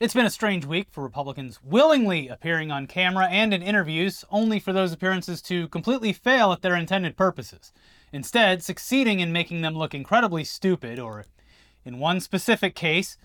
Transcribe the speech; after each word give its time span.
It's 0.00 0.14
been 0.14 0.24
a 0.24 0.30
strange 0.30 0.64
week 0.64 0.86
for 0.90 1.02
Republicans 1.02 1.60
willingly 1.62 2.26
appearing 2.26 2.70
on 2.70 2.86
camera 2.86 3.26
and 3.26 3.52
in 3.52 3.62
interviews, 3.62 4.24
only 4.30 4.58
for 4.58 4.72
those 4.72 4.94
appearances 4.94 5.42
to 5.42 5.68
completely 5.68 6.14
fail 6.14 6.52
at 6.52 6.62
their 6.62 6.74
intended 6.74 7.18
purposes, 7.18 7.70
instead, 8.10 8.62
succeeding 8.62 9.20
in 9.20 9.30
making 9.30 9.60
them 9.60 9.74
look 9.74 9.94
incredibly 9.94 10.42
stupid, 10.42 10.98
or, 10.98 11.26
in 11.84 11.98
one 11.98 12.18
specific 12.18 12.74
case, 12.74 13.18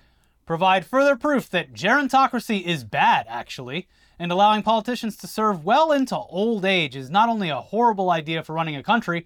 provide 0.46 0.86
further 0.86 1.16
proof 1.16 1.50
that 1.50 1.72
gerontocracy 1.72 2.62
is 2.62 2.84
bad, 2.84 3.26
actually, 3.30 3.88
and 4.20 4.30
allowing 4.30 4.62
politicians 4.62 5.16
to 5.16 5.28
serve 5.28 5.64
well 5.64 5.94
into 5.94 6.18
old 6.18 6.66
age 6.66 6.98
is 6.98 7.10
not 7.10 7.30
only 7.30 7.48
a 7.48 7.62
horrible 7.62 8.10
idea 8.10 8.44
for 8.44 8.52
running 8.52 8.76
a 8.76 8.84
country, 8.84 9.26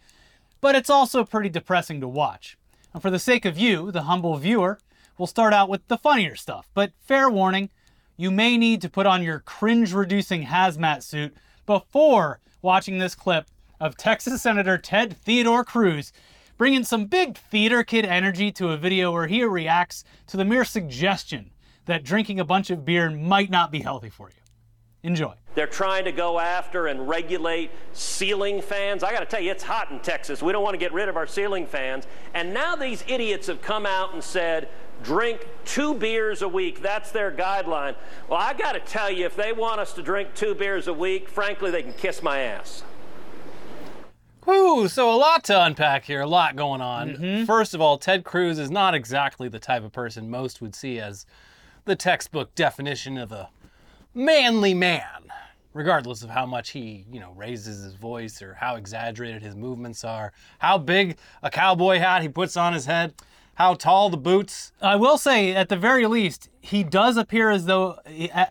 but 0.62 0.76
it's 0.76 0.92
also 0.92 1.24
pretty 1.24 1.50
depressing 1.50 2.00
to 2.00 2.08
watch. 2.08 2.60
And 2.94 3.02
for 3.02 3.10
the 3.10 3.18
sake 3.18 3.46
of 3.46 3.58
you, 3.58 3.92
the 3.92 4.04
humble 4.04 4.38
viewer, 4.38 4.78
we'll 5.20 5.28
start 5.28 5.54
out 5.54 5.70
with 5.70 5.88
the 5.88 5.98
funnier 5.98 6.36
stuff. 6.36 6.68
But 6.74 6.94
fair 7.00 7.30
warning, 7.30 7.70
you 8.18 8.32
may 8.32 8.58
need 8.58 8.82
to 8.82 8.90
put 8.90 9.06
on 9.06 9.22
your 9.22 9.40
cringe 9.40 9.94
reducing 9.94 10.46
hazmat 10.46 11.04
suit 11.04 11.36
before 11.68 12.40
watching 12.64 12.98
this 12.98 13.14
clip 13.14 13.46
of 13.80 13.96
Texas 13.96 14.42
Senator 14.42 14.78
Ted 14.78 15.16
Theodore 15.16 15.64
Cruz 15.64 16.12
bringing 16.58 16.84
some 16.84 17.06
big 17.06 17.38
theater 17.38 17.84
kid 17.84 18.06
energy 18.06 18.52
to 18.52 18.70
a 18.70 18.78
video 18.78 19.12
where 19.12 19.28
he 19.28 19.44
reacts 19.44 20.04
to 20.28 20.36
the 20.36 20.44
mere 20.44 20.66
suggestion 20.66 21.52
that 21.86 22.04
drinking 22.04 22.40
a 22.40 22.46
bunch 22.46 22.70
of 22.70 22.84
beer 22.84 23.10
might 23.10 23.50
not 23.50 23.72
be 23.72 23.80
healthy 23.80 24.10
for 24.10 24.30
you. 24.30 24.36
Enjoy. 25.02 25.34
They're 25.56 25.66
trying 25.66 26.04
to 26.06 26.12
go 26.12 26.40
after 26.40 26.88
and 26.88 27.08
regulate 27.08 27.72
ceiling 27.94 28.62
fans. 28.62 29.02
I 29.02 29.14
got 29.14 29.22
to 29.22 29.26
tell 29.26 29.40
you, 29.40 29.52
it's 29.52 29.64
hot 29.64 29.90
in 29.92 30.00
Texas. 30.02 30.44
We 30.44 30.52
don't 30.52 30.62
want 30.62 30.74
to 30.74 30.78
get 30.78 30.92
rid 30.92 31.08
of 31.08 31.16
our 31.16 31.26
ceiling 31.26 31.66
fans. 31.66 32.06
And 32.34 32.54
now 32.54 32.76
these 32.76 33.06
idiots 33.08 33.48
have 33.48 33.62
come 33.62 33.86
out 33.86 34.14
and 34.14 34.22
said, 34.22 34.68
drink 35.04 35.48
two 35.66 35.94
beers 35.94 36.42
a 36.42 36.48
week. 36.48 36.82
That's 36.82 37.12
their 37.12 37.32
guideline. 37.32 37.96
Well, 38.28 38.40
I 38.40 38.54
got 38.54 38.74
to 38.74 38.80
tell 38.80 39.12
you, 39.12 39.26
if 39.26 39.36
they 39.36 39.54
want 39.54 39.80
us 39.80 39.94
to 39.94 40.02
drink 40.02 40.34
two 40.36 40.56
beers 40.56 40.88
a 40.88 40.94
week, 40.94 41.30
frankly, 41.30 41.72
they 41.72 41.84
can 41.84 41.94
kiss 41.94 42.22
my 42.22 42.40
ass. 42.40 42.84
Whew, 44.46 44.88
so 44.88 45.14
a 45.14 45.16
lot 45.16 45.44
to 45.46 45.64
unpack 45.64 46.06
here, 46.06 46.22
a 46.22 46.28
lot 46.28 46.56
going 46.56 46.82
on. 46.82 47.10
Mm-hmm. 47.10 47.46
First 47.46 47.74
of 47.74 47.82
all, 47.82 47.98
Ted 47.98 48.24
Cruz 48.24 48.58
is 48.58 48.72
not 48.72 48.96
exactly 48.96 49.48
the 49.48 49.60
type 49.60 49.84
of 49.84 49.92
person 49.92 50.30
most 50.30 50.62
would 50.62 50.74
see 50.74 51.00
as 51.00 51.26
the 51.86 51.96
textbook 51.96 52.56
definition 52.56 53.18
of 53.18 53.32
a 53.32 53.50
manly 54.14 54.74
man, 54.74 55.32
regardless 55.74 56.24
of 56.24 56.30
how 56.30 56.46
much 56.46 56.72
he, 56.72 57.06
you 57.12 57.20
know, 57.20 57.32
raises 57.34 57.84
his 57.84 57.94
voice 57.94 58.42
or 58.42 58.56
how 58.56 58.76
exaggerated 58.76 59.42
his 59.42 59.56
movements 59.56 60.04
are, 60.04 60.32
how 60.58 60.78
big 60.78 61.18
a 61.44 61.50
cowboy 61.50 62.00
hat 62.00 62.22
he 62.22 62.30
puts 62.30 62.58
on 62.58 62.74
his 62.74 62.86
head, 62.86 63.14
how 63.60 63.74
tall 63.74 64.10
the 64.10 64.18
boots. 64.18 64.72
I 64.82 64.96
will 64.96 65.18
say, 65.18 65.54
at 65.54 65.68
the 65.70 65.76
very 65.76 66.08
least, 66.08 66.50
he 66.62 66.82
does 66.84 67.18
appear 67.18 67.50
as 67.52 67.66
though 67.66 67.98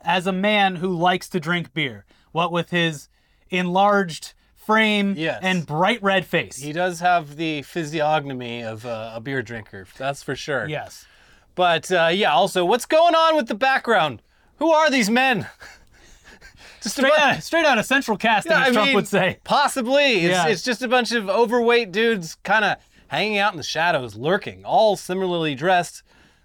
as 0.05 0.27
a 0.27 0.33
man 0.33 0.77
who 0.77 0.95
likes 0.95 1.28
to 1.31 1.41
drink 1.41 1.73
beer. 1.73 2.05
What 2.33 2.53
with 2.53 2.69
his 2.70 3.09
enlarged 3.48 4.34
frame 4.55 5.15
Yes. 5.17 5.41
and 5.42 5.65
bright 5.67 6.03
red 6.03 6.27
face. 6.27 6.59
He 6.59 6.73
does 6.75 7.00
have 7.00 7.37
the 7.37 7.62
physiognomy 7.62 8.62
of 8.62 8.84
uh, 8.84 9.12
a 9.15 9.20
beer 9.20 9.41
drinker, 9.42 9.87
that's 9.97 10.23
for 10.23 10.37
sure. 10.37 10.69
yes. 10.69 11.06
But 11.55 11.91
uh, 11.91 12.11
yeah, 12.12 12.33
also, 12.34 12.65
what's 12.67 12.84
going 12.87 13.15
on 13.15 13.34
with 13.34 13.48
the 13.48 13.55
background? 13.55 14.20
Who 14.59 14.70
are 14.70 14.91
these 14.91 15.09
men? 15.11 15.47
Just 16.83 16.97
Straight 16.97 17.12
bu- 17.17 17.20
out, 17.20 17.43
straight 17.43 17.65
out 17.67 17.78
of 17.78 17.87
central 17.87 18.17
casting, 18.17 18.53
Yeah, 18.53 18.61
as 18.62 18.69
I 18.69 18.72
Trump 18.72 18.87
mean, 18.89 18.95
would 18.95 19.09
say. 19.09 19.39
Possibly. 19.43 20.20
It's, 20.27 20.31
Yeah. 20.34 20.47
it's 20.47 20.62
just 20.62 20.81
a 20.83 20.87
bunch 20.87 21.11
of 21.11 21.28
overweight 21.28 21.91
dudes 21.91 22.37
kind 22.45 22.65
of 22.65 22.77
hanging 23.09 23.39
out 23.39 23.53
in 23.53 23.56
the 23.56 23.62
shadows, 23.62 24.17
lurking, 24.17 24.64
all 24.64 24.97
similarly 24.97 25.55
dressed, 25.55 26.03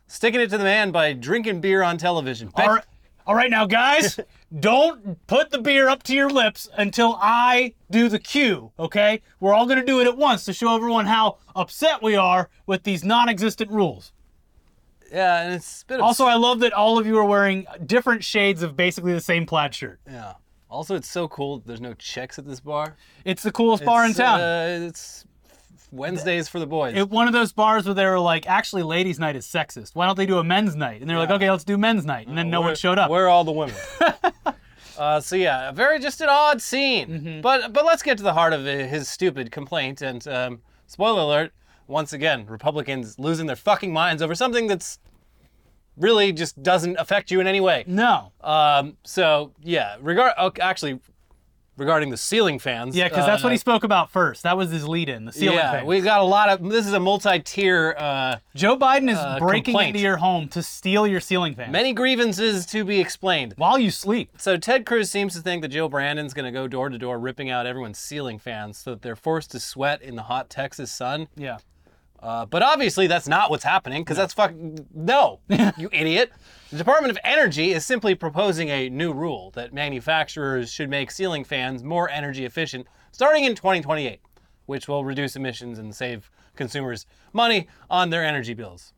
sticking 0.08 0.42
it 0.42 0.50
to 0.50 0.58
the 0.58 0.64
man 0.64 0.92
by 0.92 1.14
drinking 1.14 1.62
beer 1.62 1.84
on 1.84 1.98
television. 1.98 2.50
All 2.56 2.68
right, 2.68 2.84
all 3.26 3.36
right, 3.36 3.50
now, 3.50 3.66
guys, 3.66 4.20
don't 4.60 5.26
put 5.28 5.52
the 5.52 5.60
beer 5.60 5.88
up 5.88 6.04
to 6.04 6.16
your 6.16 6.30
lips 6.30 6.68
until 6.78 7.18
I 7.22 7.74
do 7.90 8.10
the 8.10 8.20
cue, 8.20 8.72
okay? 8.78 9.22
We're 9.40 9.54
all 9.54 9.66
going 9.66 9.80
to 9.80 9.86
do 9.86 10.02
it 10.02 10.08
at 10.08 10.18
once 10.18 10.46
to 10.46 10.54
show 10.54 10.76
everyone 10.76 11.06
how 11.06 11.38
upset 11.56 12.02
we 12.02 12.16
are 12.16 12.50
with 12.66 12.84
these 12.84 13.04
non 13.04 13.30
existent 13.30 13.72
rules. 13.72 14.12
Yeah, 15.12 15.44
and 15.44 15.54
it's 15.54 15.84
a 15.84 15.86
bit 15.86 16.00
of 16.00 16.06
Also, 16.06 16.26
I 16.26 16.36
love 16.36 16.60
that 16.62 16.74
all 16.74 16.98
of 16.98 17.06
you 17.06 17.18
are 17.20 17.26
wearing 17.26 17.68
different 17.86 18.24
shades 18.24 18.64
of 18.64 18.76
basically 18.76 19.14
the 19.14 19.22
same 19.22 19.46
plaid 19.46 19.74
shirt. 19.76 20.00
yeah. 20.08 20.34
Also, 20.70 20.96
it's 20.96 21.08
so 21.08 21.28
cool. 21.28 21.60
that 21.60 21.68
There's 21.68 21.82
no 21.82 21.94
checks 21.94 22.40
at 22.40 22.48
this 22.48 22.60
bar. 22.60 22.96
It's 23.26 23.44
the 23.44 23.52
coolest 23.52 23.86
bar 23.86 24.08
in 24.08 24.16
town. 24.16 24.42
Uh, 24.42 24.88
it's 24.88 25.24
Wednesdays 25.94 26.50
for 26.50 26.60
the 26.60 26.66
boys. 26.66 26.96
It, 26.96 27.10
one 27.10 27.28
of 27.28 27.34
those 27.34 27.54
bars 27.54 27.86
where 27.86 27.94
they 27.94 28.06
were 28.06 28.20
like, 28.20 28.48
actually, 28.48 28.84
ladies' 28.84 29.20
night 29.20 29.36
is 29.36 29.46
sexist. 29.46 29.92
Why 29.94 30.06
don't 30.06 30.18
they 30.18 30.26
do 30.26 30.40
a 30.40 30.44
men's 30.44 30.76
night? 30.76 31.02
And 31.02 31.10
they're 31.10 31.20
like, 31.20 31.30
okay, 31.30 31.50
let's 31.50 31.64
do 31.64 31.78
men's 31.78 32.06
night. 32.06 32.28
And 32.28 32.38
then 32.38 32.50
no 32.50 32.62
Where- 32.62 32.70
one 32.70 32.76
showed 32.76 32.98
up. 32.98 33.10
Where 33.10 33.26
are 33.26 33.30
all 33.30 33.44
the 33.44 33.52
women? 33.52 33.76
uh, 34.98 35.20
so 35.20 35.36
yeah, 35.36 35.70
a 35.70 35.74
very 35.74 36.00
just 36.00 36.20
an 36.22 36.30
odd 36.30 36.62
scene. 36.62 37.08
Mm-hmm. 37.08 37.42
But 37.42 37.74
but 37.74 37.86
let's 37.86 38.04
get 38.04 38.18
to 38.18 38.24
the 38.24 38.34
heart 38.34 38.54
of 38.54 38.66
his 38.66 39.08
stupid 39.08 39.52
complaint. 39.52 40.02
And 40.02 40.28
um, 40.28 40.62
spoiler 40.88 41.22
alert: 41.22 41.52
once 41.88 42.12
again, 42.12 42.46
Republicans 42.48 43.20
losing 43.20 43.46
their 43.46 43.56
fucking 43.56 43.94
minds 43.94 44.22
over 44.22 44.36
something 44.36 44.68
that's 44.68 45.00
really 45.96 46.32
just 46.32 46.62
doesn't 46.64 46.98
affect 46.98 47.30
you 47.30 47.40
in 47.40 47.46
any 47.46 47.62
way. 47.62 47.84
no. 47.86 48.32
Um, 48.42 48.98
so 49.04 49.54
yeah, 49.62 49.98
regard 50.02 50.34
oh, 50.38 50.52
actually 50.60 51.00
regarding 51.78 52.10
the 52.10 52.18
ceiling 52.18 52.60
fans. 52.60 52.96
Yeah, 52.96 53.10
because 53.10 53.26
that's 53.26 53.44
what 53.44 53.50
uh, 53.50 53.54
he 53.54 53.58
spoke 53.58 53.84
about 53.84 54.12
first. 54.12 54.44
That 54.44 54.58
was 54.58 54.72
his 54.72 54.88
lead 54.88 55.10
in, 55.10 55.26
the 55.26 55.32
ceiling 55.32 55.58
Yeah, 55.58 55.72
fans. 55.72 55.88
we 55.88 56.02
got 56.02 56.20
a 56.22 56.24
lot 56.24 56.50
of. 56.50 56.70
This 56.70 56.86
is 56.86 56.94
a 56.94 57.00
multi-tier. 57.00 57.96
Uh, 57.98 58.38
Joe 58.56 58.78
Biden 58.78 59.10
is 59.10 59.18
uh, 59.18 59.40
breaking 59.40 59.74
complaint. 59.74 59.96
into 59.96 60.00
your 60.00 60.18
home 60.18 60.48
to 60.50 60.62
steal 60.62 61.08
your 61.08 61.20
ceiling 61.20 61.56
fan 61.56 61.72
many 61.72 61.94
grievances 61.94 62.66
to 62.68 62.84
be 62.84 63.00
explained. 63.00 63.54
while 63.58 63.78
you 63.78 63.92
sleep. 63.92 64.30
So 64.38 64.58
Ted 64.58 64.86
Cruz 64.86 65.10
seems 65.10 65.34
to 65.36 65.42
think 65.42 65.62
that 65.62 65.70
Joe 65.70 65.90
Brandon's 65.90 66.34
going 66.34 66.46
to 66.46 66.52
go 66.52 66.68
door 66.68 66.90
to 66.90 66.98
door 66.98 67.18
ripping 67.20 67.50
out 67.50 67.66
everyone's 67.66 67.98
ceiling 68.00 68.40
fans 68.40 68.78
so 68.78 68.92
that 68.92 69.02
they're 69.02 69.16
forced 69.16 69.52
to 69.52 69.60
sweat 69.60 70.02
in 70.02 70.16
the 70.16 70.24
hot 70.24 70.50
Texas 70.50 70.92
sun. 70.92 71.28
Yeah. 71.36 71.58
Uh, 72.22 72.46
but 72.46 72.62
obviously 72.64 73.06
that's 73.08 73.28
not 73.28 73.50
what's 73.50 73.66
happening 73.66 74.02
because 74.02 74.16
that's 74.16 74.34
fucking 74.34 74.88
no, 74.94 75.40
you 75.78 75.90
idiot. 75.92 76.32
The 76.74 76.80
Department 76.80 77.12
of 77.12 77.20
Energy 77.24 77.72
is 77.72 77.86
simply 77.86 78.16
proposing 78.16 78.70
a 78.70 78.90
new 78.90 79.14
rule 79.14 79.52
that 79.52 79.76
manufacturers 79.76 80.72
should 80.72 80.90
make 80.90 81.12
ceiling 81.12 81.44
fans 81.44 81.84
more 81.84 82.10
energy 82.10 82.46
efficient 82.46 82.88
starting 83.12 83.44
in 83.44 83.54
2028, 83.54 84.20
which 84.66 84.88
will 84.88 85.06
reduce 85.06 85.36
emissions 85.36 85.78
and 85.78 85.94
save 85.96 86.32
consumers 86.56 87.06
money 87.32 87.68
on 87.92 88.10
their 88.10 88.26
energy 88.26 88.56
bills. 88.56 88.92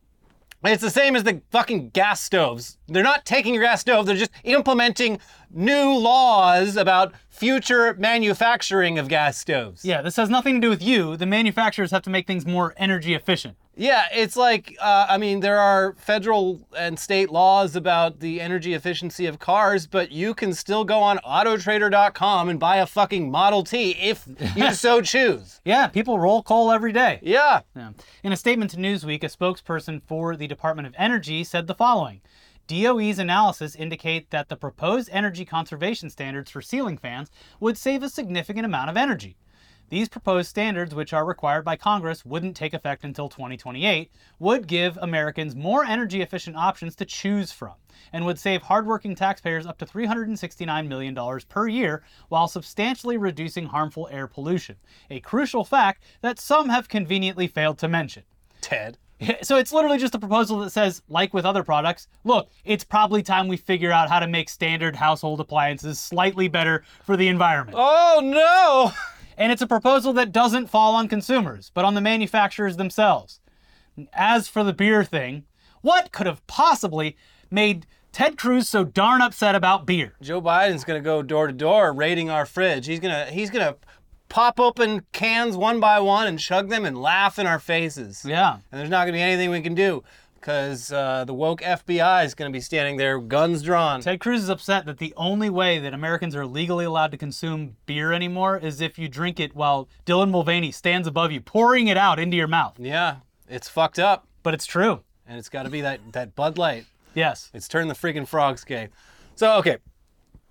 It's 0.64 0.80
the 0.80 0.88
same 0.88 1.16
as 1.16 1.24
the 1.24 1.42
fucking 1.50 1.90
gas 1.90 2.22
stoves. 2.22 2.78
They're 2.88 3.02
not 3.02 3.26
taking 3.26 3.52
your 3.52 3.64
gas 3.64 3.82
stove, 3.82 4.06
they're 4.06 4.16
just 4.16 4.32
implementing 4.42 5.18
new 5.50 5.98
laws 5.98 6.78
about 6.78 7.12
future 7.28 7.92
manufacturing 7.98 8.98
of 8.98 9.08
gas 9.08 9.36
stoves. 9.36 9.84
Yeah, 9.84 10.00
this 10.00 10.16
has 10.16 10.30
nothing 10.30 10.54
to 10.54 10.66
do 10.66 10.70
with 10.70 10.82
you. 10.82 11.14
The 11.18 11.26
manufacturers 11.26 11.90
have 11.90 12.00
to 12.04 12.10
make 12.10 12.26
things 12.26 12.46
more 12.46 12.72
energy 12.78 13.12
efficient. 13.12 13.58
Yeah, 13.78 14.04
it's 14.10 14.36
like, 14.36 14.74
uh, 14.80 15.06
I 15.08 15.18
mean, 15.18 15.40
there 15.40 15.58
are 15.58 15.94
federal 15.98 16.66
and 16.76 16.98
state 16.98 17.30
laws 17.30 17.76
about 17.76 18.20
the 18.20 18.40
energy 18.40 18.72
efficiency 18.72 19.26
of 19.26 19.38
cars, 19.38 19.86
but 19.86 20.10
you 20.10 20.32
can 20.32 20.54
still 20.54 20.82
go 20.84 21.00
on 21.00 21.18
autotrader.com 21.18 22.48
and 22.48 22.58
buy 22.58 22.76
a 22.78 22.86
fucking 22.86 23.30
Model 23.30 23.62
T 23.64 23.90
if 23.90 24.26
you 24.56 24.72
so 24.72 25.02
choose. 25.02 25.60
Yeah, 25.66 25.88
people 25.88 26.18
roll 26.18 26.42
coal 26.42 26.72
every 26.72 26.92
day. 26.92 27.20
Yeah. 27.22 27.60
Yeah. 27.74 27.90
In 28.22 28.32
a 28.32 28.36
statement 28.36 28.70
to 28.70 28.78
Newsweek, 28.78 29.22
a 29.22 29.28
spokesperson 29.28 30.00
for 30.06 30.36
the 30.36 30.46
Department 30.46 30.88
of 30.88 30.94
Energy 30.96 31.44
said 31.44 31.66
the 31.66 31.74
following 31.74 32.22
DOE's 32.66 33.18
analysis 33.18 33.76
indicate 33.76 34.30
that 34.30 34.48
the 34.48 34.56
proposed 34.56 35.08
energy 35.12 35.44
conservation 35.44 36.10
standards 36.10 36.50
for 36.50 36.62
ceiling 36.62 36.96
fans 36.96 37.30
would 37.60 37.76
save 37.76 38.02
a 38.02 38.08
significant 38.08 38.64
amount 38.64 38.90
of 38.90 38.96
energy. 38.96 39.36
These 39.88 40.08
proposed 40.08 40.48
standards, 40.48 40.94
which 40.94 41.12
are 41.12 41.24
required 41.24 41.64
by 41.64 41.76
Congress, 41.76 42.24
wouldn't 42.24 42.56
take 42.56 42.74
effect 42.74 43.04
until 43.04 43.28
2028, 43.28 44.10
would 44.40 44.66
give 44.66 44.98
Americans 45.00 45.54
more 45.54 45.84
energy 45.84 46.22
efficient 46.22 46.56
options 46.56 46.96
to 46.96 47.04
choose 47.04 47.52
from, 47.52 47.74
and 48.12 48.26
would 48.26 48.38
save 48.38 48.62
hardworking 48.62 49.14
taxpayers 49.14 49.64
up 49.64 49.78
to 49.78 49.86
$369 49.86 50.88
million 50.88 51.40
per 51.48 51.68
year 51.68 52.02
while 52.28 52.48
substantially 52.48 53.16
reducing 53.16 53.66
harmful 53.66 54.08
air 54.10 54.26
pollution. 54.26 54.76
A 55.08 55.20
crucial 55.20 55.64
fact 55.64 56.02
that 56.20 56.40
some 56.40 56.68
have 56.68 56.88
conveniently 56.88 57.46
failed 57.46 57.78
to 57.78 57.88
mention. 57.88 58.24
Ted. 58.60 58.98
So 59.42 59.56
it's 59.56 59.72
literally 59.72 59.98
just 59.98 60.14
a 60.14 60.18
proposal 60.18 60.58
that 60.58 60.70
says, 60.70 61.00
like 61.08 61.32
with 61.32 61.46
other 61.46 61.62
products, 61.62 62.06
look, 62.24 62.50
it's 62.64 62.84
probably 62.84 63.22
time 63.22 63.48
we 63.48 63.56
figure 63.56 63.90
out 63.90 64.10
how 64.10 64.18
to 64.18 64.26
make 64.26 64.50
standard 64.50 64.94
household 64.94 65.40
appliances 65.40 65.98
slightly 65.98 66.48
better 66.48 66.84
for 67.02 67.16
the 67.16 67.28
environment. 67.28 67.78
Oh 67.80 68.20
no! 68.22 68.92
And 69.36 69.52
it's 69.52 69.62
a 69.62 69.66
proposal 69.66 70.12
that 70.14 70.32
doesn't 70.32 70.68
fall 70.68 70.94
on 70.94 71.08
consumers, 71.08 71.70
but 71.74 71.84
on 71.84 71.94
the 71.94 72.00
manufacturers 72.00 72.76
themselves. 72.76 73.40
As 74.12 74.48
for 74.48 74.64
the 74.64 74.72
beer 74.72 75.04
thing, 75.04 75.44
what 75.82 76.12
could 76.12 76.26
have 76.26 76.46
possibly 76.46 77.16
made 77.50 77.86
Ted 78.12 78.38
Cruz 78.38 78.68
so 78.68 78.84
darn 78.84 79.20
upset 79.20 79.54
about 79.54 79.86
beer? 79.86 80.14
Joe 80.22 80.40
Biden's 80.40 80.84
gonna 80.84 81.00
go 81.00 81.22
door 81.22 81.46
to 81.46 81.52
door 81.52 81.92
raiding 81.92 82.30
our 82.30 82.46
fridge. 82.46 82.86
He's 82.86 83.00
gonna 83.00 83.26
he's 83.26 83.50
gonna 83.50 83.76
pop 84.28 84.58
open 84.58 85.04
cans 85.12 85.56
one 85.56 85.80
by 85.80 86.00
one 86.00 86.26
and 86.26 86.38
chug 86.38 86.68
them 86.68 86.84
and 86.84 87.00
laugh 87.00 87.38
in 87.38 87.46
our 87.46 87.58
faces. 87.58 88.24
Yeah. 88.24 88.54
And 88.70 88.80
there's 88.80 88.90
not 88.90 89.04
gonna 89.04 89.12
be 89.12 89.22
anything 89.22 89.50
we 89.50 89.60
can 89.60 89.74
do. 89.74 90.02
Because 90.46 90.92
uh, 90.92 91.24
the 91.24 91.34
woke 91.34 91.60
FBI 91.60 92.24
is 92.24 92.36
going 92.36 92.48
to 92.48 92.56
be 92.56 92.60
standing 92.60 92.98
there, 92.98 93.18
guns 93.18 93.62
drawn. 93.64 94.00
Ted 94.00 94.20
Cruz 94.20 94.44
is 94.44 94.48
upset 94.48 94.86
that 94.86 94.98
the 94.98 95.12
only 95.16 95.50
way 95.50 95.80
that 95.80 95.92
Americans 95.92 96.36
are 96.36 96.46
legally 96.46 96.84
allowed 96.84 97.10
to 97.10 97.16
consume 97.16 97.74
beer 97.84 98.12
anymore 98.12 98.56
is 98.56 98.80
if 98.80 98.96
you 98.96 99.08
drink 99.08 99.40
it 99.40 99.56
while 99.56 99.88
Dylan 100.06 100.30
Mulvaney 100.30 100.70
stands 100.70 101.08
above 101.08 101.32
you, 101.32 101.40
pouring 101.40 101.88
it 101.88 101.96
out 101.96 102.20
into 102.20 102.36
your 102.36 102.46
mouth. 102.46 102.76
yeah, 102.78 103.16
it's 103.48 103.68
fucked 103.68 103.98
up, 103.98 104.28
But 104.44 104.54
it's 104.54 104.66
true. 104.66 105.00
and 105.26 105.36
it's 105.36 105.48
got 105.48 105.64
to 105.64 105.68
be 105.68 105.80
that 105.80 105.98
that 106.12 106.36
Bud 106.36 106.58
Light. 106.58 106.86
Yes. 107.12 107.50
It's 107.52 107.66
turned 107.66 107.90
the 107.90 107.94
freaking 107.94 108.28
frogs 108.28 108.62
gay. 108.62 108.90
So, 109.34 109.54
okay. 109.56 109.78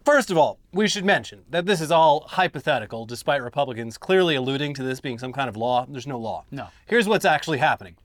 First 0.03 0.29
of 0.29 0.37
all, 0.37 0.59
we 0.73 0.89
should 0.89 1.05
mention 1.05 1.43
that 1.49 1.65
this 1.65 1.79
is 1.79 1.89
all 1.89 2.25
hypothetical, 2.27 3.05
despite 3.05 3.41
Republicans 3.41 3.97
clearly 3.97 4.35
alluding 4.35 4.73
to 4.73 4.83
this 4.83 4.99
being 4.99 5.17
some 5.19 5.31
kind 5.31 5.47
of 5.47 5.55
law. 5.55 5.85
There's 5.87 6.05
no 6.05 6.19
law. 6.19 6.43
No. 6.51 6.67
Here's 6.85 7.07
what's 7.07 7.23
actually 7.25 7.59
happening. 7.59 7.95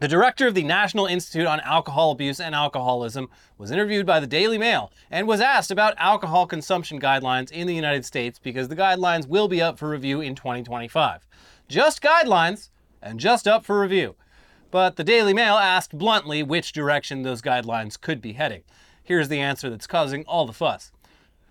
The 0.00 0.06
director 0.06 0.46
of 0.46 0.54
the 0.54 0.62
National 0.62 1.06
Institute 1.06 1.48
on 1.48 1.58
Alcohol 1.58 2.12
Abuse 2.12 2.38
and 2.38 2.54
Alcoholism 2.54 3.28
was 3.56 3.72
interviewed 3.72 4.06
by 4.06 4.20
the 4.20 4.28
Daily 4.28 4.56
Mail 4.56 4.92
and 5.10 5.26
was 5.26 5.40
asked 5.40 5.72
about 5.72 5.98
alcohol 5.98 6.46
consumption 6.46 7.00
guidelines 7.00 7.50
in 7.50 7.66
the 7.66 7.74
United 7.74 8.04
States 8.04 8.38
because 8.38 8.68
the 8.68 8.76
guidelines 8.76 9.26
will 9.26 9.48
be 9.48 9.60
up 9.60 9.76
for 9.76 9.88
review 9.88 10.20
in 10.20 10.36
2025. 10.36 11.26
Just 11.66 12.00
guidelines 12.00 12.68
and 13.02 13.18
just 13.18 13.48
up 13.48 13.64
for 13.64 13.80
review. 13.80 14.14
But 14.70 14.94
the 14.94 15.02
Daily 15.02 15.34
Mail 15.34 15.56
asked 15.56 15.98
bluntly 15.98 16.44
which 16.44 16.70
direction 16.70 17.22
those 17.22 17.42
guidelines 17.42 18.00
could 18.00 18.22
be 18.22 18.34
heading. 18.34 18.62
Here's 19.02 19.28
the 19.28 19.40
answer 19.40 19.68
that's 19.68 19.88
causing 19.88 20.24
all 20.26 20.46
the 20.46 20.52
fuss. 20.52 20.92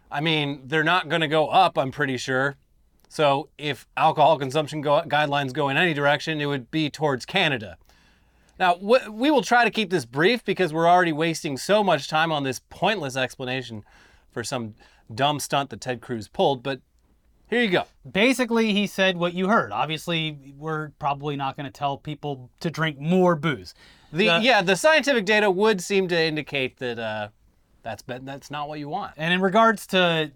I 0.09 0.21
mean, 0.21 0.61
they're 0.63 0.85
not 0.85 1.09
going 1.09 1.19
to 1.19 1.27
go 1.27 1.49
up, 1.49 1.77
I'm 1.77 1.91
pretty 1.91 2.15
sure. 2.15 2.55
So 3.09 3.49
if 3.57 3.85
alcohol 3.97 4.39
consumption 4.39 4.79
go- 4.79 5.01
guidelines 5.01 5.51
go 5.51 5.67
in 5.67 5.75
any 5.75 5.93
direction, 5.93 6.39
it 6.39 6.45
would 6.45 6.71
be 6.71 6.89
towards 6.89 7.25
Canada. 7.25 7.77
Now, 8.59 8.75
w- 8.75 9.11
we 9.11 9.31
will 9.31 9.41
try 9.41 9.63
to 9.63 9.71
keep 9.71 9.89
this 9.89 10.05
brief 10.05 10.43
because 10.43 10.73
we're 10.73 10.87
already 10.87 11.13
wasting 11.13 11.57
so 11.57 11.83
much 11.83 12.07
time 12.07 12.31
on 12.31 12.43
this 12.43 12.59
pointless 12.69 13.15
explanation 13.15 13.83
for 14.31 14.43
some 14.43 14.75
dumb 15.13 15.39
stunt 15.39 15.69
that 15.69 15.81
Ted 15.81 16.01
Cruz 16.01 16.27
pulled, 16.27 16.63
but 16.63 16.81
here 17.49 17.61
you 17.61 17.69
go. 17.69 17.83
Basically, 18.09 18.73
he 18.73 18.87
said 18.87 19.17
what 19.17 19.33
you 19.33 19.47
heard. 19.47 19.71
Obviously, 19.71 20.53
we're 20.57 20.89
probably 20.99 21.37
not 21.37 21.55
going 21.55 21.65
to 21.65 21.71
tell 21.71 21.97
people 21.97 22.49
to 22.59 22.69
drink 22.69 22.99
more 22.99 23.35
booze. 23.35 23.73
The 24.11 24.29
Uh, 24.29 24.39
yeah, 24.41 24.61
the 24.61 24.75
scientific 24.75 25.25
data 25.25 25.49
would 25.49 25.81
seem 25.81 26.07
to 26.09 26.19
indicate 26.19 26.77
that 26.79 26.99
uh, 26.99 27.29
that's 27.83 28.03
that's 28.05 28.51
not 28.51 28.67
what 28.67 28.79
you 28.79 28.89
want. 28.89 29.13
And 29.17 29.33
in 29.33 29.41
regards 29.41 29.87
to 29.87 30.31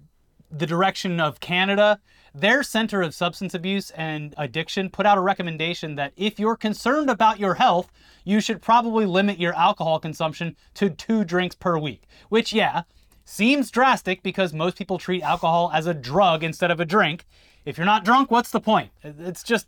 the 0.52 0.68
direction 0.68 1.20
of 1.20 1.40
Canada, 1.40 2.00
their 2.34 2.64
Center 2.64 3.02
of 3.02 3.14
Substance 3.14 3.54
Abuse 3.54 3.90
and 3.92 4.34
Addiction 4.38 4.90
put 4.90 5.06
out 5.06 5.18
a 5.18 5.22
recommendation 5.22 5.96
that 5.96 6.14
if 6.16 6.40
you're 6.40 6.56
concerned 6.56 7.10
about 7.10 7.40
your 7.40 7.56
health, 7.56 7.92
you 8.24 8.40
should 8.40 8.62
probably 8.62 9.06
limit 9.06 9.40
your 9.40 9.54
alcohol 9.56 10.00
consumption 10.00 10.56
to 10.76 10.90
two 10.90 11.24
drinks 11.24 11.56
per 11.56 11.78
week. 11.78 12.04
Which, 12.30 12.54
yeah, 12.54 12.84
seems 13.26 13.72
drastic 13.72 14.24
because 14.24 14.54
most 14.54 14.78
people 14.78 14.98
treat 14.98 15.24
alcohol 15.24 15.72
as 15.74 15.88
a 15.88 15.94
drug 15.94 16.44
instead 16.44 16.72
of 16.72 16.80
a 16.80 16.86
drink. 16.86 17.26
If 17.66 17.78
you're 17.78 17.86
not 17.86 18.04
drunk, 18.04 18.32
what's 18.32 18.52
the 18.52 18.62
point? 18.62 18.92
It's 19.04 19.44
just 19.44 19.68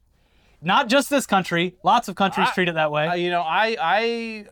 not 0.62 0.90
just 0.90 1.10
this 1.10 1.26
country. 1.26 1.76
Lots 1.84 2.08
of 2.08 2.16
countries 2.16 2.50
treat 2.54 2.70
it 2.70 2.76
that 2.76 2.92
way. 2.92 3.22
You 3.22 3.30
know, 3.30 3.42
I 3.42 3.78
I 3.80 4.46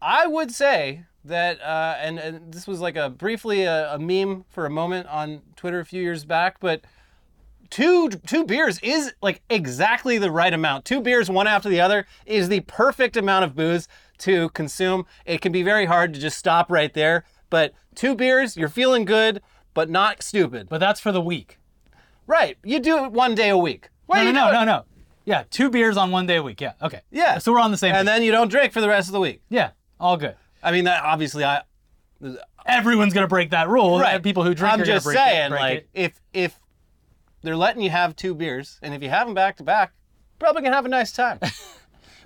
I 0.00 0.26
would 0.26 0.50
say 0.50 1.04
that, 1.24 1.60
uh, 1.60 1.96
and, 2.00 2.18
and 2.18 2.52
this 2.52 2.66
was 2.66 2.80
like 2.80 2.96
a 2.96 3.10
briefly 3.10 3.62
a, 3.64 3.94
a 3.94 3.98
meme 3.98 4.44
for 4.48 4.66
a 4.66 4.70
moment 4.70 5.06
on 5.08 5.42
Twitter 5.56 5.80
a 5.80 5.84
few 5.84 6.02
years 6.02 6.24
back, 6.24 6.58
but 6.60 6.82
two 7.68 8.08
two 8.08 8.44
beers 8.44 8.78
is 8.82 9.12
like 9.22 9.42
exactly 9.50 10.18
the 10.18 10.30
right 10.30 10.52
amount. 10.52 10.84
Two 10.84 11.00
beers, 11.00 11.30
one 11.30 11.46
after 11.46 11.68
the 11.68 11.80
other, 11.80 12.06
is 12.26 12.48
the 12.48 12.60
perfect 12.60 13.16
amount 13.16 13.44
of 13.44 13.54
booze 13.54 13.86
to 14.18 14.48
consume. 14.50 15.06
It 15.24 15.40
can 15.40 15.52
be 15.52 15.62
very 15.62 15.86
hard 15.86 16.12
to 16.14 16.20
just 16.20 16.38
stop 16.38 16.70
right 16.70 16.92
there, 16.92 17.24
but 17.48 17.72
two 17.94 18.14
beers, 18.14 18.56
you're 18.56 18.68
feeling 18.68 19.04
good, 19.04 19.40
but 19.74 19.88
not 19.90 20.22
stupid. 20.22 20.68
but 20.68 20.78
that's 20.78 21.00
for 21.00 21.12
the 21.12 21.20
week. 21.20 21.58
Right, 22.26 22.56
you 22.64 22.80
do 22.80 23.04
it 23.04 23.12
one 23.12 23.34
day 23.34 23.48
a 23.48 23.58
week. 23.58 23.88
Why 24.06 24.24
No, 24.24 24.30
no, 24.32 24.46
no, 24.46 24.52
no, 24.52 24.64
no. 24.64 24.84
Yeah, 25.24 25.44
two 25.50 25.68
beers 25.70 25.96
on 25.96 26.10
one 26.10 26.26
day 26.26 26.36
a 26.36 26.42
week. 26.42 26.60
Yeah, 26.60 26.72
okay. 26.82 27.02
Yeah. 27.10 27.38
So 27.38 27.52
we're 27.52 27.60
on 27.60 27.70
the 27.70 27.76
same 27.76 27.94
And 27.94 28.06
page. 28.06 28.14
then 28.16 28.22
you 28.22 28.32
don't 28.32 28.48
drink 28.48 28.72
for 28.72 28.80
the 28.80 28.88
rest 28.88 29.08
of 29.08 29.12
the 29.12 29.20
week. 29.20 29.42
yeah, 29.48 29.70
all 30.00 30.16
good. 30.16 30.34
I 30.62 30.72
mean, 30.72 30.84
that 30.84 31.02
obviously 31.02 31.44
I 31.44 31.62
Everyone's 32.66 33.14
gonna 33.14 33.26
break 33.28 33.50
that 33.50 33.68
rule. 33.68 33.98
Right. 33.98 34.22
People 34.22 34.44
who 34.44 34.54
drink 34.54 34.74
I'm 34.74 34.82
are 34.82 34.84
just 34.84 35.04
break 35.04 35.16
it- 35.16 35.20
saying, 35.20 35.50
break 35.50 35.60
like, 35.60 35.78
it. 35.78 35.88
if 35.94 36.20
if 36.32 36.60
they're 37.42 37.56
letting 37.56 37.82
you 37.82 37.90
have 37.90 38.14
two 38.14 38.34
beers, 38.34 38.78
and 38.82 38.94
if 38.94 39.02
you 39.02 39.08
have 39.08 39.26
them 39.26 39.34
back 39.34 39.56
to 39.56 39.62
back, 39.62 39.92
probably 40.38 40.62
gonna 40.62 40.76
have 40.76 40.86
a 40.86 40.90
nice 40.90 41.12
time. 41.12 41.38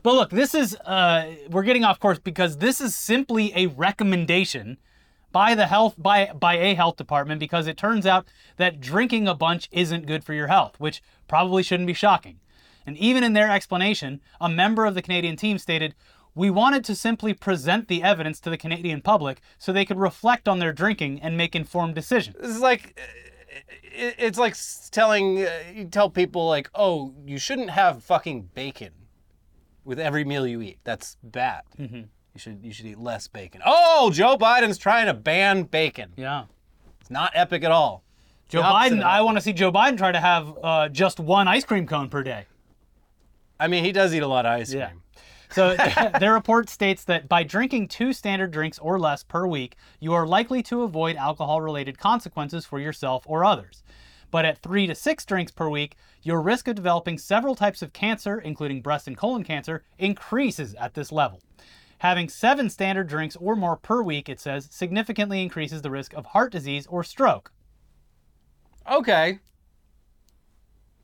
But 0.02 0.16
look, 0.16 0.28
this 0.28 0.54
is 0.54 0.76
uh, 0.84 1.31
we're 1.48 1.62
getting 1.62 1.82
off 1.82 1.98
course 1.98 2.19
because 2.19 2.58
this 2.58 2.78
is 2.78 2.94
simply 2.94 3.54
a 3.56 3.69
recommendation 3.69 4.76
by 5.32 5.54
the 5.54 5.66
health 5.66 5.94
by 5.96 6.31
by 6.38 6.56
a 6.58 6.75
health 6.75 6.96
department 6.96 7.40
because 7.40 7.66
it 7.66 7.78
turns 7.78 8.04
out 8.04 8.28
that 8.58 8.82
drinking 8.82 9.26
a 9.26 9.34
bunch 9.34 9.66
isn't 9.72 10.04
good 10.04 10.22
for 10.22 10.34
your 10.34 10.48
health, 10.48 10.78
which 10.78 11.02
probably 11.26 11.62
shouldn't 11.62 11.86
be 11.86 11.94
shocking. 11.94 12.38
And 12.86 12.98
even 12.98 13.25
in 13.25 13.32
their 13.32 13.50
explanation, 13.50 14.20
a 14.42 14.48
member 14.50 14.84
of 14.84 14.94
the 14.94 15.00
Canadian 15.00 15.36
team 15.36 15.56
stated, 15.56 15.94
"We 16.34 16.50
wanted 16.50 16.84
to 16.86 16.94
simply 16.94 17.34
present 17.34 17.88
the 17.88 18.02
evidence 18.02 18.40
to 18.40 18.50
the 18.50 18.56
Canadian 18.58 19.00
public 19.02 19.40
so 19.58 19.72
they 19.72 19.84
could 19.84 19.98
reflect 19.98 20.48
on 20.48 20.58
their 20.58 20.72
drinking 20.72 21.20
and 21.22 21.36
make 21.36 21.54
informed 21.54 21.94
decisions." 21.94 22.36
this 22.40 22.50
is 22.50 22.60
like, 22.60 22.98
it- 23.82 24.16
it's 24.19 24.38
like 24.38 24.56
telling 24.90 25.44
uh, 25.44 25.50
you 25.72 25.84
tell 25.86 26.10
people 26.10 26.48
like, 26.48 26.69
oh, 26.75 27.14
you 27.25 27.38
shouldn't 27.38 27.70
have 27.70 28.02
fucking 28.02 28.50
bacon 28.54 28.90
with 29.84 29.98
every 30.00 30.25
meal 30.25 30.46
you 30.46 30.60
eat. 30.62 30.78
That's 30.84 31.16
bad. 31.22 31.62
Mm-hmm. 31.78 31.96
You 31.96 32.38
should 32.38 32.60
you 32.64 32.72
should 32.72 32.86
eat 32.86 32.98
less 32.98 33.28
bacon. 33.28 33.60
Oh, 33.64 34.10
Joe 34.12 34.36
Biden's 34.36 34.78
trying 34.78 35.06
to 35.06 35.14
ban 35.14 35.62
bacon. 35.64 36.12
Yeah. 36.16 36.44
It's 37.00 37.10
not 37.10 37.31
epic 37.34 37.62
at 37.62 37.70
all. 37.70 38.02
Joe 38.48 38.62
Biden, 38.62 39.02
I 39.02 39.22
want 39.22 39.36
to 39.36 39.40
see 39.40 39.52
Joe 39.52 39.70
Biden 39.70 39.96
try 39.96 40.10
to 40.12 40.20
have 40.20 40.52
uh, 40.62 40.88
just 40.88 41.20
one 41.20 41.46
ice 41.48 41.64
cream 41.64 41.86
cone 41.86 42.08
per 42.08 42.22
day. 42.22 42.46
I 43.60 43.69
mean, 43.69 43.84
he 43.84 43.92
does 43.92 44.14
eat 44.14 44.22
a 44.22 44.26
lot 44.26 44.46
of 44.46 44.52
ice 44.52 44.72
Yeah. 44.72 44.88
cream. 44.88 45.02
So 45.54 45.76
their 46.20 46.32
report 46.32 46.68
states 46.68 47.04
that 47.04 47.28
by 47.28 47.44
drinking 47.44 47.86
two 47.86 48.12
standard 48.12 48.50
drinks 48.50 48.78
or 48.80 48.98
less 48.98 49.22
per 49.22 49.46
week, 49.46 49.76
you 50.00 50.12
are 50.12 50.26
likely 50.26 50.64
to 50.64 50.82
avoid 50.82 51.14
alcohol 51.14 51.60
related 51.60 51.96
consequences 51.96 52.66
for 52.66 52.80
yourself 52.80 53.22
or 53.26 53.44
others. 53.44 53.84
But 54.32 54.44
at 54.44 54.58
three 54.58 54.88
to 54.88 54.96
six 54.96 55.24
drinks 55.24 55.52
per 55.52 55.68
week, 55.68 55.94
your 56.22 56.42
risk 56.42 56.66
of 56.66 56.74
developing 56.74 57.18
several 57.18 57.54
types 57.54 57.82
of 57.82 57.92
cancer, 57.92 58.40
including 58.40 58.82
breast 58.82 59.06
and 59.06 59.16
colon 59.16 59.44
cancer, 59.44 59.84
increases 59.96 60.74
at 60.74 60.94
this 60.94 61.12
level. 61.12 61.40
Having 61.98 62.30
seven 62.30 62.68
standard 62.68 63.06
drinks 63.06 63.36
or 63.36 63.54
more 63.54 63.76
per 63.76 64.02
week, 64.02 64.28
it 64.28 64.40
says, 64.40 64.68
significantly 64.72 65.40
increases 65.40 65.82
the 65.82 65.90
risk 65.90 66.12
of 66.14 66.26
heart 66.26 66.50
disease 66.50 66.84
or 66.88 67.04
stroke. 67.04 67.52
Okay. 68.90 69.38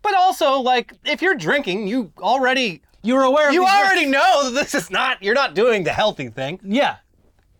But 0.02 0.14
also, 0.16 0.58
like, 0.58 0.94
if 1.04 1.22
you're 1.22 1.36
drinking, 1.36 1.86
you 1.86 2.12
already 2.18 2.82
You're 3.02 3.22
aware 3.22 3.48
of 3.48 3.54
you 3.54 3.62
risks. 3.62 3.76
already 3.76 4.06
know 4.06 4.50
that 4.50 4.54
this 4.54 4.74
is 4.74 4.90
not 4.90 5.22
you're 5.22 5.34
not 5.34 5.54
doing 5.54 5.84
the 5.84 5.92
healthy 5.92 6.28
thing. 6.28 6.60
Yeah. 6.62 6.96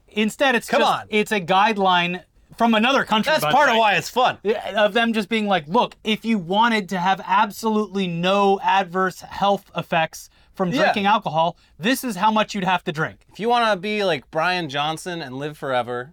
Instead, 0.08 0.54
it's 0.54 0.68
Come 0.68 0.80
just, 0.80 0.92
on. 0.92 1.06
it's 1.08 1.32
a 1.32 1.40
guideline 1.40 2.24
from 2.58 2.74
another 2.74 3.04
country. 3.04 3.30
That's 3.32 3.44
part 3.44 3.70
of 3.70 3.76
why 3.76 3.94
it's 3.94 4.10
fun. 4.10 4.38
of 4.76 4.92
them 4.92 5.12
just 5.12 5.28
being 5.28 5.46
like, 5.46 5.66
look, 5.68 5.94
if 6.04 6.24
you 6.24 6.36
wanted 6.38 6.88
to 6.90 6.98
have 6.98 7.22
absolutely 7.24 8.06
no 8.08 8.58
adverse 8.60 9.20
health 9.20 9.70
effects 9.76 10.28
from 10.52 10.70
Yeah. 10.70 10.82
drinking 10.82 11.06
alcohol, 11.06 11.56
this 11.78 12.02
is 12.04 12.16
how 12.16 12.30
much 12.32 12.54
you'd 12.54 12.64
have 12.64 12.82
to 12.84 12.92
drink. 12.92 13.24
If 13.32 13.38
you 13.40 13.48
want 13.48 13.72
to 13.72 13.76
be 13.80 14.04
like 14.04 14.30
Bryan 14.32 14.68
Johnson 14.68 15.22
and 15.22 15.36
live 15.38 15.56
forever, 15.56 16.12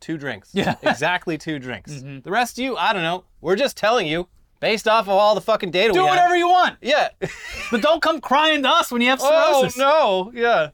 two 0.00 0.18
drinks. 0.18 0.50
Yeah. 0.52 0.74
exactly 0.82 1.38
two 1.38 1.58
drinks. 1.60 1.92
Mm-hmm. 1.92 2.20
The 2.20 2.30
rest 2.30 2.58
of 2.58 2.64
you, 2.64 2.76
I 2.76 2.92
don't 2.92 3.02
know. 3.04 3.24
We're 3.40 3.56
just 3.56 3.76
telling 3.76 4.06
you 4.08 4.28
based 4.60 4.88
off 4.88 5.04
of 5.06 5.10
all 5.10 5.34
the 5.34 5.40
fucking 5.40 5.70
data 5.70 5.92
Do 5.92 6.00
we 6.00 6.06
whatever 6.08 6.28
have. 6.34 6.36
you 6.38 6.48
want, 6.48 6.76
Yeah. 6.80 7.08
but 7.70 7.80
don't 7.82 8.02
come 8.02 8.20
crying 8.20 8.62
to 8.62 8.68
us 8.68 8.90
when 8.90 9.00
you 9.02 9.08
have 9.10 9.20
oh 9.22 9.60
cirrhosis. 9.62 9.78
no. 9.78 10.32
Yeah. 10.34 10.70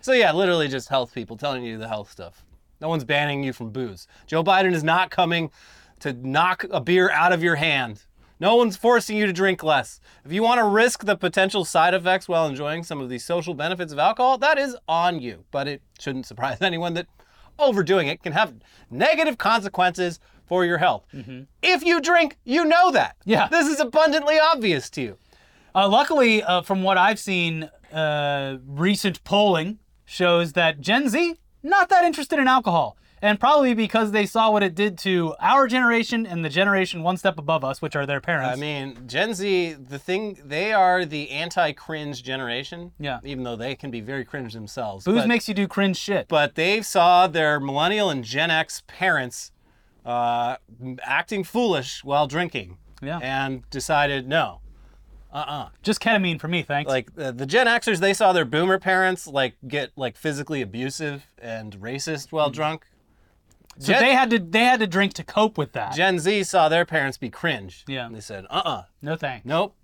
So 0.00 0.12
yeah, 0.12 0.32
literally 0.32 0.68
just 0.68 0.88
health 0.88 1.12
people 1.12 1.36
telling 1.36 1.64
you 1.64 1.78
the 1.78 1.88
health 1.88 2.10
stuff. 2.10 2.44
No 2.80 2.88
one's 2.88 3.04
banning 3.04 3.42
you 3.42 3.52
from 3.52 3.70
booze. 3.70 4.06
Joe 4.26 4.44
Biden 4.44 4.72
is 4.72 4.84
not 4.84 5.10
coming 5.10 5.50
to 6.00 6.12
knock 6.12 6.64
a 6.70 6.80
beer 6.80 7.10
out 7.10 7.32
of 7.32 7.42
your 7.42 7.56
hand. 7.56 8.04
No 8.40 8.54
one's 8.54 8.76
forcing 8.76 9.16
you 9.16 9.26
to 9.26 9.32
drink 9.32 9.64
less. 9.64 9.98
If 10.24 10.32
you 10.32 10.44
want 10.44 10.58
to 10.58 10.64
risk 10.64 11.04
the 11.04 11.16
potential 11.16 11.64
side 11.64 11.92
effects 11.92 12.28
while 12.28 12.46
enjoying 12.46 12.84
some 12.84 13.00
of 13.00 13.08
the 13.08 13.18
social 13.18 13.52
benefits 13.52 13.92
of 13.92 13.98
alcohol, 13.98 14.38
that 14.38 14.58
is 14.58 14.76
on 14.86 15.18
you. 15.20 15.44
But 15.50 15.66
it 15.66 15.82
shouldn't 15.98 16.24
surprise 16.26 16.58
anyone 16.62 16.94
that 16.94 17.08
overdoing 17.58 18.06
it 18.06 18.22
can 18.22 18.32
have 18.32 18.54
negative 18.92 19.38
consequences 19.38 20.20
for 20.48 20.64
your 20.64 20.78
health. 20.78 21.04
If 21.62 21.84
you 21.84 22.00
drink, 22.00 22.36
you 22.44 22.64
know 22.64 22.90
that. 22.90 23.16
Yeah. 23.24 23.48
This 23.48 23.66
is 23.66 23.80
abundantly 23.80 24.38
obvious 24.38 24.90
to 24.90 25.02
you. 25.02 25.18
Uh, 25.74 25.88
luckily, 25.88 26.42
uh, 26.42 26.62
from 26.62 26.82
what 26.82 26.98
I've 26.98 27.18
seen, 27.18 27.70
uh, 27.92 28.58
recent 28.66 29.22
polling 29.24 29.78
shows 30.04 30.54
that 30.54 30.80
Gen 30.80 31.08
Z 31.08 31.36
not 31.62 31.88
that 31.90 32.04
interested 32.04 32.38
in 32.38 32.48
alcohol. 32.48 32.96
And 33.20 33.40
probably 33.40 33.74
because 33.74 34.12
they 34.12 34.26
saw 34.26 34.52
what 34.52 34.62
it 34.62 34.76
did 34.76 34.96
to 34.98 35.34
our 35.40 35.66
generation 35.66 36.24
and 36.24 36.44
the 36.44 36.48
generation 36.48 37.02
one 37.02 37.16
step 37.16 37.36
above 37.36 37.64
us, 37.64 37.82
which 37.82 37.96
are 37.96 38.06
their 38.06 38.20
parents. 38.20 38.56
I 38.56 38.60
mean, 38.60 38.96
Gen 39.08 39.34
Z, 39.34 39.72
the 39.72 39.98
thing, 39.98 40.38
they 40.44 40.72
are 40.72 41.04
the 41.04 41.30
anti-cringe 41.30 42.22
generation. 42.22 42.92
Yeah. 43.00 43.18
Even 43.24 43.42
though 43.42 43.56
they 43.56 43.74
can 43.74 43.90
be 43.90 44.00
very 44.00 44.24
cringe 44.24 44.52
themselves. 44.52 45.04
Booze 45.04 45.22
but, 45.22 45.28
makes 45.28 45.48
you 45.48 45.54
do 45.54 45.66
cringe 45.66 45.96
shit. 45.96 46.28
but 46.28 46.54
they 46.54 46.80
saw 46.80 47.26
their 47.26 47.58
millennial 47.58 48.08
and 48.08 48.22
Gen 48.22 48.52
X 48.52 48.84
parents 48.86 49.50
uh, 50.08 50.56
acting 51.02 51.44
foolish 51.44 52.02
while 52.02 52.26
drinking. 52.26 52.78
Yeah. 53.02 53.18
And 53.22 53.68
decided 53.70 54.26
no. 54.26 54.60
Uh-uh. 55.32 55.68
Just 55.82 56.00
ketamine 56.00 56.40
for 56.40 56.48
me, 56.48 56.62
thanks. 56.62 56.88
Like 56.88 57.10
uh, 57.18 57.32
the 57.32 57.44
Gen 57.44 57.66
Xers, 57.66 57.98
they 57.98 58.14
saw 58.14 58.32
their 58.32 58.46
boomer 58.46 58.78
parents 58.78 59.26
like 59.26 59.56
get 59.68 59.90
like 59.94 60.16
physically 60.16 60.62
abusive 60.62 61.26
and 61.38 61.78
racist 61.78 62.32
while 62.32 62.48
drunk. 62.48 62.86
so 63.78 63.92
Gen- 63.92 64.02
they 64.02 64.14
had 64.14 64.30
to 64.30 64.38
they 64.38 64.64
had 64.64 64.80
to 64.80 64.86
drink 64.86 65.12
to 65.14 65.24
cope 65.24 65.58
with 65.58 65.72
that. 65.72 65.94
Gen 65.94 66.18
Z 66.18 66.44
saw 66.44 66.70
their 66.70 66.86
parents 66.86 67.18
be 67.18 67.28
cringe. 67.28 67.84
Yeah. 67.86 68.06
And 68.06 68.16
they 68.16 68.20
said, 68.20 68.46
uh-uh. 68.48 68.84
no 69.02 69.16
thanks. 69.16 69.44
Nope. 69.44 69.74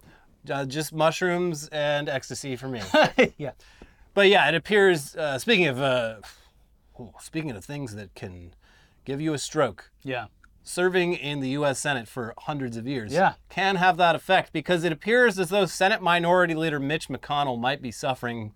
Uh, 0.51 0.65
just 0.65 0.93
mushrooms 0.95 1.69
and 1.69 2.09
ecstasy 2.09 2.57
for 2.57 2.69
me. 2.69 2.81
yeah. 3.37 3.53
but 4.15 4.29
yeah, 4.29 4.49
it 4.49 4.55
appears. 4.55 5.15
Uh, 5.15 5.39
speaking 5.39 5.67
of, 5.67 5.81
uh, 5.81 6.17
ooh, 6.99 7.13
speaking 7.21 7.51
of 7.51 7.65
things 7.65 7.95
that 7.95 8.15
can 8.15 8.55
give 9.05 9.21
you 9.21 9.35
a 9.35 9.39
stroke, 9.39 9.91
Yeah. 10.03 10.27
serving 10.63 11.15
in 11.15 11.41
the 11.41 11.51
U.S. 11.51 11.79
Senate 11.79 12.09
for 12.09 12.35
hundreds 12.39 12.77
of 12.77 12.87
years, 12.87 13.13
Yeah. 13.13 13.35
can 13.49 13.77
have 13.77 13.97
that 13.99 14.15
effect 14.15 14.53
because 14.53 14.85
it 14.85 14.93
appears 14.93 15.39
as 15.39 15.51
though 15.51 15.67
Senate 15.67 16.03
Minority 16.03 16.55
Leader 16.55 16.81
Mitch 16.81 17.09
McConnell 17.09 17.59
might 17.61 17.83
be 17.83 17.91
suffering 17.91 18.53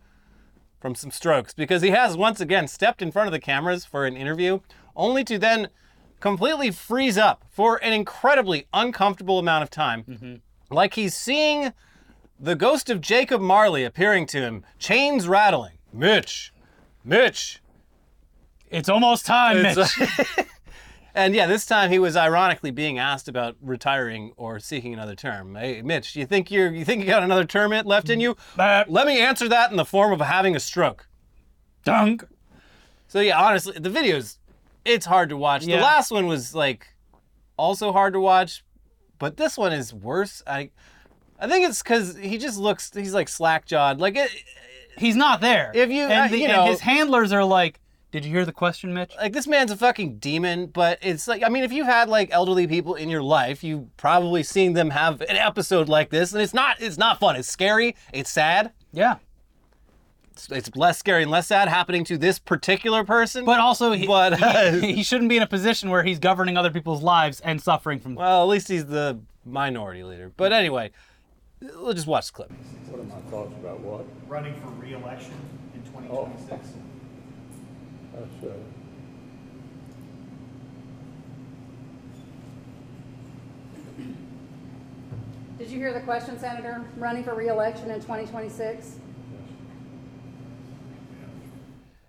from 0.81 0.95
some 0.95 1.11
strokes 1.11 1.52
because 1.55 1.83
he 1.83 1.90
has 1.90 2.17
once 2.17 2.40
again 2.40 2.69
stepped 2.69 3.02
in 3.02 3.11
front 3.11 3.26
of 3.26 3.33
the 3.33 3.40
cameras 3.40 3.85
for 3.85 4.07
an 4.07 4.17
interview, 4.17 4.61
only 4.97 5.25
to 5.25 5.38
then 5.38 5.69
completely 6.21 6.71
freeze 6.71 7.19
up 7.19 7.45
for 7.50 7.76
an 7.83 7.93
incredibly 7.93 8.67
uncomfortable 8.73 9.38
amount 9.38 9.62
of 9.62 9.71
time, 9.71 10.05
mm-hmm. 10.05 10.35
like 10.75 10.95
he's 10.95 11.14
seeing 11.14 11.73
the 12.40 12.55
ghost 12.55 12.88
of 12.90 13.00
Jacob 13.00 13.40
Marley 13.40 13.85
appearing 13.85 14.26
to 14.26 14.38
him, 14.38 14.64
chains 14.78 15.26
rattling. 15.28 15.78
Mitch, 15.93 16.52
Mitch, 17.05 17.61
It's 18.70 18.88
almost 18.88 19.26
time, 19.26 19.62
Mitch. 19.62 19.78
it's- 19.78 20.44
and 21.14 21.34
yeah, 21.34 21.46
this 21.46 21.64
time 21.66 21.90
he 21.90 21.98
was 21.98 22.16
ironically 22.16 22.70
being 22.70 22.98
asked 22.98 23.28
about 23.28 23.56
retiring 23.60 24.32
or 24.37 24.58
seeking 24.60 24.92
another 24.94 25.14
term. 25.14 25.54
Hey, 25.54 25.82
Mitch, 25.82 26.14
you 26.16 26.26
think 26.26 26.50
you're 26.50 26.72
you 26.72 26.84
think 26.84 27.00
you 27.02 27.06
got 27.06 27.22
another 27.22 27.44
term 27.44 27.70
left 27.84 28.10
in 28.10 28.20
you? 28.20 28.37
Let 28.88 29.06
me 29.06 29.20
answer 29.20 29.48
that 29.48 29.70
in 29.70 29.76
the 29.76 29.84
form 29.84 30.12
of 30.12 30.20
having 30.20 30.54
a 30.56 30.60
stroke. 30.60 31.08
Dunk. 31.84 32.25
So 33.06 33.20
yeah, 33.20 33.40
honestly, 33.40 33.78
the 33.78 33.88
videos, 33.90 34.37
it's 34.84 35.06
hard 35.06 35.30
to 35.30 35.37
watch. 35.37 35.64
Yeah. 35.64 35.76
The 35.76 35.82
last 35.82 36.10
one 36.10 36.26
was 36.26 36.54
like 36.54 36.87
also 37.56 37.92
hard 37.92 38.12
to 38.12 38.20
watch, 38.20 38.64
but 39.18 39.37
this 39.38 39.56
one 39.56 39.72
is 39.72 39.94
worse. 39.94 40.42
I 40.46 40.70
I 41.40 41.48
think 41.48 41.66
it's 41.68 41.82
because 41.82 42.16
he 42.16 42.37
just 42.37 42.58
looks 42.58 42.90
he's 42.92 43.14
like 43.14 43.28
slack 43.28 43.64
jawed. 43.64 43.98
Like 44.00 44.16
it, 44.16 44.30
He's 44.98 45.14
not 45.14 45.40
there. 45.40 45.70
If 45.76 45.90
you- 45.90 46.02
and, 46.02 46.12
uh, 46.12 46.26
the, 46.28 46.38
you 46.38 46.44
and 46.46 46.52
know- 46.52 46.66
his 46.66 46.80
handlers 46.80 47.32
are 47.32 47.44
like, 47.44 47.78
"Did 48.10 48.24
you 48.24 48.30
hear 48.30 48.44
the 48.44 48.52
question, 48.52 48.94
Mitch?" 48.94 49.12
like 49.16 49.32
this 49.32 49.46
man's 49.46 49.70
a 49.70 49.76
fucking 49.76 50.18
demon 50.18 50.66
but 50.66 50.98
it's 51.02 51.28
like 51.28 51.42
i 51.44 51.48
mean 51.48 51.62
if 51.64 51.72
you've 51.72 51.86
had 51.86 52.08
like 52.08 52.28
elderly 52.32 52.66
people 52.66 52.94
in 52.94 53.08
your 53.08 53.22
life 53.22 53.62
you've 53.62 53.94
probably 53.96 54.42
seen 54.42 54.72
them 54.72 54.90
have 54.90 55.20
an 55.22 55.36
episode 55.36 55.88
like 55.88 56.10
this 56.10 56.32
and 56.32 56.40
it's 56.42 56.54
not 56.54 56.80
it's 56.80 56.96
not 56.98 57.18
fun 57.20 57.36
it's 57.36 57.48
scary 57.48 57.94
it's 58.12 58.30
sad 58.30 58.72
Yeah. 58.92 59.16
it's, 60.32 60.48
it's 60.50 60.74
less 60.76 60.98
scary 60.98 61.22
and 61.22 61.30
less 61.30 61.46
sad 61.48 61.68
happening 61.68 62.04
to 62.04 62.16
this 62.18 62.38
particular 62.38 63.04
person 63.04 63.44
But 63.44 63.60
also, 63.60 63.92
he, 63.92 64.06
But, 64.06 64.40
uh, 64.42 64.72
he, 64.72 64.94
he 64.94 65.02
shouldn't 65.02 65.28
be 65.28 65.36
in 65.36 65.42
a 65.42 65.46
position 65.46 65.90
where 65.90 66.02
he's 66.02 66.18
governing 66.18 66.56
other 66.56 66.70
people's 66.70 67.02
lives 67.02 67.40
and 67.40 67.60
suffering 67.60 67.98
from. 68.00 68.14
well 68.14 68.42
at 68.42 68.48
least 68.48 68.68
he's 68.68 68.86
the 68.86 69.18
minority 69.44 70.02
leader 70.02 70.30
but 70.36 70.52
anyway 70.52 70.90
we'll 71.60 71.92
just 71.94 72.06
watch 72.06 72.26
the 72.28 72.32
clip 72.32 72.52
What 72.88 73.00
are 73.00 73.04
my 73.04 73.30
thoughts 73.30 73.52
about 73.60 73.80
what? 73.80 74.04
running 74.26 74.54
for 74.60 74.68
re-election 74.68 75.32
in 75.74 75.82
2026. 75.82 76.68
That's, 78.18 78.44
uh, 78.44 78.56
Did 85.58 85.70
you 85.70 85.78
hear 85.78 85.92
the 85.92 86.00
question, 86.00 86.38
Senator? 86.38 86.84
Running 86.96 87.22
for 87.22 87.34
reelection 87.34 87.90
in 87.90 88.00
2026? 88.00 88.98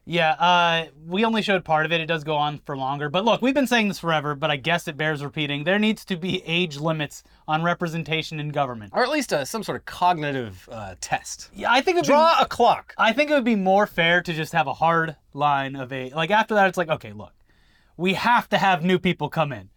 Yeah, 0.10 0.32
uh, 0.32 0.86
we 1.08 1.24
only 1.24 1.44
showed 1.44 1.64
part 1.64 1.86
of 1.86 1.92
it. 1.92 2.02
It 2.02 2.08
does 2.08 2.24
go 2.24 2.36
on 2.36 2.62
for 2.66 2.76
longer. 2.76 3.10
But 3.10 3.26
look, 3.26 3.44
we've 3.44 3.54
been 3.54 3.68
saying 3.68 3.90
this 3.90 4.00
forever, 4.00 4.34
but 4.34 4.50
I 4.50 4.56
guess 4.56 4.88
it 4.88 4.98
bears 4.98 5.24
repeating. 5.24 5.66
There 5.66 5.78
needs 5.78 6.04
to 6.06 6.18
be 6.18 6.42
age 6.48 6.78
limits 6.78 7.22
on 7.48 7.62
representation 7.62 8.40
in 8.40 8.50
government. 8.50 8.92
or 8.96 9.04
at 9.04 9.10
least 9.10 9.32
uh, 9.32 9.46
some 9.46 9.62
sort 9.62 9.78
of 9.78 9.86
cognitive 9.86 10.68
uh, 10.72 10.96
test 11.00 11.52
Yeah, 11.54 11.72
I 11.72 11.82
think 11.82 11.98
it'd 11.98 12.08
be, 12.08 12.08
draw 12.08 12.42
a 12.42 12.48
clock 12.48 12.96
I 12.98 13.14
think 13.14 13.30
it 13.30 13.36
would 13.36 13.46
be 13.46 13.56
more 13.56 13.86
fair 13.86 14.24
to 14.24 14.34
just 14.34 14.52
have 14.54 14.66
a 14.66 14.74
hard 14.74 15.16
line 15.34 15.76
of 15.76 15.94
a 15.94 16.10
like 16.10 16.32
after 16.32 16.56
that 16.56 16.68
it's 16.68 16.78
like 16.78 16.90
okay, 16.90 17.14
look. 17.14 17.34
We 17.96 18.16
have 18.16 18.50
to 18.50 18.58
have 18.58 18.84
new 18.84 18.98
people 18.98 19.30
come 19.30 19.54
in. 19.54 19.70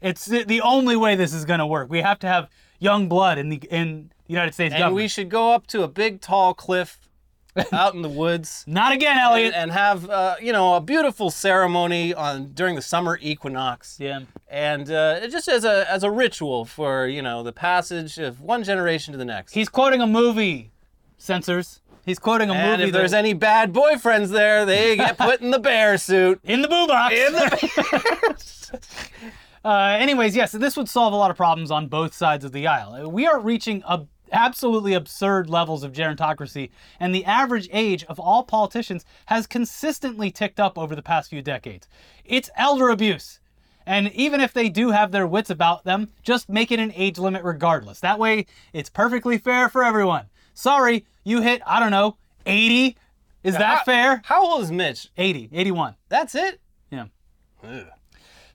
It's 0.00 0.24
the, 0.24 0.44
the 0.44 0.60
only 0.60 0.94
way 0.94 1.16
this 1.16 1.34
is 1.34 1.44
going 1.44 1.60
to 1.60 1.66
work. 1.66 1.90
We 1.90 2.02
have 2.02 2.20
to 2.20 2.28
have 2.28 2.48
young 2.78 3.08
blood 3.08 3.38
in 3.38 3.48
the 3.48 3.56
in 3.68 4.12
the 4.26 4.32
United 4.34 4.54
States 4.54 4.72
and 4.72 4.82
government. 4.82 5.02
we 5.02 5.08
should 5.08 5.30
go 5.30 5.52
up 5.52 5.66
to 5.68 5.82
a 5.82 5.88
big 5.88 6.20
tall 6.20 6.54
cliff 6.54 7.09
out 7.72 7.94
in 7.94 8.02
the 8.02 8.08
woods 8.08 8.64
Not 8.66 8.92
again, 8.92 9.18
Elliot. 9.18 9.54
and, 9.54 9.62
and 9.64 9.70
have 9.72 10.08
uh, 10.08 10.36
you 10.40 10.52
know 10.52 10.74
a 10.74 10.80
beautiful 10.80 11.30
ceremony 11.30 12.14
on 12.14 12.52
during 12.52 12.76
the 12.76 12.82
summer 12.82 13.18
equinox. 13.20 13.96
yeah. 14.00 14.20
And 14.48 14.90
uh, 14.90 15.26
just 15.28 15.48
as 15.48 15.64
a 15.64 15.90
as 15.90 16.02
a 16.04 16.10
ritual 16.10 16.64
for 16.64 17.06
you 17.06 17.22
know 17.22 17.42
the 17.42 17.52
passage 17.52 18.18
of 18.18 18.40
one 18.40 18.62
generation 18.64 19.12
to 19.12 19.18
the 19.18 19.24
next. 19.24 19.52
He's 19.54 19.68
quoting 19.68 20.00
a 20.00 20.06
movie, 20.06 20.70
censors. 21.18 21.80
He's 22.06 22.18
quoting 22.18 22.48
a 22.50 22.54
and 22.54 22.70
movie 22.80 22.88
if 22.88 22.92
there's 22.94 23.10
that- 23.10 23.18
any 23.18 23.34
bad 23.34 23.72
boyfriends 23.72 24.28
there, 24.28 24.64
they 24.64 24.96
get 25.04 25.18
put 25.18 25.40
in 25.40 25.50
the 25.50 25.58
bear 25.58 25.98
suit. 25.98 26.40
in 26.44 26.62
the 26.62 26.68
boo 26.68 26.86
box. 26.86 28.72
uh, 29.64 29.96
anyways, 29.98 30.34
yes, 30.34 30.52
this 30.52 30.76
would 30.76 30.88
solve 30.88 31.12
a 31.12 31.16
lot 31.16 31.30
of 31.30 31.36
problems 31.36 31.70
on 31.70 31.88
both 31.88 32.14
sides 32.14 32.44
of 32.44 32.52
the 32.52 32.66
aisle. 32.66 33.10
We 33.10 33.26
are 33.26 33.38
reaching 33.38 33.82
ab- 33.88 34.08
absolutely 34.32 34.94
absurd 34.94 35.48
levels 35.48 35.82
of 35.82 35.92
gerontocracy, 35.92 36.70
and 36.98 37.14
the 37.14 37.24
average 37.24 37.68
age 37.72 38.04
of 38.04 38.18
all 38.20 38.42
politicians 38.42 39.04
has 39.26 39.46
consistently 39.46 40.30
ticked 40.30 40.58
up 40.60 40.78
over 40.78 40.94
the 40.96 41.02
past 41.02 41.30
few 41.30 41.42
decades. 41.42 41.88
It's 42.24 42.50
elder 42.56 42.88
abuse. 42.88 43.40
And 43.86 44.12
even 44.12 44.40
if 44.40 44.52
they 44.52 44.68
do 44.68 44.90
have 44.90 45.10
their 45.10 45.26
wits 45.26 45.50
about 45.50 45.84
them, 45.84 46.10
just 46.22 46.48
make 46.48 46.70
it 46.70 46.78
an 46.78 46.92
age 46.94 47.18
limit 47.18 47.42
regardless. 47.42 48.00
That 48.00 48.18
way, 48.18 48.46
it's 48.72 48.90
perfectly 48.90 49.38
fair 49.38 49.68
for 49.68 49.82
everyone. 49.84 50.26
Sorry, 50.54 51.06
you 51.24 51.40
hit, 51.40 51.62
I 51.66 51.80
don't 51.80 51.90
know, 51.90 52.16
80. 52.46 52.96
Is 53.42 53.54
that 53.56 53.78
How- 53.78 53.84
fair? 53.84 54.22
How 54.24 54.44
old 54.44 54.62
is 54.62 54.70
Mitch? 54.70 55.08
80, 55.16 55.48
81. 55.52 55.94
That's 56.08 56.34
it. 56.34 56.60
Yeah. 56.90 57.06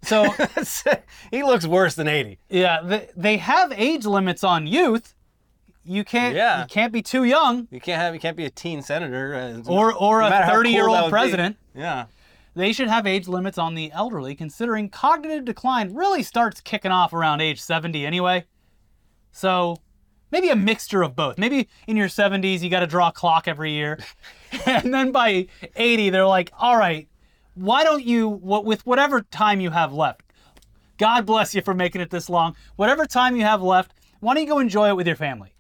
So, 0.04 0.32
he 1.32 1.44
looks 1.44 1.66
worse 1.66 1.96
than 1.96 2.08
80. 2.08 2.38
yeah, 2.50 2.82
they, 2.84 3.10
they 3.16 3.38
have 3.38 3.72
age 3.76 4.06
limits 4.06 4.44
on 4.44 4.68
youth. 4.68 5.16
You 5.86 6.04
can't 6.04 6.36
Yeah. 6.36 6.62
you 6.62 6.68
can't 6.68 6.92
be 6.92 7.02
too 7.02 7.24
young 7.26 7.68
You 7.72 7.80
can't 7.80 8.02
have 8.02 8.14
you 8.14 8.20
can't 8.20 8.36
be 8.36 8.46
a 8.46 8.50
teen 8.50 8.82
senator 8.82 9.36
uh, 9.36 9.72
or 9.72 9.94
or 9.94 10.22
no 10.22 10.28
a 10.28 10.30
matter 10.30 10.46
how 10.46 10.54
cool 10.54 10.64
30-year-old 10.64 10.96
that 10.96 11.04
would 11.04 11.08
be. 11.10 11.12
president. 11.12 11.58
Yeah. 11.76 12.06
They 12.56 12.72
should 12.74 12.88
have 12.88 13.06
age 13.06 13.28
limits 13.28 13.58
on 13.58 13.76
the 13.76 13.92
elderly 13.92 14.34
considering 14.34 14.90
cognitive 14.90 15.46
decline 15.46 15.94
really 15.94 16.24
starts 16.24 16.62
kicking 16.62 16.92
off 16.92 17.14
around 17.14 17.42
age 17.42 17.62
70 17.62 18.06
anyway. 18.06 18.46
So, 19.32 19.76
maybe 20.32 20.50
a 20.50 20.56
mixture 20.56 21.02
of 21.04 21.16
both. 21.16 21.38
Maybe 21.38 21.68
in 21.88 21.98
your 21.98 22.08
70s 22.08 22.62
you 22.62 22.70
got 22.70 22.80
to 22.80 22.88
draw 22.88 23.10
a 23.10 23.12
clock 23.12 23.48
every 23.48 23.72
year. 23.74 24.00
and 24.66 24.94
then 24.94 25.12
by 25.12 25.48
80 25.76 26.10
they're 26.12 26.26
like, 26.26 26.52
"All 26.58 26.78
right, 26.78 27.08
why 27.56 27.84
don't 27.84 28.04
you 28.06 28.30
what 28.30 28.64
with 28.66 28.86
whatever 28.86 29.22
time 29.22 29.60
you 29.60 29.72
have 29.72 29.92
left. 29.94 30.22
God 30.98 31.26
bless 31.26 31.54
you 31.54 31.62
for 31.62 31.74
making 31.74 32.00
it 32.02 32.10
this 32.10 32.30
long. 32.30 32.56
Whatever 32.78 33.06
time 33.06 33.36
you 33.36 33.44
have 33.44 33.62
left, 33.62 33.92
why 34.22 34.34
don't 34.34 34.44
you 34.44 34.50
go 34.50 34.60
enjoy 34.60 34.88
it 34.90 34.96
with 34.96 35.08
your 35.08 35.18
family?" 35.18 35.52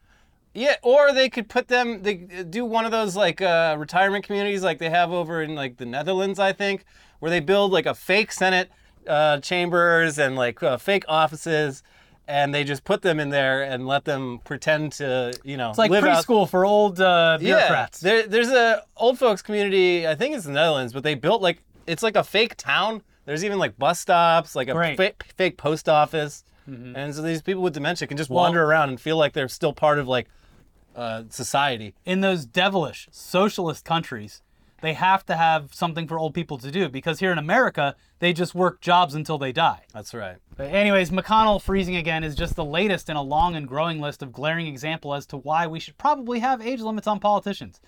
Yeah, 0.56 0.76
or 0.82 1.12
they 1.14 1.30
could 1.30 1.50
put 1.50 1.68
them. 1.68 2.02
They 2.02 2.16
do 2.16 2.64
one 2.66 2.86
of 2.86 2.92
those 2.92 3.16
like 3.16 3.42
uh, 3.42 3.76
retirement 3.78 4.26
communities, 4.26 4.64
like 4.64 4.80
they 4.80 4.90
have 4.90 5.12
over 5.12 5.42
in 5.42 5.54
like 5.54 5.78
the 5.78 5.86
Netherlands, 5.86 6.40
I 6.40 6.54
think, 6.54 6.86
where 7.20 7.30
they 7.30 7.42
build 7.42 7.72
like 7.72 7.86
a 7.86 7.94
fake 7.94 8.32
Senate 8.32 8.70
uh, 9.06 9.40
chambers 9.40 10.18
and 10.18 10.36
like 10.38 10.64
uh, 10.64 10.78
fake 10.78 11.04
offices, 11.10 11.84
and 12.28 12.54
they 12.56 12.64
just 12.64 12.86
put 12.86 13.02
them 13.02 13.20
in 13.20 13.30
there 13.30 13.64
and 13.64 13.86
let 13.86 14.06
them 14.06 14.40
pretend 14.46 14.94
to, 14.94 15.38
you 15.44 15.58
know, 15.58 15.70
It's 15.70 15.78
like 15.78 15.92
live 15.92 16.06
out- 16.06 16.26
preschool 16.26 16.50
for 16.50 16.66
old 16.66 17.00
uh, 17.02 17.38
Yeah, 17.42 17.56
bureaucrats. 17.56 18.00
there, 18.00 18.26
there's 18.26 18.50
a 18.50 18.84
old 18.98 19.20
folks 19.20 19.42
community. 19.42 20.08
I 20.08 20.16
think 20.16 20.36
it's 20.36 20.46
the 20.46 20.52
Netherlands, 20.54 20.94
but 20.94 21.04
they 21.04 21.16
built 21.16 21.42
like 21.42 21.62
it's 21.86 22.02
like 22.02 22.16
a 22.16 22.24
fake 22.24 22.56
town. 22.56 23.02
There's 23.26 23.44
even 23.44 23.60
like 23.60 23.78
bus 23.78 24.00
stops, 24.00 24.56
like 24.56 24.70
a 24.70 24.74
Great. 24.74 24.96
fake, 24.98 25.24
fake 25.36 25.58
post 25.58 25.90
office, 25.90 26.44
and 26.68 27.14
so 27.14 27.22
these 27.22 27.42
people 27.44 27.62
with 27.62 27.74
dementia 27.74 28.08
can 28.08 28.18
just 28.18 28.30
wander 28.32 28.64
around 28.64 28.90
and 28.90 29.00
feel 29.02 29.18
like 29.18 29.34
they're 29.34 29.48
still 29.50 29.74
part 29.74 30.00
of 30.00 30.08
like 30.08 30.28
uh, 30.96 31.24
society. 31.30 31.94
in 32.06 32.22
those 32.22 32.46
devilish 32.46 33.08
socialist 33.12 33.84
countries, 33.86 34.42
they 34.82 34.94
have 34.94 35.25
to 35.25 35.36
have 35.36 35.74
something 35.74 36.08
for 36.08 36.20
old 36.20 36.34
people 36.34 36.58
to 36.58 36.70
do 36.70 36.90
because 36.90 37.20
here 37.20 37.32
in 37.32 37.38
America, 37.38 37.96
they 38.20 38.34
just 38.34 38.54
work 38.54 38.82
jobs 38.82 39.16
until 39.16 39.38
they 39.38 39.52
die. 39.52 39.82
That's 39.94 40.14
right. 40.14 40.38
But 40.56 40.72
anyways, 40.72 41.12
McConnell 41.12 41.62
freezing 41.62 41.96
again 41.96 42.24
is 42.24 42.36
just 42.36 42.56
the 42.56 42.66
latest 42.66 43.10
in 43.10 43.16
a 43.16 43.22
long 43.22 43.56
and 43.56 43.68
growing 43.68 44.00
list 44.00 44.22
of 44.22 44.32
glaring 44.32 44.68
example 44.68 45.14
as 45.14 45.25
to 45.28 45.38
why 45.38 45.66
we 45.66 45.80
should 45.80 45.98
probably 45.98 46.40
have 46.40 46.62
age 46.62 46.82
limits 46.82 47.08
on 47.08 47.20
politicians. 47.20 47.80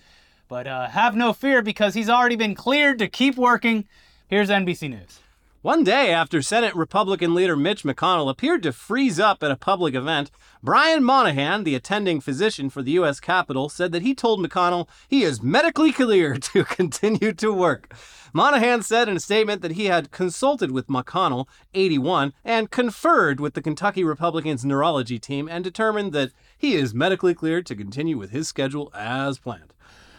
But 0.48 0.66
uh, 0.66 0.88
have 0.88 1.14
no 1.14 1.32
fear 1.32 1.62
because 1.62 1.94
he's 1.94 2.08
already 2.08 2.36
been 2.36 2.54
cleared 2.54 2.98
to 2.98 3.08
keep 3.08 3.36
working. 3.36 3.86
Here's 4.26 4.48
NBC 4.48 4.90
News. 4.90 5.20
One 5.62 5.82
day 5.82 6.12
after 6.12 6.40
Senate 6.40 6.76
Republican 6.76 7.34
leader 7.34 7.56
Mitch 7.56 7.82
McConnell 7.82 8.30
appeared 8.30 8.62
to 8.62 8.72
freeze 8.72 9.18
up 9.18 9.42
at 9.42 9.50
a 9.50 9.56
public 9.56 9.92
event, 9.92 10.30
Brian 10.62 11.02
Monahan, 11.02 11.64
the 11.64 11.74
attending 11.74 12.20
physician 12.20 12.70
for 12.70 12.80
the 12.80 12.92
U.S. 12.92 13.18
Capitol, 13.18 13.68
said 13.68 13.90
that 13.90 14.02
he 14.02 14.14
told 14.14 14.38
McConnell 14.38 14.86
he 15.08 15.24
is 15.24 15.42
medically 15.42 15.90
cleared 15.90 16.42
to 16.54 16.62
continue 16.62 17.32
to 17.32 17.52
work. 17.52 17.92
Monahan 18.32 18.82
said 18.82 19.08
in 19.08 19.16
a 19.16 19.20
statement 19.20 19.60
that 19.62 19.72
he 19.72 19.86
had 19.86 20.12
consulted 20.12 20.70
with 20.70 20.86
McConnell, 20.86 21.48
81, 21.74 22.34
and 22.44 22.70
conferred 22.70 23.40
with 23.40 23.54
the 23.54 23.62
Kentucky 23.62 24.04
Republicans' 24.04 24.64
neurology 24.64 25.18
team 25.18 25.48
and 25.48 25.64
determined 25.64 26.12
that 26.12 26.30
he 26.56 26.74
is 26.74 26.94
medically 26.94 27.34
cleared 27.34 27.66
to 27.66 27.74
continue 27.74 28.16
with 28.16 28.30
his 28.30 28.46
schedule 28.46 28.92
as 28.94 29.40
planned. 29.40 29.74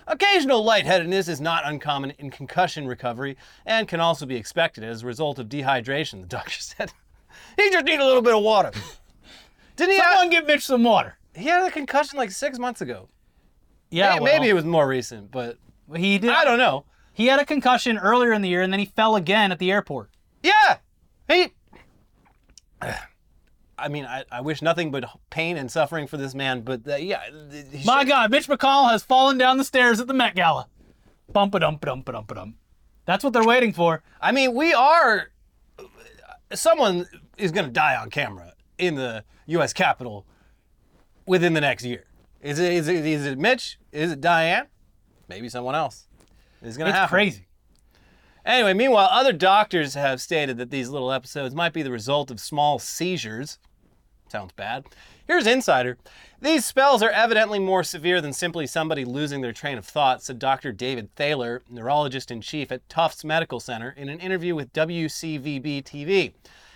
Occasional 0.09 0.63
lightheadedness 0.63 1.27
is 1.29 1.39
not 1.39 1.65
uncommon 1.65 2.11
in 2.17 2.31
concussion 2.31 2.87
recovery 2.87 3.37
and 3.65 3.87
can 3.87 3.99
also 3.99 4.25
be 4.25 4.35
expected 4.35 4.83
as 4.83 5.03
a 5.03 5.05
result 5.05 5.37
of 5.39 5.47
dehydration, 5.47 6.19
the 6.21 6.27
doctor 6.27 6.51
said. 6.59 6.91
he 7.55 7.69
just 7.69 7.85
need 7.85 7.99
a 7.99 8.05
little 8.05 8.21
bit 8.23 8.35
of 8.35 8.41
water. 8.43 8.71
Didn't 9.75 9.91
he 9.91 9.97
Someone 9.99 10.23
have, 10.23 10.31
give 10.31 10.45
Mitch 10.47 10.65
some 10.65 10.83
water. 10.83 11.15
he 11.35 11.45
had 11.45 11.65
a 11.65 11.71
concussion 11.71 12.17
like 12.17 12.31
six 12.31 12.57
months 12.59 12.81
ago. 12.81 13.07
Yeah, 13.91 14.15
May- 14.15 14.19
well, 14.19 14.33
Maybe 14.33 14.49
it 14.49 14.53
was 14.53 14.65
more 14.65 14.87
recent, 14.87 15.31
but 15.31 15.57
he 15.95 16.17
did. 16.17 16.31
I 16.31 16.43
don't 16.43 16.57
know. 16.59 16.85
He 17.13 17.27
had 17.27 17.39
a 17.39 17.45
concussion 17.45 17.97
earlier 17.97 18.33
in 18.33 18.41
the 18.41 18.49
year 18.49 18.61
and 18.63 18.73
then 18.73 18.79
he 18.79 18.85
fell 18.87 19.15
again 19.15 19.51
at 19.51 19.59
the 19.59 19.71
airport. 19.71 20.09
Yeah, 20.43 20.77
he. 21.27 21.53
I 23.81 23.87
mean, 23.87 24.05
I, 24.05 24.23
I 24.31 24.41
wish 24.41 24.61
nothing 24.61 24.91
but 24.91 25.05
pain 25.29 25.57
and 25.57 25.71
suffering 25.71 26.07
for 26.07 26.17
this 26.17 26.33
man, 26.35 26.61
but 26.61 26.87
uh, 26.87 26.95
yeah. 26.95 27.21
My 27.85 27.99
should- 28.01 28.07
God, 28.07 28.31
Mitch 28.31 28.47
McConnell 28.47 28.89
has 28.91 29.03
fallen 29.03 29.37
down 29.37 29.57
the 29.57 29.63
stairs 29.63 29.99
at 29.99 30.07
the 30.07 30.13
Met 30.13 30.35
Gala. 30.35 30.67
Bump 31.31 31.53
a 31.55 31.59
dump 31.59 31.81
dump 31.81 32.05
dump 32.11 32.33
dump. 32.33 32.55
That's 33.05 33.23
what 33.23 33.33
they're 33.33 33.43
waiting 33.45 33.73
for. 33.73 34.03
I 34.21 34.31
mean, 34.31 34.53
we 34.53 34.73
are. 34.73 35.31
Someone 36.53 37.07
is 37.37 37.51
going 37.51 37.65
to 37.65 37.71
die 37.71 37.95
on 37.95 38.09
camera 38.09 38.53
in 38.77 38.95
the 38.95 39.23
U.S. 39.47 39.73
Capitol 39.73 40.25
within 41.25 41.53
the 41.53 41.61
next 41.61 41.85
year. 41.85 42.05
Is 42.41 42.57
it, 42.59 42.73
is 42.73 42.87
it, 42.87 43.05
is 43.05 43.25
it 43.25 43.37
Mitch? 43.37 43.77
Is 43.91 44.11
it 44.13 44.21
Diane? 44.21 44.67
Maybe 45.27 45.49
someone 45.49 45.75
else. 45.75 46.07
It's 46.61 46.77
going 46.77 46.85
to 46.85 46.89
It's 46.89 46.97
happen. 46.97 47.09
crazy. 47.13 47.45
Anyway, 48.45 48.73
meanwhile, 48.73 49.09
other 49.11 49.33
doctors 49.33 49.93
have 49.93 50.21
stated 50.21 50.57
that 50.57 50.71
these 50.71 50.89
little 50.89 51.11
episodes 51.11 51.53
might 51.53 51.73
be 51.73 51.83
the 51.83 51.91
result 51.91 52.31
of 52.31 52.39
small 52.39 52.79
seizures. 52.79 53.59
Sounds 54.29 54.51
bad. 54.53 54.85
Here's 55.25 55.47
Insider. 55.47 55.97
These 56.39 56.63
spells 56.63 57.01
are 57.01 57.09
evidently 57.09 57.57
more 57.57 57.83
severe 57.83 58.21
than 58.21 58.31
simply 58.31 58.67
somebody 58.67 59.03
losing 59.03 59.41
their 59.41 59.51
train 59.51 59.79
of 59.79 59.85
thought, 59.85 60.21
said 60.21 60.37
Dr. 60.37 60.71
David 60.71 61.13
Thaler, 61.15 61.63
neurologist 61.67 62.29
in 62.29 62.41
chief 62.41 62.71
at 62.71 62.87
Tufts 62.87 63.23
Medical 63.23 63.59
Center, 63.59 63.93
in 63.97 64.07
an 64.07 64.19
interview 64.19 64.53
with 64.53 64.71
WCVB 64.71 65.83
TV. 65.83 66.33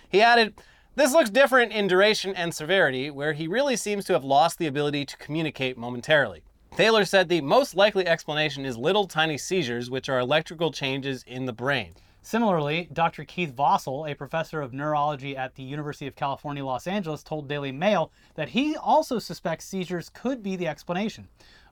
He 0.08 0.20
added, 0.20 0.54
This 0.96 1.12
looks 1.12 1.30
different 1.30 1.72
in 1.72 1.86
duration 1.86 2.34
and 2.34 2.52
severity, 2.52 3.08
where 3.08 3.34
he 3.34 3.46
really 3.46 3.76
seems 3.76 4.04
to 4.06 4.14
have 4.14 4.24
lost 4.24 4.58
the 4.58 4.66
ability 4.66 5.06
to 5.06 5.16
communicate 5.16 5.78
momentarily. 5.78 6.42
Thaler 6.74 7.04
said 7.04 7.28
the 7.28 7.40
most 7.40 7.76
likely 7.76 8.04
explanation 8.04 8.66
is 8.66 8.76
little 8.76 9.06
tiny 9.06 9.38
seizures, 9.38 9.90
which 9.90 10.08
are 10.08 10.18
electrical 10.18 10.72
changes 10.72 11.22
in 11.24 11.46
the 11.46 11.52
brain. 11.52 11.94
Similarly, 12.26 12.88
Dr. 12.90 13.26
Keith 13.26 13.54
Vossel, 13.54 14.10
a 14.10 14.14
professor 14.14 14.62
of 14.62 14.72
neurology 14.72 15.36
at 15.36 15.56
the 15.56 15.62
University 15.62 16.06
of 16.06 16.16
California, 16.16 16.64
Los 16.64 16.86
Angeles, 16.86 17.22
told 17.22 17.48
Daily 17.50 17.70
Mail 17.70 18.10
that 18.34 18.48
he 18.48 18.74
also 18.76 19.18
suspects 19.18 19.66
seizures 19.66 20.08
could 20.08 20.42
be 20.42 20.56
the 20.56 20.66
explanation. 20.66 21.28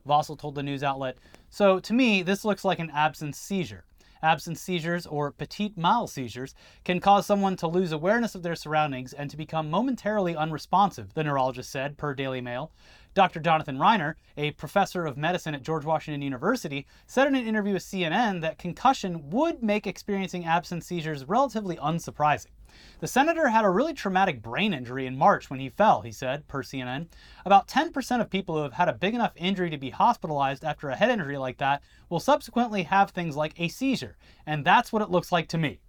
Vossel 0.07 0.37
told 0.37 0.53
the 0.53 0.61
news 0.61 0.83
outlet, 0.83 1.17
So 1.49 1.79
to 1.79 1.93
me, 1.93 2.21
this 2.21 2.45
looks 2.45 2.63
like 2.63 2.77
an 2.77 2.91
absence 2.91 3.39
seizure. 3.39 3.83
Absence 4.23 4.61
seizures, 4.61 5.05
or 5.05 5.31
petit 5.31 5.73
mal 5.75 6.07
seizures, 6.07 6.55
can 6.85 7.01
cause 7.01 7.25
someone 7.25 7.57
to 7.57 7.67
lose 7.67 7.91
awareness 7.91 8.33
of 8.33 8.41
their 8.41 8.55
surroundings 8.55 9.11
and 9.11 9.29
to 9.29 9.37
become 9.37 9.69
momentarily 9.69 10.33
unresponsive, 10.35 11.13
the 11.13 11.25
neurologist 11.25 11.69
said, 11.69 11.97
per 11.97 12.13
Daily 12.13 12.39
Mail. 12.39 12.71
Dr. 13.13 13.41
Jonathan 13.41 13.77
Reiner, 13.77 14.15
a 14.37 14.51
professor 14.51 15.05
of 15.05 15.17
medicine 15.17 15.53
at 15.53 15.61
George 15.61 15.85
Washington 15.85 16.21
University, 16.21 16.87
said 17.05 17.27
in 17.27 17.35
an 17.35 17.45
interview 17.45 17.73
with 17.73 17.83
CNN 17.83 18.39
that 18.41 18.57
concussion 18.57 19.29
would 19.29 19.61
make 19.61 19.85
experiencing 19.85 20.45
absence 20.45 20.87
seizures 20.87 21.25
relatively 21.25 21.75
unsurprising. 21.75 22.52
The 22.99 23.07
senator 23.07 23.47
had 23.49 23.65
a 23.65 23.69
really 23.69 23.93
traumatic 23.93 24.41
brain 24.41 24.73
injury 24.73 25.05
in 25.05 25.17
March 25.17 25.49
when 25.49 25.59
he 25.59 25.69
fell, 25.69 26.01
he 26.01 26.11
said, 26.11 26.47
per 26.47 26.63
CNN. 26.63 27.07
About 27.45 27.67
10% 27.67 28.21
of 28.21 28.29
people 28.29 28.55
who 28.55 28.63
have 28.63 28.73
had 28.73 28.87
a 28.89 28.93
big 28.93 29.13
enough 29.13 29.33
injury 29.35 29.69
to 29.69 29.77
be 29.77 29.89
hospitalized 29.89 30.63
after 30.63 30.89
a 30.89 30.95
head 30.95 31.09
injury 31.09 31.37
like 31.37 31.57
that 31.57 31.83
will 32.09 32.19
subsequently 32.19 32.83
have 32.83 33.11
things 33.11 33.35
like 33.35 33.53
a 33.59 33.67
seizure, 33.67 34.17
and 34.45 34.63
that's 34.63 34.91
what 34.93 35.01
it 35.01 35.09
looks 35.09 35.31
like 35.31 35.47
to 35.49 35.57
me. 35.57 35.79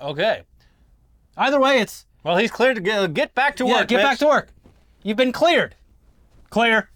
Okay. 0.00 0.42
Either 1.36 1.60
way, 1.60 1.80
it's 1.80 2.06
Well, 2.24 2.36
he's 2.36 2.50
cleared 2.50 2.76
to 2.76 2.82
get, 2.82 3.14
get 3.14 3.34
back 3.34 3.56
to 3.56 3.66
yeah, 3.66 3.80
work. 3.80 3.88
get 3.88 3.96
Mitch. 3.98 4.04
back 4.04 4.18
to 4.18 4.26
work. 4.26 4.48
You've 5.02 5.16
been 5.16 5.32
cleared. 5.32 5.74
Clear. 6.50 6.88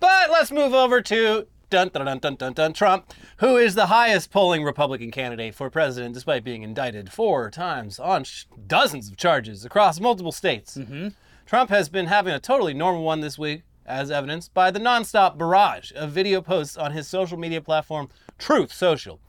But 0.00 0.30
let's 0.30 0.52
move 0.52 0.74
over 0.74 1.00
to 1.02 1.46
dun, 1.70 1.88
dun, 1.88 2.06
dun, 2.06 2.18
dun, 2.18 2.34
dun, 2.36 2.52
dun, 2.52 2.72
Trump, 2.72 3.12
who 3.38 3.56
is 3.56 3.74
the 3.74 3.86
highest 3.86 4.30
polling 4.30 4.64
Republican 4.64 5.10
candidate 5.10 5.54
for 5.54 5.70
president 5.70 6.14
despite 6.14 6.44
being 6.44 6.62
indicted 6.62 7.12
four 7.12 7.50
times 7.50 7.98
on 7.98 8.24
sh- 8.24 8.44
dozens 8.66 9.08
of 9.08 9.16
charges 9.16 9.64
across 9.64 10.00
multiple 10.00 10.32
states. 10.32 10.76
Mm-hmm. 10.76 11.08
Trump 11.46 11.70
has 11.70 11.88
been 11.88 12.06
having 12.06 12.34
a 12.34 12.40
totally 12.40 12.74
normal 12.74 13.02
one 13.02 13.20
this 13.20 13.38
week, 13.38 13.62
as 13.86 14.10
evidenced 14.10 14.52
by 14.52 14.70
the 14.70 14.80
nonstop 14.80 15.38
barrage 15.38 15.92
of 15.94 16.10
video 16.10 16.40
posts 16.42 16.76
on 16.76 16.92
his 16.92 17.08
social 17.08 17.38
media 17.38 17.60
platform, 17.60 18.08
Truth 18.38 18.72
Social. 18.72 19.20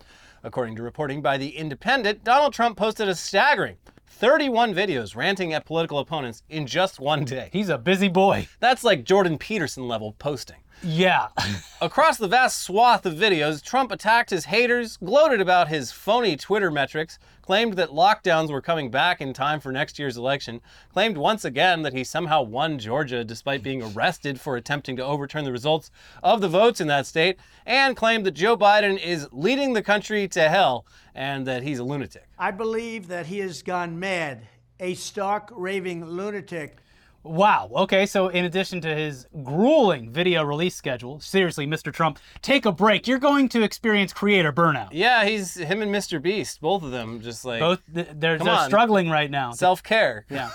According 0.44 0.76
to 0.78 0.84
reporting 0.84 1.22
by 1.22 1.38
The 1.38 1.58
Independent, 1.58 2.24
Donald 2.24 2.54
Trump 2.54 2.78
posted 2.78 3.10
a 3.10 3.16
staggering 3.16 3.78
31 4.08 4.74
videos 4.74 5.16
ranting 5.16 5.54
at 5.54 5.66
political 5.66 6.00
opponents 6.00 6.44
in 6.50 6.68
just 6.68 7.00
one 7.00 7.24
day. 7.24 7.50
He's 7.54 7.70
a 7.70 7.78
busy 7.78 8.10
boy. 8.10 8.50
That's 8.60 8.84
like 8.84 9.06
Jordan 9.06 9.38
Peterson 9.38 9.88
level 9.88 10.14
posting. 10.20 10.58
Yeah. 10.82 11.28
Across 11.82 12.18
the 12.18 12.28
vast 12.28 12.62
swath 12.62 13.06
of 13.06 13.16
videos, 13.16 13.64
Trump 13.64 13.92
attacked 13.92 14.30
his 14.30 14.46
haters, 14.46 14.98
gloated 14.98 15.42
about 15.42 15.68
his 15.68 15.92
phony 15.92 16.36
Twitter 16.36 16.72
metrics, 16.72 17.20
claimed 17.42 17.74
that 17.74 17.90
lockdowns 17.90 18.52
were 18.52 18.62
coming 18.62 18.92
back 18.92 19.22
in 19.22 19.34
time 19.34 19.60
for 19.60 19.72
next 19.72 19.98
year's 19.98 20.18
election, 20.18 20.62
claimed 20.94 21.18
once 21.18 21.44
again 21.44 21.82
that 21.82 21.94
he 21.94 22.04
somehow 22.04 22.42
won 22.42 22.80
Georgia 22.80 23.24
despite 23.24 23.64
being 23.64 23.82
arrested 23.82 24.40
for 24.40 24.56
attempting 24.56 24.96
to 24.96 25.04
overturn 25.04 25.44
the 25.44 25.52
results 25.52 25.92
of 26.22 26.42
the 26.42 26.48
votes 26.48 26.80
in 26.80 26.88
that 26.88 27.06
state, 27.06 27.38
and 27.66 27.98
claimed 27.98 28.26
that 28.26 28.32
Joe 28.32 28.56
Biden 28.56 29.02
is 29.02 29.28
leading 29.32 29.74
the 29.74 29.82
country 29.82 30.28
to 30.30 30.48
hell 30.48 30.86
and 31.16 31.46
that 31.48 31.64
he's 31.64 31.80
a 31.80 31.84
lunatic. 31.84 32.28
I 32.38 32.52
believe 32.52 33.08
that 33.08 33.26
he 33.26 33.40
has 33.40 33.64
gone 33.64 34.00
mad, 34.00 34.48
a 34.80 34.94
stark 34.94 35.50
raving 35.52 36.06
lunatic. 36.06 36.78
Wow. 37.24 37.70
Okay, 37.76 38.06
so 38.06 38.30
in 38.30 38.46
addition 38.46 38.82
to 38.82 38.96
his 38.96 39.28
grueling 39.44 40.12
video 40.12 40.44
release 40.44 40.76
schedule, 40.76 41.20
seriously, 41.20 41.68
Mr. 41.68 41.92
Trump, 41.92 42.20
take 42.42 42.66
a 42.66 42.72
break. 42.72 43.08
You're 43.08 43.20
going 43.20 43.50
to 43.50 43.62
experience 43.62 44.14
creator 44.14 44.54
burnout. 44.54 44.90
Yeah, 44.92 45.26
he's 45.26 45.56
him 45.56 45.82
and 45.82 45.94
Mr. 45.94 46.22
Beast, 46.22 46.62
both 46.62 46.82
of 46.84 46.92
them, 46.92 47.22
just 47.22 47.44
like 47.46 47.60
Both 47.60 47.82
they're, 47.88 48.38
they're 48.38 48.40
on. 48.50 48.68
struggling 48.68 49.10
right 49.10 49.30
now. 49.30 49.52
self 49.52 49.84
care. 49.84 50.26
Yeah. 50.30 50.50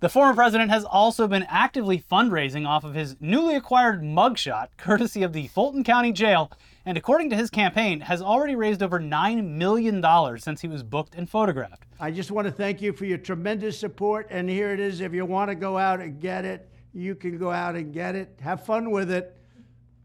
The 0.00 0.08
former 0.10 0.34
president 0.34 0.70
has 0.70 0.84
also 0.84 1.26
been 1.26 1.44
actively 1.48 1.98
fundraising 2.10 2.66
off 2.66 2.84
of 2.84 2.92
his 2.94 3.16
newly 3.20 3.54
acquired 3.54 4.02
mugshot, 4.02 4.68
courtesy 4.76 5.22
of 5.22 5.32
the 5.32 5.46
Fulton 5.46 5.82
County 5.82 6.12
Jail, 6.12 6.50
and 6.86 6.98
according 6.98 7.30
to 7.30 7.36
his 7.36 7.50
campaign, 7.50 8.00
has 8.00 8.20
already 8.20 8.54
raised 8.54 8.82
over 8.82 9.00
$9 9.00 9.48
million 9.48 10.38
since 10.38 10.60
he 10.60 10.68
was 10.68 10.82
booked 10.82 11.14
and 11.14 11.28
photographed. 11.28 11.84
I 11.98 12.10
just 12.10 12.30
want 12.30 12.46
to 12.46 12.52
thank 12.52 12.82
you 12.82 12.92
for 12.92 13.04
your 13.06 13.18
tremendous 13.18 13.78
support. 13.78 14.26
And 14.30 14.48
here 14.48 14.72
it 14.72 14.80
is. 14.80 15.00
If 15.00 15.14
you 15.14 15.24
want 15.24 15.50
to 15.50 15.54
go 15.54 15.78
out 15.78 16.00
and 16.00 16.20
get 16.20 16.44
it, 16.44 16.68
you 16.92 17.14
can 17.14 17.38
go 17.38 17.50
out 17.50 17.74
and 17.74 17.92
get 17.92 18.14
it. 18.14 18.38
Have 18.40 18.64
fun 18.64 18.90
with 18.90 19.10
it. 19.10 19.36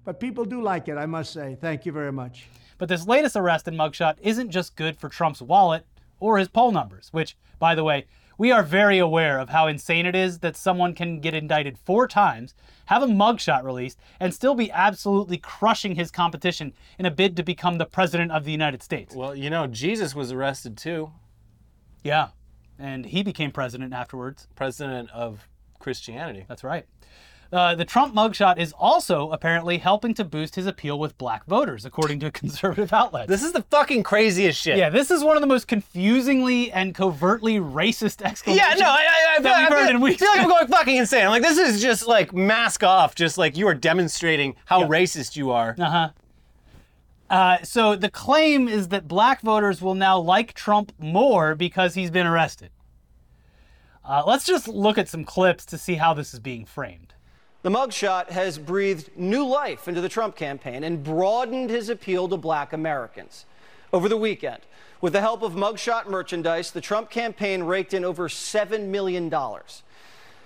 But 0.06 0.20
people 0.20 0.46
do 0.46 0.62
like 0.62 0.88
it, 0.88 0.98
I 0.98 1.06
must 1.06 1.34
say. 1.34 1.58
Thank 1.60 1.86
you 1.86 1.92
very 1.92 2.12
much. 2.12 2.48
But 2.78 2.88
this 2.88 3.06
latest 3.06 3.36
arrest 3.36 3.68
and 3.68 3.78
mugshot 3.78 4.16
isn't 4.22 4.50
just 4.50 4.76
good 4.76 4.98
for 4.98 5.10
Trump's 5.10 5.42
wallet 5.42 5.86
or 6.20 6.38
his 6.38 6.48
poll 6.48 6.72
numbers, 6.72 7.10
which, 7.12 7.36
by 7.60 7.76
the 7.76 7.84
way, 7.84 8.06
we 8.40 8.52
are 8.52 8.64
very 8.64 8.98
aware 8.98 9.38
of 9.38 9.50
how 9.50 9.68
insane 9.68 10.08
it 10.08 10.16
is 10.16 10.40
that 10.40 10.56
someone 10.56 10.96
can 10.96 11.20
get 11.20 11.36
indicted 11.36 11.78
four 11.78 12.08
times, 12.08 12.56
have 12.86 13.04
a 13.04 13.08
mugshot 13.08 13.64
released, 13.64 14.00
and 14.20 14.34
still 14.34 14.56
be 14.56 14.72
absolutely 14.72 15.38
crushing 15.38 15.94
his 15.96 16.10
competition 16.10 16.74
in 16.98 17.06
a 17.06 17.12
bid 17.12 17.36
to 17.36 17.44
become 17.44 17.78
the 17.78 17.86
president 17.86 18.32
of 18.32 18.46
the 18.46 18.52
United 18.52 18.82
States. 18.82 19.14
Well, 19.14 19.36
you 19.36 19.50
know, 19.50 19.68
Jesus 19.68 20.16
was 20.16 20.32
arrested 20.32 20.78
too, 20.78 21.12
Yeah. 22.04 22.30
And 22.82 23.06
he 23.06 23.24
became 23.24 23.52
president 23.52 23.94
afterwards. 23.94 24.48
president 24.56 25.12
of 25.12 25.50
Christianity. 25.80 26.46
That's 26.48 26.64
right. 26.64 26.86
Uh, 27.52 27.74
the 27.74 27.86
Trump 27.86 28.14
mugshot 28.14 28.60
is 28.60 28.74
also 28.74 29.32
apparently 29.32 29.80
helping 29.80 30.14
to 30.14 30.24
boost 30.24 30.56
his 30.56 30.68
appeal 30.68 31.00
with 31.00 31.18
black 31.18 31.46
voters, 31.46 31.84
according 31.84 32.20
to 32.20 32.30
conservative 32.42 32.94
outlets. 32.94 33.28
This 33.28 33.44
is 33.44 33.54
the 33.54 33.64
fucking 33.64 34.04
craziest 34.04 34.62
shit. 34.62 34.78
yeah, 34.78 34.90
this 34.90 35.10
is 35.10 35.24
one 35.24 35.36
of 35.36 35.42
the 35.42 35.48
most 35.48 35.68
confusingly 35.68 36.72
and 36.72 36.94
covertly 36.94 37.56
racist 37.60 38.22
exclamations. 38.22 38.80
Yeah, 38.80 38.86
no, 38.86 38.90
I, 38.90 39.00
I, 39.00 39.36
I, 39.36 39.40
we've 39.40 39.48
I, 39.48 39.64
heard 39.64 39.90
feel, 39.90 40.18
feel 40.18 40.30
like 40.30 40.42
I'm 40.42 40.50
going 40.50 40.68
fucking 40.70 40.96
insane. 40.96 41.26
I'm 41.26 41.32
like, 41.32 41.42
this 41.42 41.58
is 41.58 41.82
just 41.82 42.08
like 42.08 42.34
mask 42.34 42.84
off, 42.84 43.16
just 43.16 43.38
like 43.38 43.58
you 43.58 43.68
are 43.68 43.76
demonstrating 43.76 44.56
how 44.66 44.84
racist 44.84 45.36
you 45.36 45.50
are. 45.52 45.76
Uh-huh. 45.80 46.10
Uh, 47.32 47.64
so 47.64 47.96
the 47.96 48.10
claim 48.10 48.68
is 48.68 48.90
that 48.90 49.08
black 49.08 49.42
voters 49.42 49.82
will 49.82 49.96
now 49.96 50.20
like 50.20 50.54
Trump 50.54 50.92
more 51.00 51.56
because 51.56 51.96
he's 51.96 52.12
been 52.12 52.28
arrested. 52.28 52.70
Uh, 54.04 54.24
let's 54.26 54.46
just 54.46 54.68
look 54.68 54.98
at 54.98 55.08
some 55.08 55.24
clips 55.24 55.66
to 55.66 55.78
see 55.78 55.96
how 55.96 56.14
this 56.14 56.34
is 56.34 56.40
being 56.40 56.66
framed. 56.66 57.14
The 57.62 57.70
mugshot 57.70 58.30
has 58.30 58.58
breathed 58.58 59.10
new 59.18 59.46
life 59.46 59.90
into 59.90 60.00
the 60.00 60.08
Trump 60.08 60.38
campaign 60.38 60.86
and 60.86 61.04
broadened 61.04 61.70
his 61.70 61.90
appeal 61.90 62.30
to 62.30 62.38
black 62.38 62.72
Americans. 62.72 63.46
Over 63.92 64.08
the 64.08 64.16
weekend, 64.16 64.62
with 65.02 65.12
the 65.12 65.20
help 65.20 65.42
of 65.42 65.54
mugshot 65.54 66.08
merchandise, 66.08 66.72
the 66.72 66.80
Trump 66.80 67.10
campaign 67.10 67.64
raked 67.64 67.94
in 67.94 68.06
over 68.06 68.30
$7 68.30 68.88
million. 68.88 69.30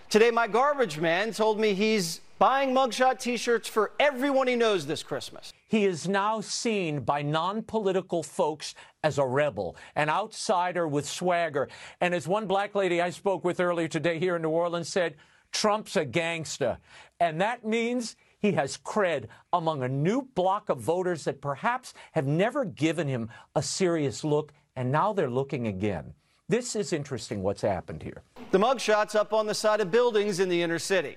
Today, 0.09 0.31
my 0.31 0.47
garbage 0.47 0.97
man 0.97 1.33
told 1.33 1.59
me 1.59 1.75
he's 1.75 2.21
buying 2.39 2.73
mugshot 2.73 3.19
t 3.19 3.37
shirts 3.37 3.67
for 3.67 3.91
everyone 3.99 4.47
he 4.47 4.55
knows 4.55 4.87
this 4.87 5.03
Christmas. 5.03 5.53
He 5.67 5.85
is 5.85 6.07
now 6.07 6.41
seen 6.41 7.01
by 7.01 7.21
non 7.21 7.61
political 7.61 8.23
folks 8.23 8.73
as 9.03 9.19
a 9.19 9.25
rebel, 9.25 9.75
an 9.95 10.09
outsider 10.09 10.87
with 10.87 11.07
swagger. 11.07 11.67
And 12.01 12.15
as 12.15 12.27
one 12.27 12.47
black 12.47 12.73
lady 12.73 13.01
I 13.01 13.11
spoke 13.11 13.43
with 13.43 13.59
earlier 13.59 13.87
today 13.87 14.17
here 14.17 14.35
in 14.35 14.41
New 14.41 14.49
Orleans 14.49 14.89
said, 14.89 15.15
Trump's 15.53 15.95
a 15.95 16.03
gangster. 16.03 16.77
And 17.19 17.39
that 17.39 17.63
means 17.65 18.17
he 18.39 18.51
has 18.51 18.77
cred 18.77 19.27
among 19.53 19.83
a 19.83 19.87
new 19.87 20.23
block 20.35 20.67
of 20.67 20.81
voters 20.81 21.23
that 21.23 21.39
perhaps 21.39 21.93
have 22.11 22.27
never 22.27 22.65
given 22.65 23.07
him 23.07 23.29
a 23.55 23.63
serious 23.63 24.25
look, 24.25 24.51
and 24.75 24.91
now 24.91 25.13
they're 25.13 25.29
looking 25.29 25.67
again. 25.67 26.13
This 26.49 26.75
is 26.75 26.91
interesting 26.91 27.41
what's 27.41 27.61
happened 27.61 28.03
here. 28.03 28.23
The 28.51 28.57
mugshot's 28.57 29.15
up 29.15 29.31
on 29.31 29.47
the 29.47 29.53
side 29.53 29.79
of 29.79 29.89
buildings 29.89 30.41
in 30.41 30.49
the 30.49 30.61
inner 30.61 30.79
city. 30.79 31.15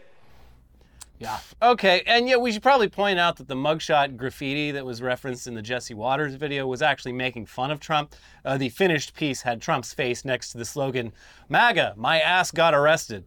Yeah. 1.19 1.39
Okay, 1.63 2.03
and 2.07 2.29
yeah, 2.29 2.37
we 2.37 2.53
should 2.53 2.63
probably 2.63 2.89
point 2.89 3.19
out 3.19 3.37
that 3.37 3.49
the 3.49 3.55
mugshot 3.55 4.17
graffiti 4.17 4.71
that 4.73 4.85
was 4.85 5.01
referenced 5.01 5.47
in 5.47 5.55
the 5.55 5.63
Jesse 5.63 5.95
Watters 5.95 6.35
video 6.35 6.67
was 6.67 6.83
actually 6.83 7.15
making 7.15 7.47
fun 7.47 7.71
of 7.71 7.81
Trump. 7.81 8.15
Uh, 8.45 8.59
the 8.59 8.69
finished 8.69 9.15
piece 9.15 9.43
had 9.43 9.63
Trump's 9.63 9.95
face 9.95 10.27
next 10.27 10.53
to 10.53 10.59
the 10.59 10.65
slogan, 10.65 11.13
MAGA, 11.49 11.95
my 11.97 12.21
ass 12.21 12.51
got 12.51 12.75
arrested. 12.75 13.25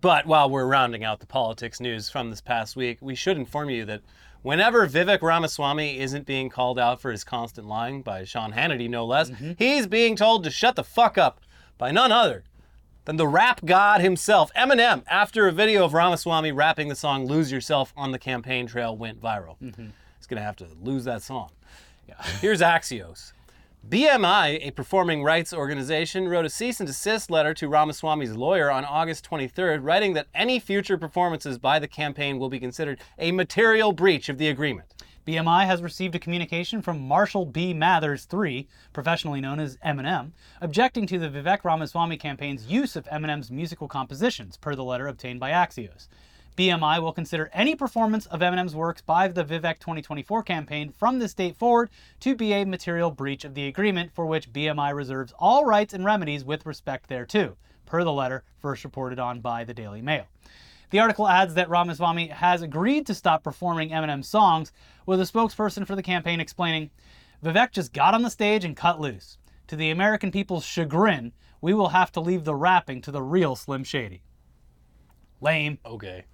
But 0.00 0.26
while 0.26 0.48
we're 0.48 0.66
rounding 0.66 1.02
out 1.02 1.20
the 1.20 1.26
politics 1.26 1.80
news 1.80 2.08
from 2.08 2.30
this 2.30 2.40
past 2.40 2.76
week, 2.76 2.98
we 3.00 3.14
should 3.14 3.36
inform 3.36 3.70
you 3.70 3.84
that 3.86 4.02
whenever 4.42 4.86
Vivek 4.86 5.22
Ramaswamy 5.22 5.98
isn't 5.98 6.24
being 6.24 6.48
called 6.48 6.78
out 6.78 7.00
for 7.00 7.10
his 7.10 7.24
constant 7.24 7.66
lying 7.66 8.02
by 8.02 8.22
Sean 8.24 8.52
Hannity, 8.52 8.88
no 8.88 9.04
less, 9.04 9.30
mm-hmm. 9.30 9.52
he's 9.58 9.86
being 9.86 10.14
told 10.14 10.44
to 10.44 10.50
shut 10.50 10.76
the 10.76 10.84
fuck 10.84 11.18
up 11.18 11.40
by 11.78 11.90
none 11.90 12.12
other 12.12 12.44
than 13.06 13.16
the 13.16 13.26
rap 13.26 13.64
god 13.64 14.00
himself, 14.00 14.52
Eminem, 14.54 15.02
after 15.08 15.48
a 15.48 15.52
video 15.52 15.84
of 15.84 15.94
Ramaswamy 15.94 16.52
rapping 16.52 16.88
the 16.88 16.94
song 16.94 17.26
Lose 17.26 17.50
Yourself 17.50 17.92
on 17.96 18.12
the 18.12 18.18
campaign 18.18 18.66
trail 18.66 18.96
went 18.96 19.20
viral. 19.20 19.56
Mm-hmm. 19.60 19.88
He's 20.18 20.26
going 20.26 20.38
to 20.38 20.44
have 20.44 20.56
to 20.56 20.68
lose 20.80 21.04
that 21.04 21.22
song. 21.22 21.50
Here's 22.40 22.60
Axios. 22.60 23.32
BMI, 23.86 24.66
a 24.66 24.70
performing 24.72 25.22
rights 25.22 25.54
organization, 25.54 26.28
wrote 26.28 26.44
a 26.44 26.50
cease 26.50 26.78
and 26.80 26.86
desist 26.86 27.30
letter 27.30 27.54
to 27.54 27.68
Ramaswamy's 27.68 28.34
lawyer 28.34 28.70
on 28.70 28.84
August 28.84 29.28
23rd, 29.30 29.78
writing 29.82 30.12
that 30.12 30.26
any 30.34 30.58
future 30.58 30.98
performances 30.98 31.58
by 31.58 31.78
the 31.78 31.88
campaign 31.88 32.38
will 32.38 32.50
be 32.50 32.60
considered 32.60 33.00
a 33.18 33.32
material 33.32 33.92
breach 33.92 34.28
of 34.28 34.36
the 34.36 34.48
agreement. 34.48 34.92
BMI 35.26 35.64
has 35.64 35.80
received 35.80 36.14
a 36.14 36.18
communication 36.18 36.82
from 36.82 37.06
Marshall 37.06 37.46
B. 37.46 37.72
Mathers 37.72 38.26
III, 38.30 38.68
professionally 38.92 39.40
known 39.40 39.60
as 39.60 39.78
Eminem, 39.78 40.32
objecting 40.60 41.06
to 41.06 41.18
the 41.18 41.30
Vivek 41.30 41.64
Ramaswamy 41.64 42.18
campaign's 42.18 42.66
use 42.66 42.96
of 42.96 43.06
Eminem's 43.06 43.50
musical 43.50 43.88
compositions, 43.88 44.56
per 44.56 44.74
the 44.74 44.84
letter 44.84 45.06
obtained 45.06 45.38
by 45.38 45.50
Axios. 45.50 46.08
BMI 46.58 47.00
will 47.00 47.12
consider 47.12 47.48
any 47.52 47.76
performance 47.76 48.26
of 48.26 48.40
Eminem's 48.40 48.74
works 48.74 49.00
by 49.00 49.28
the 49.28 49.44
Vivek 49.44 49.78
2024 49.78 50.42
campaign 50.42 50.92
from 50.98 51.20
this 51.20 51.32
date 51.32 51.54
forward 51.54 51.88
to 52.18 52.34
be 52.34 52.52
a 52.52 52.66
material 52.66 53.12
breach 53.12 53.44
of 53.44 53.54
the 53.54 53.68
agreement 53.68 54.10
for 54.12 54.26
which 54.26 54.52
BMI 54.52 54.92
reserves 54.92 55.32
all 55.38 55.64
rights 55.64 55.94
and 55.94 56.04
remedies 56.04 56.44
with 56.44 56.66
respect 56.66 57.08
thereto, 57.08 57.56
per 57.86 58.02
the 58.02 58.12
letter 58.12 58.42
first 58.58 58.82
reported 58.82 59.20
on 59.20 59.38
by 59.40 59.62
the 59.62 59.72
Daily 59.72 60.02
Mail. 60.02 60.26
The 60.90 60.98
article 60.98 61.28
adds 61.28 61.54
that 61.54 61.70
Ramaswamy 61.70 62.26
has 62.26 62.60
agreed 62.60 63.06
to 63.06 63.14
stop 63.14 63.44
performing 63.44 63.90
Eminem's 63.90 64.26
songs, 64.26 64.72
with 65.06 65.20
a 65.20 65.24
spokesperson 65.24 65.86
for 65.86 65.94
the 65.94 66.02
campaign 66.02 66.40
explaining 66.40 66.90
Vivek 67.40 67.70
just 67.70 67.92
got 67.92 68.14
on 68.14 68.22
the 68.22 68.30
stage 68.30 68.64
and 68.64 68.76
cut 68.76 69.00
loose. 69.00 69.38
To 69.68 69.76
the 69.76 69.90
American 69.90 70.32
people's 70.32 70.64
chagrin, 70.64 71.34
we 71.60 71.72
will 71.72 71.90
have 71.90 72.10
to 72.10 72.20
leave 72.20 72.42
the 72.42 72.56
rapping 72.56 73.00
to 73.02 73.12
the 73.12 73.22
real 73.22 73.54
Slim 73.54 73.84
Shady. 73.84 74.22
Lame. 75.40 75.78
Okay. 75.86 76.24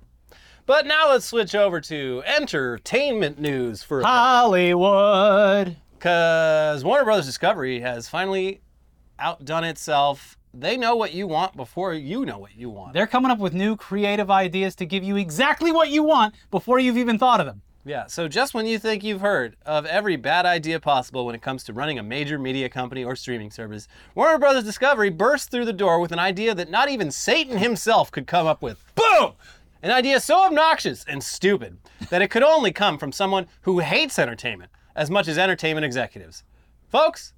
But 0.67 0.87
now 0.87 1.11
let's 1.11 1.27
switch 1.27 1.55
over 1.55 1.79
to 1.83 2.23
entertainment 2.25 3.39
news 3.39 3.83
for. 3.83 4.03
Hollywood. 4.03 5.77
Because 5.99 6.83
Warner 6.83 7.05
Brothers 7.05 7.27
Discovery 7.27 7.81
has 7.81 8.09
finally 8.09 8.63
outdone 9.19 9.65
itself. 9.65 10.39
They 10.55 10.77
know 10.77 10.97
what 10.97 11.13
you 11.13 11.27
want 11.27 11.57
before 11.57 11.93
you 11.93 12.25
know 12.25 12.39
what 12.39 12.57
you 12.57 12.71
want. 12.71 12.95
They're 12.95 13.07
coming 13.07 13.31
up 13.31 13.39
with 13.39 13.53
new 13.53 13.77
creative 13.77 14.31
ideas 14.31 14.75
to 14.77 14.87
give 14.87 15.05
you 15.05 15.17
exactly 15.17 15.71
what 15.71 15.91
you 15.91 16.03
want 16.03 16.35
before 16.51 16.79
you've 16.79 16.97
even 16.97 17.19
thought 17.19 17.41
of 17.41 17.47
them. 17.47 17.61
Yeah, 17.87 18.07
so 18.07 18.29
just 18.29 18.55
when 18.55 18.65
you 18.65 18.79
think 18.79 19.05
you've 19.05 19.21
heard 19.21 19.57
of 19.67 19.85
every 19.85 20.17
bad 20.17 20.47
idea 20.47 20.81
possible 20.81 21.27
when 21.27 21.35
it 21.35 21.43
comes 21.43 21.65
to 21.65 21.75
running 21.75 21.99
a 21.99 22.03
major 22.03 22.39
media 22.39 22.71
company 22.71 23.05
or 23.05 23.15
streaming 23.15 23.51
service, 23.51 23.89
Warner 24.15 24.39
Brothers 24.39 24.65
Discovery 24.65 25.11
burst 25.11 25.51
through 25.51 25.67
the 25.67 25.73
door 25.75 26.01
with 26.01 26.11
an 26.11 26.19
idea 26.19 26.55
that 26.55 26.71
not 26.71 26.89
even 26.89 27.11
Satan 27.11 27.59
himself 27.59 28.11
could 28.11 28.27
come 28.27 28.47
up 28.47 28.63
with. 28.63 28.83
Boom! 28.95 29.33
An 29.85 29.91
idea 29.91 30.19
so 30.19 30.47
obnoxious 30.47 31.05
and 31.05 31.23
stupid 31.23 31.77
that 32.09 32.23
it 32.23 32.31
could 32.31 32.43
only 32.43 32.73
come 32.73 32.97
from 32.97 33.13
someone 33.13 33.47
who 33.61 33.81
hates 33.81 34.19
entertainment 34.19 34.73
as 34.97 35.11
much 35.11 35.29
as 35.29 35.37
entertainment 35.37 35.85
executives. 35.85 36.43
Folks, 36.89 37.35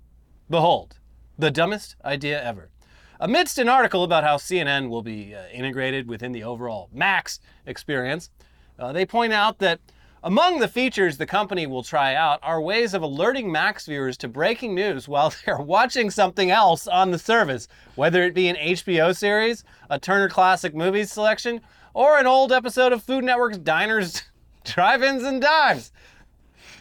behold, 0.48 1.00
the 1.36 1.50
dumbest 1.50 1.96
idea 2.04 2.40
ever. 2.40 2.70
Amidst 3.18 3.58
an 3.58 3.68
article 3.68 4.04
about 4.04 4.22
how 4.22 4.36
CNN 4.36 4.90
will 4.90 5.02
be 5.02 5.34
uh, 5.34 5.48
integrated 5.52 6.06
within 6.06 6.30
the 6.30 6.44
overall 6.44 6.88
Max 6.92 7.40
experience, 7.66 8.30
uh, 8.78 8.92
they 8.92 9.04
point 9.04 9.32
out 9.32 9.58
that 9.58 9.80
among 10.22 10.60
the 10.60 10.68
features 10.68 11.16
the 11.16 11.26
company 11.26 11.66
will 11.66 11.82
try 11.82 12.14
out 12.14 12.38
are 12.44 12.60
ways 12.60 12.94
of 12.94 13.02
alerting 13.02 13.50
Max 13.50 13.86
viewers 13.86 14.16
to 14.18 14.28
breaking 14.28 14.72
news 14.72 15.08
while 15.08 15.34
they're 15.44 15.58
watching 15.58 16.10
something 16.10 16.52
else 16.52 16.86
on 16.86 17.10
the 17.10 17.18
service, 17.18 17.66
whether 17.96 18.22
it 18.22 18.34
be 18.34 18.46
an 18.46 18.54
HBO 18.54 19.16
series, 19.16 19.64
a 19.90 19.98
Turner 19.98 20.28
Classic 20.28 20.76
Movies 20.76 21.10
selection, 21.10 21.60
or 21.96 22.18
an 22.18 22.26
old 22.26 22.52
episode 22.52 22.92
of 22.92 23.02
Food 23.02 23.24
Network's 23.24 23.56
Diners, 23.56 24.22
Drive-Ins, 24.64 25.22
and 25.22 25.40
Dives. 25.40 25.90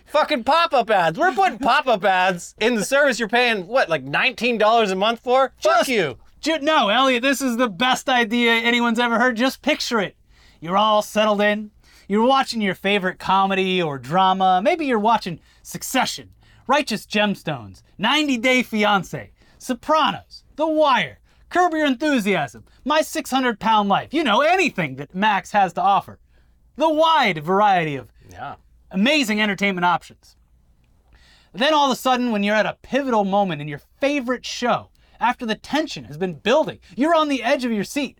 Fucking 0.07 0.43
pop-up 0.43 0.89
ads. 0.89 1.17
We're 1.17 1.31
putting 1.33 1.57
pop-up 1.57 2.03
ads 2.03 2.53
in 2.59 2.75
the 2.75 2.83
service 2.83 3.17
you're 3.17 3.29
paying 3.29 3.65
what, 3.65 3.87
like 3.87 4.03
$19 4.03 4.91
a 4.91 4.95
month 4.95 5.21
for? 5.21 5.53
Fuck 5.61 5.77
Just- 5.77 5.89
you. 5.89 6.17
Ju- 6.41 6.59
no, 6.59 6.89
Elliot, 6.89 7.23
this 7.23 7.41
is 7.41 7.55
the 7.55 7.69
best 7.69 8.09
idea 8.09 8.51
anyone's 8.55 8.99
ever 8.99 9.17
heard. 9.17 9.37
Just 9.37 9.61
picture 9.61 9.99
it. 10.01 10.17
You're 10.59 10.77
all 10.77 11.01
settled 11.01 11.39
in. 11.39 11.71
You're 12.09 12.27
watching 12.27 12.59
your 12.61 12.75
favorite 12.75 13.17
comedy 13.17 13.81
or 13.81 13.97
drama. 13.97 14.59
Maybe 14.61 14.85
you're 14.85 14.99
watching 14.99 15.39
Succession, 15.63 16.31
Righteous 16.67 17.05
Gemstones, 17.05 17.81
90 17.97 18.37
Day 18.37 18.63
Fiance, 18.63 19.31
Sopranos, 19.57 20.43
The 20.57 20.67
Wire, 20.67 21.19
Curb 21.55 21.73
Your 21.73 21.85
Enthusiasm, 21.85 22.65
My 22.83 22.99
600 22.99 23.61
Pound 23.61 23.87
Life. 23.87 24.13
You 24.13 24.25
know, 24.25 24.41
anything 24.41 24.97
that 24.97 25.15
Max 25.15 25.51
has 25.53 25.71
to 25.73 25.81
offer. 25.81 26.19
The 26.75 26.89
wide 26.89 27.41
variety 27.45 27.95
of 27.95 28.11
Yeah. 28.29 28.55
amazing 28.91 29.41
entertainment 29.41 29.85
options. 29.85 30.35
Then 31.53 31.73
all 31.73 31.85
of 31.85 31.93
a 31.93 31.95
sudden, 31.95 32.33
when 32.33 32.43
you're 32.43 32.57
at 32.57 32.65
a 32.65 32.77
pivotal 32.81 33.23
moment 33.23 33.61
in 33.61 33.69
your 33.69 33.79
favorite 34.01 34.45
show, 34.45 34.89
after 35.17 35.45
the 35.45 35.55
tension 35.55 36.03
has 36.03 36.17
been 36.17 36.33
building, 36.33 36.79
you're 36.97 37.15
on 37.15 37.29
the 37.29 37.41
edge 37.41 37.63
of 37.63 37.71
your 37.71 37.85
seat. 37.85 38.17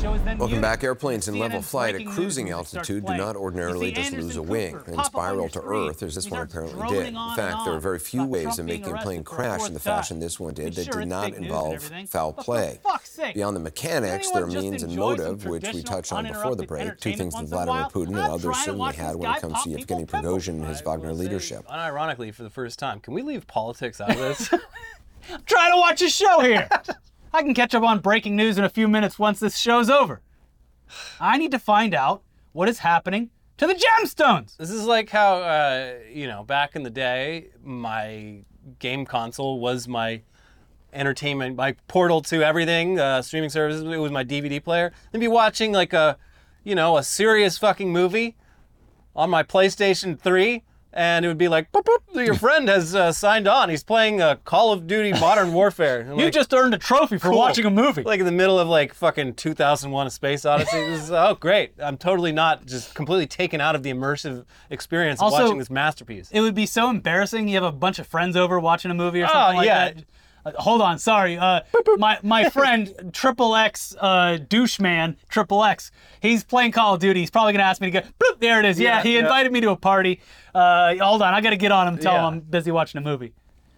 Welcome 0.00 0.60
back. 0.60 0.84
Airplanes 0.84 1.26
in 1.26 1.38
level 1.38 1.60
flight 1.60 1.96
at 1.96 2.06
cruising 2.06 2.50
altitude 2.50 3.04
do 3.04 3.16
not 3.16 3.34
ordinarily 3.34 3.90
just 3.90 4.12
lose 4.12 4.36
a 4.36 4.42
wing 4.42 4.78
and 4.86 5.04
spiral 5.04 5.48
to. 5.48 5.60
Earth, 5.60 6.04
as 6.04 6.14
this 6.14 6.30
one 6.30 6.42
apparently 6.42 6.88
did. 6.88 7.08
In 7.08 7.14
fact, 7.14 7.64
there 7.64 7.74
are 7.74 7.80
very 7.80 7.98
few 7.98 8.24
ways 8.24 8.60
of 8.60 8.66
making 8.66 8.94
a 8.94 8.98
plane 9.02 9.22
arrested 9.22 9.28
for 9.28 9.34
a 9.34 9.36
crash 9.36 9.66
in 9.66 9.74
the 9.74 9.80
fashion 9.80 10.20
this 10.20 10.38
one 10.38 10.54
did 10.54 10.74
that 10.74 10.92
did 10.92 11.08
not 11.08 11.24
fake 11.24 11.32
news 11.32 11.36
and 11.36 11.46
involve 11.46 12.08
foul 12.08 12.32
play. 12.32 12.78
fuck's 12.82 13.10
sake, 13.10 13.34
Beyond 13.34 13.56
the 13.56 13.60
mechanics, 13.60 14.30
there 14.30 14.44
are 14.44 14.46
means 14.46 14.84
and 14.84 14.94
motive, 14.94 15.44
which 15.44 15.62
we 15.64 15.82
traditional, 15.82 15.96
touched 15.96 16.12
on 16.12 16.26
before 16.28 16.54
the 16.54 16.66
break. 16.66 16.96
Two 16.98 17.14
things 17.14 17.34
that 17.34 17.46
Vladimir? 17.46 17.84
Putin 17.86 18.08
and 18.08 18.18
others 18.18 18.56
certainly 18.58 18.94
had 18.94 19.16
when 19.16 19.34
it 19.34 19.40
comes 19.40 19.62
to 19.64 19.70
people 19.74 19.98
Yevgeny. 20.00 20.06
Prigozhin 20.06 20.48
and 20.60 20.66
his 20.66 20.80
Wagner 20.80 21.12
leadership. 21.12 21.66
Unironically, 21.66 22.32
for 22.32 22.44
the 22.44 22.50
first 22.50 22.78
time, 22.78 23.00
can 23.00 23.14
we 23.14 23.22
leave 23.22 23.46
politics 23.48 24.00
out 24.00 24.10
of 24.10 24.18
this? 24.18 24.48
I'm 25.32 25.42
trying 25.44 25.72
to 25.72 25.76
watch 25.78 26.00
a 26.02 26.08
show 26.08 26.40
here. 26.40 26.68
I 27.32 27.42
can 27.42 27.54
catch 27.54 27.74
up 27.74 27.82
on 27.82 28.00
breaking 28.00 28.36
news 28.36 28.58
in 28.58 28.64
a 28.64 28.68
few 28.68 28.88
minutes 28.88 29.18
once 29.18 29.40
this 29.40 29.58
show's 29.58 29.90
over. 29.90 30.20
I 31.20 31.36
need 31.36 31.50
to 31.50 31.58
find 31.58 31.94
out 31.94 32.22
what 32.52 32.68
is 32.68 32.78
happening 32.78 33.30
to 33.58 33.66
the 33.66 33.74
gemstones. 33.74 34.56
This 34.56 34.70
is 34.70 34.84
like 34.84 35.10
how, 35.10 35.42
uh, 35.42 35.94
you 36.10 36.26
know, 36.26 36.44
back 36.44 36.74
in 36.74 36.84
the 36.84 36.90
day, 36.90 37.48
my 37.62 38.38
game 38.78 39.04
console 39.04 39.60
was 39.60 39.86
my 39.86 40.22
entertainment, 40.92 41.56
my 41.56 41.72
portal 41.86 42.22
to 42.22 42.42
everything, 42.42 42.98
uh, 42.98 43.20
streaming 43.20 43.50
services. 43.50 43.82
It 43.82 43.98
was 43.98 44.12
my 44.12 44.24
DVD 44.24 44.62
player. 44.62 44.92
Then 45.12 45.20
be 45.20 45.28
watching 45.28 45.72
like 45.72 45.92
a, 45.92 46.16
you 46.64 46.74
know, 46.74 46.96
a 46.96 47.02
serious 47.02 47.58
fucking 47.58 47.92
movie 47.92 48.36
on 49.14 49.28
my 49.28 49.42
PlayStation 49.42 50.18
3. 50.18 50.62
And 50.92 51.24
it 51.24 51.28
would 51.28 51.36
be 51.38 51.48
like, 51.48 51.70
boop, 51.70 51.84
boop, 51.84 52.24
your 52.24 52.34
friend 52.46 52.66
has 52.68 52.94
uh, 52.94 53.12
signed 53.12 53.46
on. 53.46 53.68
He's 53.68 53.84
playing 53.84 54.22
uh, 54.22 54.36
Call 54.44 54.72
of 54.72 54.86
Duty 54.86 55.12
Modern 55.12 55.52
Warfare. 55.52 56.06
You 56.18 56.24
like, 56.24 56.32
just 56.32 56.52
earned 56.54 56.72
a 56.74 56.78
trophy 56.78 57.18
for 57.18 57.28
Cool. 57.28 57.38
watching 57.38 57.66
a 57.66 57.70
movie. 57.70 58.02
like 58.02 58.20
in 58.20 58.26
the 58.26 58.32
middle 58.32 58.58
of 58.58 58.68
like 58.68 58.94
fucking 58.94 59.34
2001 59.34 60.06
A 60.06 60.10
Space 60.10 60.44
Odyssey. 60.46 60.76
This 60.88 61.02
is, 61.04 61.10
oh, 61.12 61.36
great. 61.38 61.72
I'm 61.78 61.98
totally 61.98 62.32
not 62.32 62.64
just 62.66 62.94
completely 62.94 63.26
taken 63.26 63.60
out 63.60 63.74
of 63.76 63.82
the 63.82 63.90
immersive 63.92 64.44
experience 64.70 65.20
of 65.22 65.30
watching 65.32 65.58
this 65.58 65.70
masterpiece. 65.70 66.30
it 66.32 66.40
would 66.40 66.54
be 66.54 66.66
so 66.66 66.88
embarrassing. 66.88 67.48
You 67.48 67.56
have 67.56 67.64
a 67.64 67.72
bunch 67.72 67.98
of 67.98 68.06
friends 68.06 68.34
over 68.36 68.58
watching 68.58 68.90
a 68.90 68.94
movie 68.94 69.20
or 69.20 69.26
Oh, 69.26 69.32
something 69.32 69.56
like 69.58 69.66
yeah. 69.66 69.90
that. 69.92 70.04
Uh, 70.56 70.62
hold 70.62 70.80
on, 70.80 70.98
sorry. 70.98 71.36
Uh, 71.38 71.60
my 71.96 72.18
my 72.22 72.48
friend 72.50 73.10
Triple 73.12 73.54
X 73.56 73.94
uh, 74.00 74.38
douche 74.48 74.78
man 74.78 75.16
Triple 75.28 75.64
X. 75.64 75.90
He's 76.20 76.44
playing 76.44 76.72
Call 76.72 76.94
of 76.94 77.00
Duty. 77.00 77.20
He's 77.20 77.30
probably 77.30 77.52
gonna 77.52 77.64
ask 77.64 77.80
me 77.80 77.90
to 77.90 78.00
go. 78.00 78.06
Bloop, 78.20 78.40
there 78.40 78.58
it 78.60 78.64
is. 78.64 78.78
Yeah, 78.78 78.96
Yeah, 78.98 79.02
he 79.02 79.14
yeah. 79.14 79.20
invited 79.20 79.52
me 79.52 79.60
to 79.60 79.70
a 79.70 79.76
party. 79.76 80.20
Uh, 80.54 80.94
hold 80.96 81.22
on, 81.22 81.34
I 81.34 81.40
gotta 81.40 81.56
get 81.56 81.72
on 81.72 81.86
him. 81.88 81.98
Tell 81.98 82.12
Yeah. 82.14 82.20
him 82.28 82.34
I'm 82.34 82.40
busy 82.40 82.70
watching 82.70 82.98
a 83.00 83.04
movie. 83.04 83.32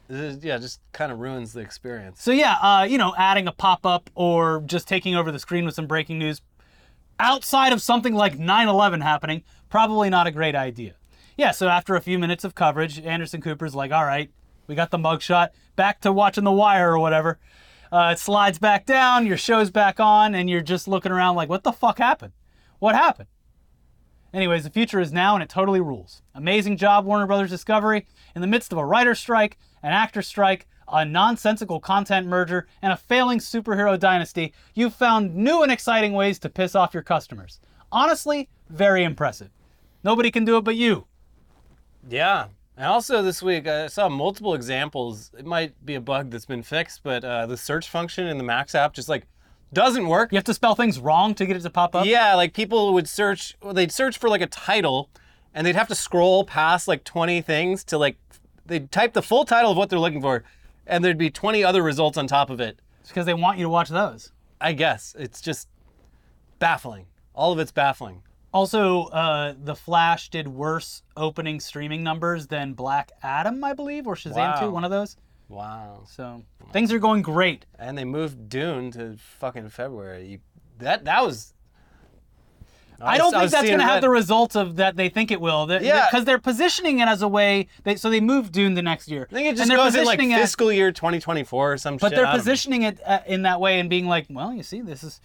This 0.08 0.36
is- 0.38 0.44
yeah, 0.44 0.58
just 0.58 0.80
kind 0.92 1.12
of 1.12 1.18
ruins 1.20 1.52
the 1.52 1.60
experience. 1.60 2.20
So 2.22 2.32
yeah, 2.32 2.54
uh, 2.60 2.82
you 2.88 2.98
know, 2.98 3.14
adding 3.16 3.46
a 3.46 3.52
pop 3.52 3.86
up 3.86 4.10
or 4.14 4.62
just 4.66 4.88
taking 4.88 5.14
over 5.14 5.30
the 5.30 5.38
screen 5.38 5.64
with 5.64 5.74
some 5.74 5.86
breaking 5.86 6.18
news 6.18 6.40
outside 7.18 7.72
of 7.72 7.82
something 7.82 8.14
like 8.14 8.38
9/11 8.38 9.02
happening, 9.02 9.42
probably 9.68 10.10
not 10.10 10.26
a 10.26 10.30
great 10.30 10.54
idea. 10.54 10.94
Yeah, 11.36 11.52
so 11.52 11.68
after 11.68 11.94
a 11.94 12.00
few 12.00 12.18
minutes 12.18 12.44
of 12.44 12.54
coverage, 12.54 12.98
Anderson 13.00 13.40
Cooper's 13.40 13.74
like, 13.74 13.92
"All 13.92 14.04
right, 14.04 14.30
we 14.70 14.76
got 14.76 14.90
the 14.90 14.98
mugshot. 14.98 15.50
Back 15.76 16.00
to 16.00 16.12
watching 16.12 16.44
The 16.44 16.52
Wire 16.52 16.92
or 16.92 16.98
whatever." 16.98 17.38
Uh, 17.92 18.10
it 18.12 18.18
slides 18.18 18.58
back 18.58 18.86
down, 18.86 19.26
your 19.26 19.36
show's 19.36 19.70
back 19.70 19.98
on, 19.98 20.34
and 20.34 20.48
you're 20.48 20.60
just 20.60 20.88
looking 20.88 21.12
around 21.12 21.34
like, 21.34 21.48
"What 21.48 21.64
the 21.64 21.72
fuck 21.72 21.98
happened? 21.98 22.32
What 22.78 22.94
happened?" 22.94 23.28
Anyways, 24.32 24.62
the 24.62 24.70
future 24.70 25.00
is 25.00 25.12
now 25.12 25.34
and 25.34 25.42
it 25.42 25.48
totally 25.48 25.80
rules. 25.80 26.22
Amazing 26.34 26.76
job, 26.76 27.04
Warner 27.04 27.26
Brothers 27.26 27.50
Discovery. 27.50 28.06
In 28.36 28.40
the 28.40 28.46
midst 28.46 28.70
of 28.70 28.78
a 28.78 28.86
writer 28.86 29.16
strike, 29.16 29.58
an 29.82 29.92
actor 29.92 30.22
strike, 30.22 30.68
a 30.86 31.04
nonsensical 31.04 31.80
content 31.80 32.28
merger, 32.28 32.68
and 32.80 32.92
a 32.92 32.96
failing 32.96 33.38
superhero 33.38 33.98
dynasty, 33.98 34.54
you've 34.74 34.94
found 34.94 35.34
new 35.34 35.62
and 35.62 35.72
exciting 35.72 36.12
ways 36.12 36.38
to 36.38 36.48
piss 36.48 36.76
off 36.76 36.94
your 36.94 37.02
customers. 37.02 37.60
Honestly, 37.90 38.48
very 38.68 39.02
impressive. 39.02 39.50
Nobody 40.04 40.30
can 40.30 40.44
do 40.44 40.56
it 40.56 40.62
but 40.62 40.76
you. 40.76 41.06
Yeah. 42.08 42.46
And 42.80 42.86
also 42.86 43.20
this 43.20 43.42
week, 43.42 43.68
I 43.68 43.88
saw 43.88 44.08
multiple 44.08 44.54
examples. 44.54 45.32
It 45.36 45.44
might 45.44 45.84
be 45.84 45.96
a 45.96 46.00
bug 46.00 46.30
that's 46.30 46.46
been 46.46 46.62
fixed, 46.62 47.02
but 47.02 47.22
uh, 47.22 47.44
the 47.44 47.58
search 47.58 47.90
function 47.90 48.26
in 48.26 48.38
the 48.38 48.42
Max 48.42 48.74
app 48.74 48.94
just 48.94 49.06
like 49.06 49.26
doesn't 49.70 50.08
work. 50.08 50.32
You 50.32 50.36
have 50.36 50.44
to 50.44 50.54
spell 50.54 50.74
things 50.74 50.98
wrong 50.98 51.34
to 51.34 51.44
get 51.44 51.56
it 51.56 51.60
to 51.60 51.68
pop 51.68 51.94
up. 51.94 52.06
Yeah, 52.06 52.34
like 52.36 52.54
people 52.54 52.94
would 52.94 53.06
search, 53.06 53.54
well, 53.62 53.74
they'd 53.74 53.92
search 53.92 54.16
for 54.16 54.30
like 54.30 54.40
a 54.40 54.46
title 54.46 55.10
and 55.52 55.66
they'd 55.66 55.76
have 55.76 55.88
to 55.88 55.94
scroll 55.94 56.42
past 56.42 56.88
like 56.88 57.04
20 57.04 57.42
things 57.42 57.84
to 57.84 57.98
like, 57.98 58.16
they'd 58.64 58.90
type 58.90 59.12
the 59.12 59.20
full 59.20 59.44
title 59.44 59.72
of 59.72 59.76
what 59.76 59.90
they're 59.90 59.98
looking 59.98 60.22
for 60.22 60.42
and 60.86 61.04
there'd 61.04 61.18
be 61.18 61.28
20 61.28 61.62
other 61.62 61.82
results 61.82 62.16
on 62.16 62.26
top 62.26 62.48
of 62.48 62.62
it. 62.62 62.80
It's 63.02 63.10
because 63.10 63.26
they 63.26 63.34
want 63.34 63.58
you 63.58 63.64
to 63.64 63.68
watch 63.68 63.90
those. 63.90 64.32
I 64.58 64.72
guess. 64.72 65.14
It's 65.18 65.42
just 65.42 65.68
baffling. 66.58 67.04
All 67.34 67.52
of 67.52 67.58
it's 67.58 67.72
baffling. 67.72 68.22
Also, 68.52 69.04
uh, 69.06 69.54
The 69.62 69.74
Flash 69.76 70.28
did 70.28 70.48
worse 70.48 71.02
opening 71.16 71.60
streaming 71.60 72.02
numbers 72.02 72.48
than 72.48 72.72
Black 72.72 73.12
Adam, 73.22 73.62
I 73.62 73.74
believe, 73.74 74.06
or 74.06 74.14
Shazam 74.16 74.34
Wow. 74.36 74.60
2, 74.60 74.70
one 74.70 74.84
of 74.84 74.90
those. 74.90 75.16
Wow. 75.48 76.02
So 76.08 76.42
things 76.72 76.92
are 76.92 76.98
going 76.98 77.22
great. 77.22 77.66
And 77.78 77.96
they 77.98 78.04
moved 78.04 78.48
Dune 78.48 78.90
to 78.92 79.16
fucking 79.18 79.68
February. 79.70 80.26
You, 80.26 80.38
that 80.78 81.04
that 81.04 81.24
was. 81.24 81.54
I 83.02 83.16
don't 83.16 83.26
was- 83.28 83.32
think 83.32 83.42
was 83.44 83.52
that's 83.52 83.66
going 83.66 83.78
to 83.78 83.84
have 83.84 84.02
the 84.02 84.10
results 84.10 84.54
of 84.56 84.76
that 84.76 84.94
they 84.94 85.08
think 85.08 85.30
it 85.30 85.40
will. 85.40 85.66
Yeah. 85.80 86.06
because 86.10 86.24
they're 86.26 86.38
positioning 86.38 86.98
it 87.00 87.08
as 87.08 87.22
a 87.22 87.28
way. 87.28 87.66
They, 87.82 87.96
so 87.96 88.10
they 88.10 88.20
moved 88.20 88.52
Dune 88.52 88.74
the 88.74 88.82
next 88.82 89.08
year. 89.08 89.26
I 89.30 89.34
think 89.34 89.48
it 89.48 89.56
just 89.56 89.68
they're 89.68 89.76
goes 89.78 89.94
in 89.94 90.04
like 90.04 90.20
fiscal 90.20 90.70
year 90.70 90.92
2024 90.92 91.72
or 91.72 91.78
some 91.78 91.96
But 91.96 92.08
shit. 92.10 92.16
they're 92.16 92.26
I 92.26 92.32
know. 92.32 92.38
positioning 92.38 92.82
it 92.82 93.00
uh, 93.06 93.20
in 93.26 93.42
that 93.42 93.58
way 93.60 93.80
and 93.80 93.88
being 93.88 94.06
like, 94.06 94.26
well, 94.28 94.52
you 94.52 94.62
see, 94.62 94.82
this 94.82 95.02
is 95.02 95.20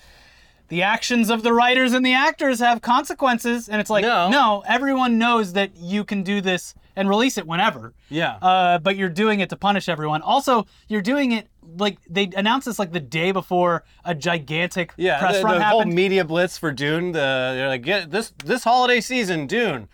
the 0.70 0.82
actions 0.82 1.30
of 1.30 1.44
the 1.44 1.54
writers 1.54 1.94
and 1.94 2.06
the 2.06 2.14
actors 2.14 2.60
have 2.60 2.82
consequences, 2.82 3.70
and 3.70 3.80
it's 3.80 3.90
like, 3.90 4.04
No. 4.04 4.64
everyone 4.68 5.18
knows 5.18 5.54
that 5.54 5.76
you 5.78 6.04
can 6.04 6.24
do 6.24 6.42
this 6.42 6.74
and 6.96 7.10
release 7.10 7.38
it 7.38 7.46
whenever. 7.46 7.94
Yeah. 8.10 8.36
Uh, 8.42 8.78
but 8.80 8.96
you're 8.96 9.10
doing 9.10 9.42
it 9.42 9.50
to 9.50 9.56
punish 9.58 9.90
everyone. 9.90 10.22
Also, 10.22 10.66
you're 10.88 11.02
doing 11.02 11.34
it 11.34 11.48
like 11.78 11.98
they 12.10 12.30
announced 12.38 12.66
this 12.66 12.80
like 12.80 12.94
the 12.94 13.00
day 13.02 13.32
before 13.32 13.84
a 14.06 14.16
gigantic 14.16 14.94
Yeah, 14.96 15.20
press 15.20 15.38
the, 15.38 15.44
run 15.44 15.58
the 15.60 15.66
whole 15.66 15.84
media 15.86 16.24
blitz 16.24 16.58
for 16.58 16.72
Dune. 16.72 17.12
The 17.12 17.54
they're 17.56 17.68
like, 17.68 17.82
get 17.82 18.12
this 18.12 18.34
this 18.46 18.64
holiday 18.64 19.02
season, 19.02 19.46
Dune. 19.46 19.90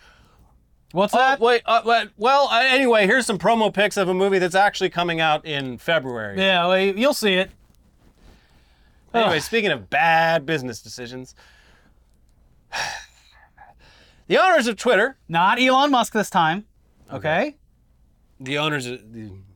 What's 0.92 1.14
Oh 1.14 1.18
that? 1.18 1.40
wait, 1.40 1.62
uh, 1.66 1.82
but- 1.84 2.10
well, 2.18 2.50
uh, 2.52 2.62
anyway, 2.66 3.06
here's 3.08 3.26
some 3.26 3.40
promo 3.40 3.74
pics 3.74 3.96
of 3.98 4.10
a 4.10 4.14
movie 4.14 4.40
that's 4.40 4.56
actually 4.56 4.90
coming 4.90 5.20
out 5.22 5.46
in 5.46 5.78
February. 5.78 6.38
Yeah, 6.38 6.68
well, 6.68 6.78
you'll 6.80 7.14
see 7.14 7.36
it. 7.36 7.50
Anyway, 9.14 9.40
speaking 9.40 9.72
of 9.72 9.90
bad 9.90 10.46
business 10.46 10.82
decisions, 10.82 11.36
the 14.28 14.38
owners 14.38 14.68
of 14.68 14.78
Twitter, 14.78 15.18
Not 15.28 15.60
Elon 15.60 15.92
Musk 15.92 16.14
this 16.14 16.30
time. 16.30 16.66
Okay. 17.12 17.58
the 18.40 18.58
owners, 18.58 18.86
of- 18.86 19.02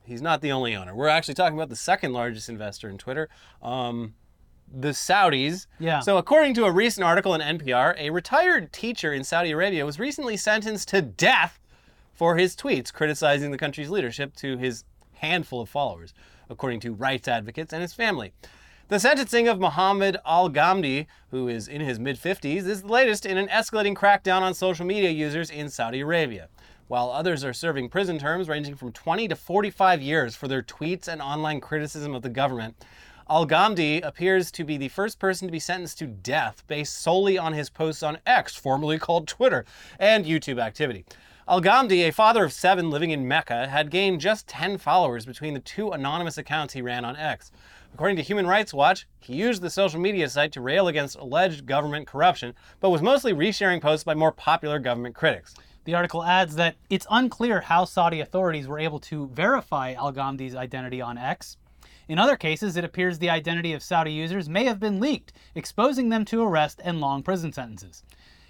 he's 0.03 0.21
not 0.21 0.41
the 0.41 0.51
only 0.51 0.75
owner. 0.75 0.93
We're 0.93 1.07
actually 1.07 1.35
talking 1.35 1.57
about 1.57 1.69
the 1.69 1.75
second 1.75 2.11
largest 2.13 2.49
investor 2.49 2.89
in 2.89 2.97
Twitter, 2.97 3.29
um, 3.61 4.13
the 4.71 4.89
Saudis. 4.89 5.67
Yeah. 5.79 6.01
So, 6.01 6.17
according 6.17 6.53
to 6.55 6.65
a 6.65 6.71
recent 6.71 7.05
article 7.05 7.33
in 7.33 7.41
NPR, 7.41 7.95
a 7.97 8.09
retired 8.09 8.73
teacher 8.73 9.13
in 9.13 9.23
Saudi 9.23 9.51
Arabia 9.51 9.85
was 9.85 9.99
recently 9.99 10.35
sentenced 10.35 10.89
to 10.89 11.01
death 11.01 11.59
for 12.13 12.35
his 12.35 12.55
tweets 12.55 12.91
criticizing 12.91 13.51
the 13.51 13.57
country's 13.57 13.89
leadership 13.89 14.35
to 14.37 14.57
his 14.57 14.83
handful 15.13 15.61
of 15.61 15.69
followers, 15.69 16.13
according 16.49 16.79
to 16.81 16.93
rights 16.93 17.27
advocates 17.27 17.71
and 17.71 17.81
his 17.81 17.93
family. 17.93 18.33
The 18.87 18.99
sentencing 18.99 19.47
of 19.47 19.59
Mohammed 19.59 20.17
Al 20.27 20.47
Ghamdi, 20.47 21.07
who 21.31 21.47
is 21.47 21.67
in 21.67 21.81
his 21.81 21.99
mid 21.99 22.17
50s, 22.17 22.67
is 22.67 22.83
the 22.83 22.87
latest 22.87 23.25
in 23.25 23.35
an 23.35 23.47
escalating 23.47 23.95
crackdown 23.95 24.41
on 24.41 24.53
social 24.53 24.85
media 24.85 25.09
users 25.09 25.49
in 25.49 25.69
Saudi 25.69 26.01
Arabia. 26.01 26.49
While 26.87 27.09
others 27.09 27.43
are 27.43 27.51
serving 27.51 27.89
prison 27.89 28.19
terms 28.19 28.47
ranging 28.47 28.75
from 28.75 28.91
20 28.91 29.27
to 29.29 29.35
45 29.35 30.03
years 30.03 30.35
for 30.35 30.47
their 30.47 30.61
tweets 30.61 31.07
and 31.07 31.19
online 31.19 31.61
criticism 31.61 32.13
of 32.13 32.21
the 32.21 32.29
government, 32.29 32.85
Al 33.27 33.47
Ghamdi 33.47 34.03
appears 34.03 34.51
to 34.51 34.63
be 34.63 34.77
the 34.77 34.89
first 34.89 35.17
person 35.17 35.47
to 35.47 35.51
be 35.51 35.57
sentenced 35.57 35.97
to 35.97 36.05
death 36.05 36.63
based 36.67 37.01
solely 37.01 37.39
on 37.39 37.53
his 37.53 37.71
posts 37.71 38.03
on 38.03 38.19
X, 38.27 38.55
formerly 38.55 38.99
called 38.99 39.27
Twitter, 39.27 39.65
and 39.97 40.25
YouTube 40.25 40.61
activity. 40.61 41.05
Al 41.47 41.59
Ghamdi, 41.59 42.07
a 42.07 42.11
father 42.11 42.43
of 42.43 42.53
seven 42.53 42.91
living 42.91 43.09
in 43.09 43.27
Mecca, 43.27 43.67
had 43.67 43.89
gained 43.89 44.21
just 44.21 44.47
10 44.47 44.77
followers 44.77 45.25
between 45.25 45.55
the 45.55 45.59
two 45.59 45.91
anonymous 45.91 46.37
accounts 46.37 46.75
he 46.75 46.83
ran 46.83 47.03
on 47.03 47.15
X. 47.15 47.51
According 47.95 48.17
to 48.17 48.23
Human 48.23 48.45
Rights 48.45 48.73
Watch, 48.73 49.07
he 49.21 49.35
used 49.35 49.61
the 49.61 49.69
social 49.69 50.01
media 50.01 50.27
site 50.27 50.51
to 50.51 50.59
rail 50.59 50.89
against 50.89 51.15
alleged 51.15 51.65
government 51.65 52.05
corruption, 52.07 52.53
but 52.81 52.89
was 52.89 53.01
mostly 53.01 53.31
resharing 53.31 53.79
posts 53.79 54.03
by 54.03 54.13
more 54.13 54.33
popular 54.33 54.79
government 54.79 55.15
critics. 55.15 55.55
The 55.85 55.93
article 55.95 56.21
adds 56.21 56.57
that 56.57 56.75
it's 56.89 57.07
unclear 57.09 57.61
how 57.61 57.85
Saudi 57.85 58.19
authorities 58.19 58.67
were 58.67 58.79
able 58.79 58.99
to 58.99 59.27
verify 59.27 59.93
Al 59.93 60.11
Ghamdi's 60.11 60.57
identity 60.57 60.99
on 60.99 61.17
X. 61.17 61.55
In 62.09 62.19
other 62.19 62.35
cases, 62.35 62.75
it 62.75 62.83
appears 62.83 63.17
the 63.17 63.29
identity 63.29 63.71
of 63.71 63.81
Saudi 63.81 64.11
users 64.11 64.49
may 64.49 64.65
have 64.65 64.81
been 64.81 64.99
leaked, 64.99 65.31
exposing 65.55 66.09
them 66.09 66.25
to 66.25 66.43
arrest 66.43 66.81
and 66.83 66.99
long 66.99 67.23
prison 67.23 67.53
sentences. 67.53 68.03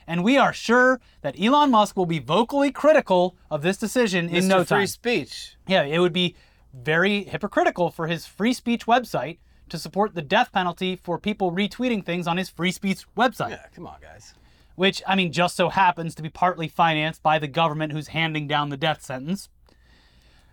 And 0.08 0.24
we 0.24 0.38
are 0.38 0.54
sure 0.54 1.00
that 1.22 1.40
Elon 1.40 1.70
Musk 1.70 1.96
will 1.96 2.08
be 2.08 2.18
vocally 2.18 2.72
critical 2.72 3.36
of 3.52 3.62
this 3.62 3.78
decision 3.78 4.28
in 4.28 4.46
Mr. 4.46 4.48
no 4.48 4.64
Free 4.64 4.78
time. 4.78 4.88
speech. 4.88 5.56
Yeah, 5.68 5.84
it 5.84 6.00
would 6.00 6.14
be 6.14 6.36
very 6.84 7.24
hypocritical 7.24 7.90
for 7.92 8.08
his 8.08 8.26
free 8.26 8.54
speech 8.54 8.86
website 8.86 9.38
to 9.70 9.78
support 9.80 10.14
the 10.14 10.22
death 10.22 10.52
penalty 10.52 10.96
for 10.96 11.18
people 11.18 11.52
retweeting 11.52 12.06
things 12.06 12.28
on 12.28 12.38
his 12.38 12.50
free 12.50 12.72
speech 12.72 13.06
website 13.18 13.52
Yeah, 13.52 13.66
come 13.74 13.88
on, 13.88 13.96
guys. 14.02 14.34
which 14.76 15.02
I 15.08 15.16
mean 15.16 15.32
just 15.32 15.56
so 15.56 15.70
happens 15.70 16.14
to 16.16 16.22
be 16.22 16.30
partly 16.30 16.68
financed 16.68 17.24
by 17.24 17.40
the 17.40 17.48
government 17.48 17.92
who's 17.94 18.10
handing 18.10 18.48
down 18.48 18.70
the 18.70 18.78
death 18.78 19.02
sentence. 19.02 19.50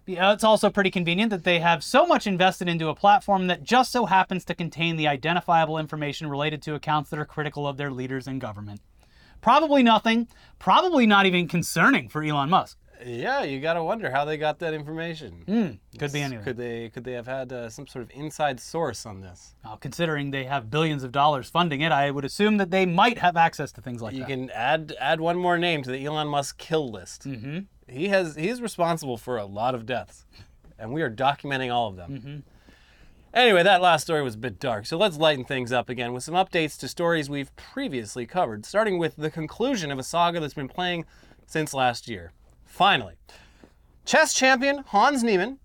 Yeah, 0.05 0.33
it's 0.33 0.43
also 0.43 0.69
pretty 0.69 0.91
convenient 0.91 1.31
that 1.31 1.45
they 1.45 1.61
have 1.61 1.85
so 1.85 2.07
much 2.07 2.27
invested 2.27 2.69
into 2.69 2.89
a 2.89 2.95
platform 2.95 3.47
that 3.47 3.63
just 3.63 3.93
so 3.93 4.07
happens 4.07 4.45
to 4.47 4.55
contain 4.55 4.97
the 4.97 5.07
identifiable 5.07 5.79
information 5.79 6.29
related 6.29 6.61
to 6.63 6.75
accounts 6.75 7.09
that 7.11 7.21
are 7.21 7.25
critical 7.25 7.69
of 7.69 7.77
their 7.77 7.91
leaders 7.91 8.27
and 8.27 8.41
government. 8.41 8.81
Probably 9.41 9.83
nothing, 9.83 10.27
probably 10.59 11.07
not 11.07 11.27
even 11.27 11.47
concerning 11.47 12.09
for 12.09 12.23
Elon 12.23 12.51
Musk. 12.51 12.79
Yeah, 13.05 13.43
you 13.43 13.61
gotta 13.61 13.83
wonder 13.83 14.11
how 14.11 14.25
they 14.25 14.37
got 14.37 14.59
that 14.61 14.75
information. 14.75 15.79
Could 15.99 16.13
be 16.13 16.21
anything. 16.21 16.45
Could 16.45 16.57
they 16.57 16.89
could 16.91 17.05
they 17.05 17.13
have 17.13 17.27
had 17.27 17.53
uh, 17.53 17.69
some 17.69 17.87
sort 17.87 18.05
of 18.05 18.11
inside 18.13 18.61
source 18.61 19.07
on 19.07 19.21
this? 19.21 19.55
Now, 19.65 19.77
considering 19.77 20.31
they 20.31 20.45
have 20.45 20.71
billions 20.71 21.03
of 21.05 21.13
dollars 21.13 21.49
funding 21.51 21.81
it, 21.81 21.93
I 21.93 22.11
would 22.11 22.25
assume 22.25 22.57
that 22.59 22.71
they 22.71 22.87
might 22.87 23.19
have 23.19 23.37
access 23.37 23.73
to 23.73 23.81
things 23.81 24.03
like 24.03 24.15
You 24.15 24.21
that. 24.21 24.29
can 24.29 24.51
add 24.51 24.95
add 25.01 25.21
one 25.21 25.37
more 25.37 25.59
name 25.59 25.83
to 25.83 25.91
the 25.91 26.05
Elon 26.05 26.29
Musk 26.29 26.59
kill 26.59 26.91
list. 26.91 27.27
Mm-hmm. 27.29 27.61
He 27.89 28.09
has 28.09 28.37
he's 28.37 28.61
responsible 28.61 29.17
for 29.17 29.37
a 29.37 29.45
lot 29.45 29.75
of 29.75 29.87
deaths, 29.87 30.25
and 30.79 30.93
we 30.93 31.03
are 31.03 31.11
documenting 31.11 31.73
all 31.73 31.89
of 31.89 31.97
them. 31.97 32.11
Mm-hmm. 32.13 32.37
Anyway, 33.35 33.63
that 33.63 33.81
last 33.81 34.03
story 34.03 34.23
was 34.23 34.35
a 34.35 34.39
bit 34.39 34.61
dark, 34.61 34.85
so 34.85 34.99
let's 34.99 35.17
lighten 35.17 35.45
things 35.45 35.73
up 35.73 35.89
again 35.89 36.13
with 36.13 36.23
some 36.23 36.35
updates 36.35 36.79
to 36.79 36.87
stories 36.87 37.31
we've 37.31 37.55
previously 37.57 38.27
covered, 38.27 38.67
starting 38.67 38.99
with 38.99 39.17
the 39.17 39.31
conclusion 39.31 39.91
of 39.91 39.99
a 39.99 40.03
saga 40.03 40.39
that's 40.39 40.53
been 40.53 40.69
playing 40.69 41.07
since 41.47 41.73
last 41.73 42.09
year. 42.09 42.33
Finally, 42.73 43.13
chess 44.07 44.33
champion 44.33 44.79
Hans 44.87 45.23
Niemann, 45.23 45.59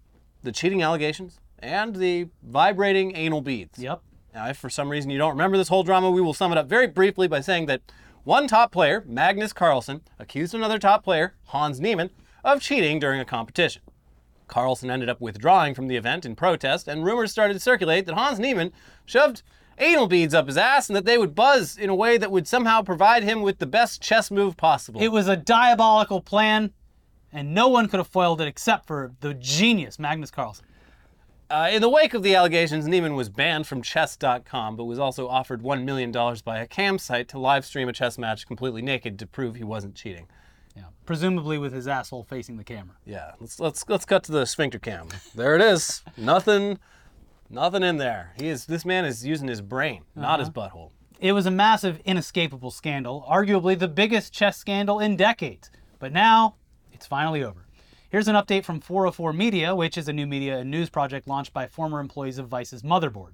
the 0.44 0.52
cheating 0.52 0.84
allegations, 0.84 1.40
and 1.58 1.96
the 1.96 2.28
vibrating 2.44 3.16
anal 3.16 3.40
beads. 3.40 3.80
Yep. 3.80 4.02
Now, 4.34 4.50
if 4.50 4.58
for 4.58 4.70
some 4.70 4.90
reason 4.90 5.10
you 5.10 5.18
don't 5.18 5.32
remember 5.32 5.56
this 5.56 5.70
whole 5.70 5.84
drama, 5.84 6.12
we 6.12 6.20
will 6.20 6.34
sum 6.34 6.52
it 6.52 6.58
up 6.58 6.68
very 6.68 6.86
briefly 6.86 7.30
by 7.30 7.40
saying 7.40 7.68
that 7.68 7.82
one 8.26 8.46
top 8.46 8.74
player, 8.74 9.06
Magnus 9.08 9.54
Carlsen, 9.54 10.02
accused 10.20 10.54
another 10.54 10.78
top 10.78 11.06
player, 11.06 11.36
Hans 11.46 11.80
Niemann, 11.80 12.10
of 12.44 12.62
cheating 12.62 13.00
during 13.00 13.22
a 13.22 13.26
competition. 13.26 13.84
Carlsen 14.50 14.92
ended 14.92 15.08
up 15.08 15.22
withdrawing 15.22 15.74
from 15.76 15.88
the 15.88 15.96
event 15.96 16.26
in 16.26 16.36
protest, 16.36 16.90
and 16.90 17.06
rumors 17.06 17.32
started 17.32 17.54
to 17.54 17.62
circulate 17.62 18.06
that 18.06 18.16
Hans 18.16 18.38
Niemann 18.38 18.74
shoved 19.06 19.44
anal 19.80 20.08
beads 20.08 20.34
up 20.34 20.48
his 20.48 20.58
ass 20.58 20.90
and 20.90 20.96
that 20.98 21.06
they 21.06 21.18
would 21.18 21.36
buzz 21.36 21.78
in 21.78 21.90
a 21.90 21.96
way 21.96 22.18
that 22.18 22.32
would 22.32 22.50
somehow 22.50 22.82
provide 22.82 23.24
him 23.24 23.44
with 23.44 23.60
the 23.60 23.66
best 23.66 24.02
chess 24.02 24.30
move 24.30 24.58
possible. 24.58 25.02
It 25.02 25.14
was 25.14 25.30
a 25.30 25.38
diabolical 25.38 26.20
plan, 26.20 26.74
and 27.32 27.54
no 27.54 27.68
one 27.68 27.88
could 27.88 28.00
have 28.00 28.08
foiled 28.08 28.42
it 28.42 28.48
except 28.48 28.88
for 28.88 29.12
the 29.20 29.34
genius 29.34 30.00
Magnus 30.00 30.32
Carlsen. 30.32 30.66
Uh, 31.50 31.70
in 31.72 31.82
the 31.82 31.90
wake 31.90 32.14
of 32.14 32.24
the 32.24 32.36
allegations, 32.36 32.88
Niemann 32.88 33.16
was 33.16 33.30
banned 33.30 33.68
from 33.68 33.82
chess.com, 33.82 34.76
but 34.76 34.84
was 34.84 35.00
also 35.00 35.30
offered 35.30 35.62
$1 35.62 35.86
million 35.86 36.12
by 36.44 36.60
a 36.60 36.68
cam 36.68 36.98
site 36.98 37.30
to 37.30 37.40
live 37.40 37.66
stream 37.66 37.88
a 37.88 37.94
chess 37.94 38.18
match 38.18 38.46
completely 38.46 38.82
naked 38.82 39.18
to 39.20 39.26
prove 39.26 39.56
he 39.56 39.64
wasn't 39.64 39.96
cheating. 39.96 40.28
Yeah. 40.76 40.84
Presumably 41.06 41.58
with 41.58 41.72
his 41.72 41.88
asshole 41.88 42.24
facing 42.24 42.58
the 42.58 42.64
camera. 42.66 42.96
Yeah, 43.06 43.32
let's 43.40 43.60
let's 43.60 43.84
let's 43.88 44.06
cut 44.06 44.24
to 44.26 44.32
the 44.32 44.46
sphincter 44.46 44.78
cam. 44.78 45.08
There 45.34 45.56
it 45.56 45.62
is. 45.62 46.04
nothing, 46.18 46.78
nothing 47.50 47.82
in 47.82 47.98
there. 47.98 48.34
He 48.38 48.48
is. 48.48 48.66
This 48.66 48.86
man 48.86 49.04
is 49.06 49.26
using 49.26 49.48
his 49.48 49.62
brain, 49.62 50.04
not 50.16 50.40
his 50.40 50.52
butthole. 50.52 50.92
It 51.20 51.32
was 51.32 51.48
a 51.48 51.52
massive, 51.52 52.00
inescapable 52.06 52.70
scandal, 52.70 53.26
arguably 53.28 53.80
the 53.80 53.88
biggest 53.88 54.34
chess 54.34 54.58
scandal 54.58 55.00
in 55.00 55.16
decades. 55.16 55.72
But 55.98 56.14
now, 56.14 56.56
it's 56.98 57.06
finally 57.06 57.44
over. 57.44 57.68
Here's 58.10 58.28
an 58.28 58.36
update 58.36 58.66
from 58.66 58.80
404 58.80 59.32
Media, 59.32 59.76
which 59.76 60.00
is 60.00 60.08
a 60.08 60.14
new 60.14 60.26
media 60.26 60.58
and 60.58 60.72
news 60.72 60.90
project 60.90 61.28
launched 61.28 61.54
by 61.54 61.68
former 61.68 62.00
employees 62.00 62.40
of 62.40 62.48
Vice's 62.48 62.82
motherboard. 62.82 63.34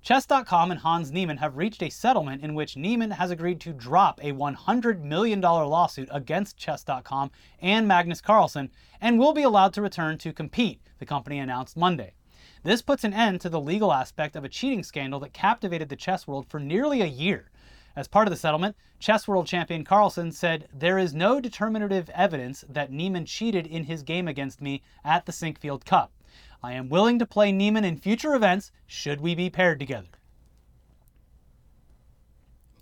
Chess.com 0.00 0.70
and 0.70 0.80
Hans 0.80 1.12
Niemann 1.12 1.36
have 1.36 1.58
reached 1.58 1.82
a 1.82 1.90
settlement 1.90 2.42
in 2.42 2.54
which 2.54 2.78
Niemann 2.78 3.10
has 3.10 3.30
agreed 3.30 3.60
to 3.60 3.74
drop 3.74 4.20
a 4.22 4.32
$100 4.32 5.02
million 5.02 5.42
lawsuit 5.42 6.08
against 6.10 6.56
Chess.com 6.56 7.30
and 7.60 7.86
Magnus 7.86 8.22
Carlsen 8.22 8.70
and 9.02 9.18
will 9.18 9.34
be 9.34 9.42
allowed 9.42 9.74
to 9.74 9.82
return 9.82 10.16
to 10.16 10.32
compete, 10.32 10.80
the 10.98 11.04
company 11.04 11.38
announced 11.38 11.76
Monday. 11.76 12.14
This 12.62 12.80
puts 12.80 13.04
an 13.04 13.12
end 13.12 13.42
to 13.42 13.50
the 13.50 13.60
legal 13.60 13.92
aspect 13.92 14.34
of 14.34 14.44
a 14.44 14.48
cheating 14.48 14.82
scandal 14.82 15.20
that 15.20 15.34
captivated 15.34 15.90
the 15.90 15.96
chess 15.96 16.26
world 16.26 16.46
for 16.48 16.58
nearly 16.58 17.02
a 17.02 17.06
year. 17.06 17.50
As 17.96 18.08
part 18.08 18.26
of 18.26 18.30
the 18.32 18.36
settlement, 18.36 18.76
chess 18.98 19.28
world 19.28 19.46
champion 19.46 19.84
Carlsen 19.84 20.32
said, 20.32 20.68
There 20.74 20.98
is 20.98 21.14
no 21.14 21.40
determinative 21.40 22.10
evidence 22.10 22.64
that 22.68 22.90
Niemann 22.90 23.24
cheated 23.26 23.66
in 23.66 23.84
his 23.84 24.02
game 24.02 24.26
against 24.26 24.60
me 24.60 24.82
at 25.04 25.26
the 25.26 25.32
Sinquefield 25.32 25.84
Cup. 25.84 26.12
I 26.62 26.72
am 26.72 26.88
willing 26.88 27.18
to 27.20 27.26
play 27.26 27.52
Niemann 27.52 27.84
in 27.84 27.96
future 27.98 28.34
events 28.34 28.72
should 28.86 29.20
we 29.20 29.34
be 29.34 29.50
paired 29.50 29.78
together. 29.78 30.08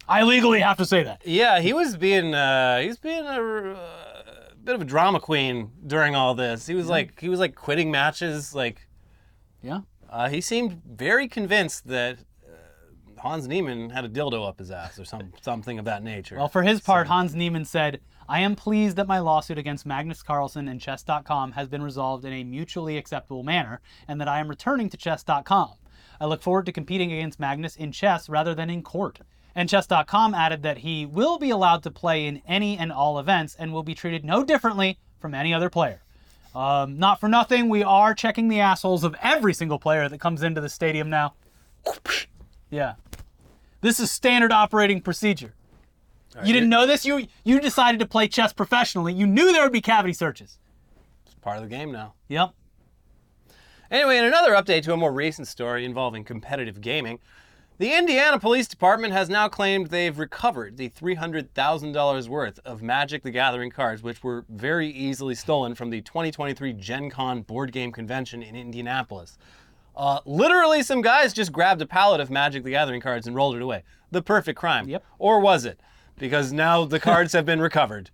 I 0.09 0.22
legally 0.22 0.61
have 0.61 0.77
to 0.79 0.87
say 0.87 1.03
that. 1.05 1.22
Yeah, 1.25 1.61
he 1.61 1.72
was 1.72 1.96
being 1.96 2.35
uh, 2.35 2.81
he 2.81 2.88
was 2.88 2.98
being 2.98 3.25
a, 3.25 3.72
uh, 3.72 4.22
bit 4.64 4.75
of 4.75 4.81
a 4.81 4.85
drama 4.85 5.20
queen 5.20 5.70
during 5.87 6.14
all 6.14 6.35
this. 6.35 6.66
He 6.66 6.75
was 6.75 6.88
like 6.88 7.20
he 7.20 7.29
was 7.29 7.38
like 7.40 7.55
quitting 7.55 7.90
matches. 7.90 8.55
Like 8.55 8.87
Yeah. 9.62 9.81
uh, 10.11 10.29
he 10.29 10.40
seemed 10.40 10.83
very 10.85 11.29
convinced 11.29 11.87
that 11.88 12.18
Hans 13.23 13.47
Niemann 13.47 13.91
had 13.91 14.05
a 14.05 14.09
dildo 14.09 14.49
up 14.49 14.59
his 14.59 14.73
ass 14.73 14.99
or 14.99 15.05
some 15.05 15.33
something 15.41 15.79
of 15.79 15.85
that 15.85 16.03
nature. 16.03 16.37
Well, 16.37 16.49
for 16.49 16.65
his 16.65 16.81
part, 16.81 17.07
Hans 17.07 17.37
Niemann 17.37 17.65
said, 17.65 18.01
I 18.29 18.41
am 18.41 18.57
pleased 18.57 18.97
that 18.97 19.07
my 19.07 19.21
lawsuit 19.21 19.59
against 19.59 19.87
Magnus 19.87 20.25
Carlsen 20.25 20.67
and 20.67 20.81
Chess.com 20.81 21.53
has 21.53 21.69
been 21.69 21.85
resolved 21.85 22.25
in 22.25 22.33
a 22.33 22.43
mutually 22.43 22.97
acceptable 22.97 23.45
manner, 23.45 23.81
and 24.09 24.21
that 24.21 24.27
I 24.27 24.41
am 24.41 24.49
returning 24.49 24.91
to 24.91 24.97
Chess.com. 24.97 25.75
I 26.21 26.27
look 26.27 26.43
forward 26.43 26.67
to 26.67 26.73
competing 26.73 27.13
against 27.13 27.39
Magnus 27.39 27.77
in 27.77 27.93
chess 27.93 28.29
rather 28.29 28.57
than 28.57 28.71
in 28.71 28.83
court. 28.83 29.21
And 29.55 29.69
Chess.com 29.69 30.35
added 30.35 30.65
that 30.65 30.79
he 30.79 31.07
will 31.07 31.39
be 31.39 31.51
allowed 31.51 31.85
to 31.85 31.93
play 31.93 32.27
in 32.27 32.43
any 32.45 32.77
and 32.77 32.91
all 32.91 33.21
events 33.21 33.55
and 33.57 33.73
will 33.73 33.85
be 33.85 33.95
treated 33.95 34.25
no 34.25 34.43
differently 34.43 34.99
from 35.21 35.33
any 35.33 35.55
other 35.55 35.71
player. 35.71 36.03
Um, 36.57 36.99
not 36.99 37.21
for 37.21 37.29
nothing, 37.29 37.69
we 37.69 37.85
are 37.85 38.15
checking 38.15 38.49
the 38.49 38.61
assholes 38.61 39.05
of 39.05 39.15
every 39.23 39.55
single 39.55 39.79
player 39.79 40.09
that 40.09 40.19
comes 40.19 40.43
into 40.43 40.61
the 40.61 40.69
stadium 40.69 41.09
now. 41.09 41.35
Yeah. 42.73 42.95
This 43.83 44.01
is 44.01 44.11
standard 44.11 44.51
operating 44.51 45.01
procedure. 45.03 45.55
You 46.43 46.55
didn't 46.55 46.71
know 46.71 46.87
this? 46.87 47.05
You 47.05 47.27
you 47.45 47.61
decided 47.61 48.01
to 48.01 48.07
play 48.07 48.27
chess 48.27 48.55
professionally. 48.55 49.13
You 49.13 49.27
knew 49.27 49.53
there 49.53 49.63
would 49.63 49.73
be 49.73 49.83
cavity 49.83 50.15
searches. 50.15 50.59
it's 51.27 51.35
part 51.35 51.59
of 51.59 51.63
the 51.63 51.69
game 51.69 51.93
now. 51.93 52.15
Yep. 52.29 52.55
Anyway, 53.91 54.17
in 54.17 54.25
another 54.25 54.53
update 54.53 54.83
to 54.85 54.95
a 54.95 54.97
more 54.97 55.13
recent 55.13 55.47
story 55.47 55.85
involving 55.85 56.25
competitive 56.25 56.81
gaming, 56.81 57.19
the 57.77 57.95
Indiana 57.95 58.39
Police 58.39 58.67
Department 58.67 59.13
has 59.13 59.29
now 59.29 59.49
claimed 59.49 59.89
they've 59.89 60.19
recovered 60.19 60.79
the 60.79 60.89
$300,000 60.89 62.29
worth 62.29 62.59
of 62.65 62.81
Magic 62.81 63.23
the 63.23 63.31
Gathering 63.31 63.71
cards, 63.71 64.03
which 64.03 64.25
were 64.25 64.47
very 64.49 64.89
easily 64.89 65.35
stolen 65.35 65.75
from 65.75 65.91
the 65.91 66.01
2023 66.01 66.73
Gen 66.73 67.11
Con 67.11 67.43
board 67.43 67.73
game 67.73 67.93
convention 67.93 68.43
in 68.43 68.57
Indianapolis. 68.57 69.37
Uh, 69.96 70.20
literally, 70.24 70.83
some 70.83 71.02
guys 71.02 71.33
just 71.33 71.52
grabbed 71.52 71.83
a 71.83 71.87
pallet 71.87 72.20
of 72.20 72.31
Magic 72.31 72.64
the 72.64 72.70
Gathering 72.70 73.00
cards 73.00 73.26
and 73.26 73.37
rolled 73.37 73.57
it 73.57 73.62
away. 73.62 73.83
The 74.11 74.22
perfect 74.22 74.59
crime. 74.59 74.88
Yep. 74.88 75.05
Or 75.18 75.40
was 75.40 75.64
it? 75.64 75.81
Because 76.18 76.52
now 76.52 76.85
the 76.85 77.00
cards 77.11 77.33
have 77.33 77.44
been 77.44 77.61
recovered. 77.61 78.11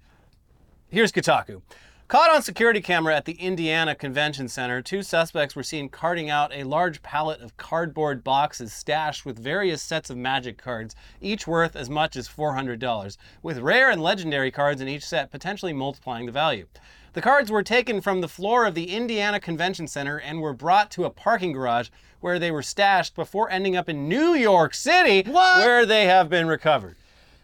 Here's 0.88 1.12
Kotaku. 1.12 1.62
Caught 2.08 2.30
on 2.30 2.40
security 2.40 2.80
camera 2.80 3.14
at 3.14 3.26
the 3.26 3.34
Indiana 3.34 3.94
Convention 3.94 4.48
Center, 4.48 4.80
two 4.80 5.02
suspects 5.02 5.54
were 5.54 5.62
seen 5.62 5.90
carting 5.90 6.30
out 6.30 6.50
a 6.54 6.64
large 6.64 7.02
pallet 7.02 7.42
of 7.42 7.58
cardboard 7.58 8.24
boxes 8.24 8.72
stashed 8.72 9.26
with 9.26 9.38
various 9.38 9.82
sets 9.82 10.08
of 10.08 10.16
magic 10.16 10.56
cards, 10.56 10.96
each 11.20 11.46
worth 11.46 11.76
as 11.76 11.90
much 11.90 12.16
as 12.16 12.26
$400, 12.26 13.18
with 13.42 13.58
rare 13.58 13.90
and 13.90 14.02
legendary 14.02 14.50
cards 14.50 14.80
in 14.80 14.88
each 14.88 15.04
set, 15.04 15.30
potentially 15.30 15.74
multiplying 15.74 16.24
the 16.24 16.32
value. 16.32 16.66
The 17.14 17.22
cards 17.22 17.50
were 17.50 17.62
taken 17.62 18.00
from 18.00 18.20
the 18.20 18.28
floor 18.28 18.66
of 18.66 18.74
the 18.74 18.94
Indiana 18.94 19.40
Convention 19.40 19.86
Center 19.88 20.18
and 20.18 20.40
were 20.40 20.52
brought 20.52 20.90
to 20.92 21.04
a 21.04 21.10
parking 21.10 21.52
garage 21.52 21.88
where 22.20 22.38
they 22.38 22.50
were 22.50 22.62
stashed 22.62 23.14
before 23.14 23.50
ending 23.50 23.76
up 23.76 23.88
in 23.88 24.08
New 24.08 24.34
York 24.34 24.74
City, 24.74 25.22
What? 25.30 25.58
where 25.58 25.86
they 25.86 26.06
have 26.06 26.28
been 26.28 26.46
recovered. 26.46 26.96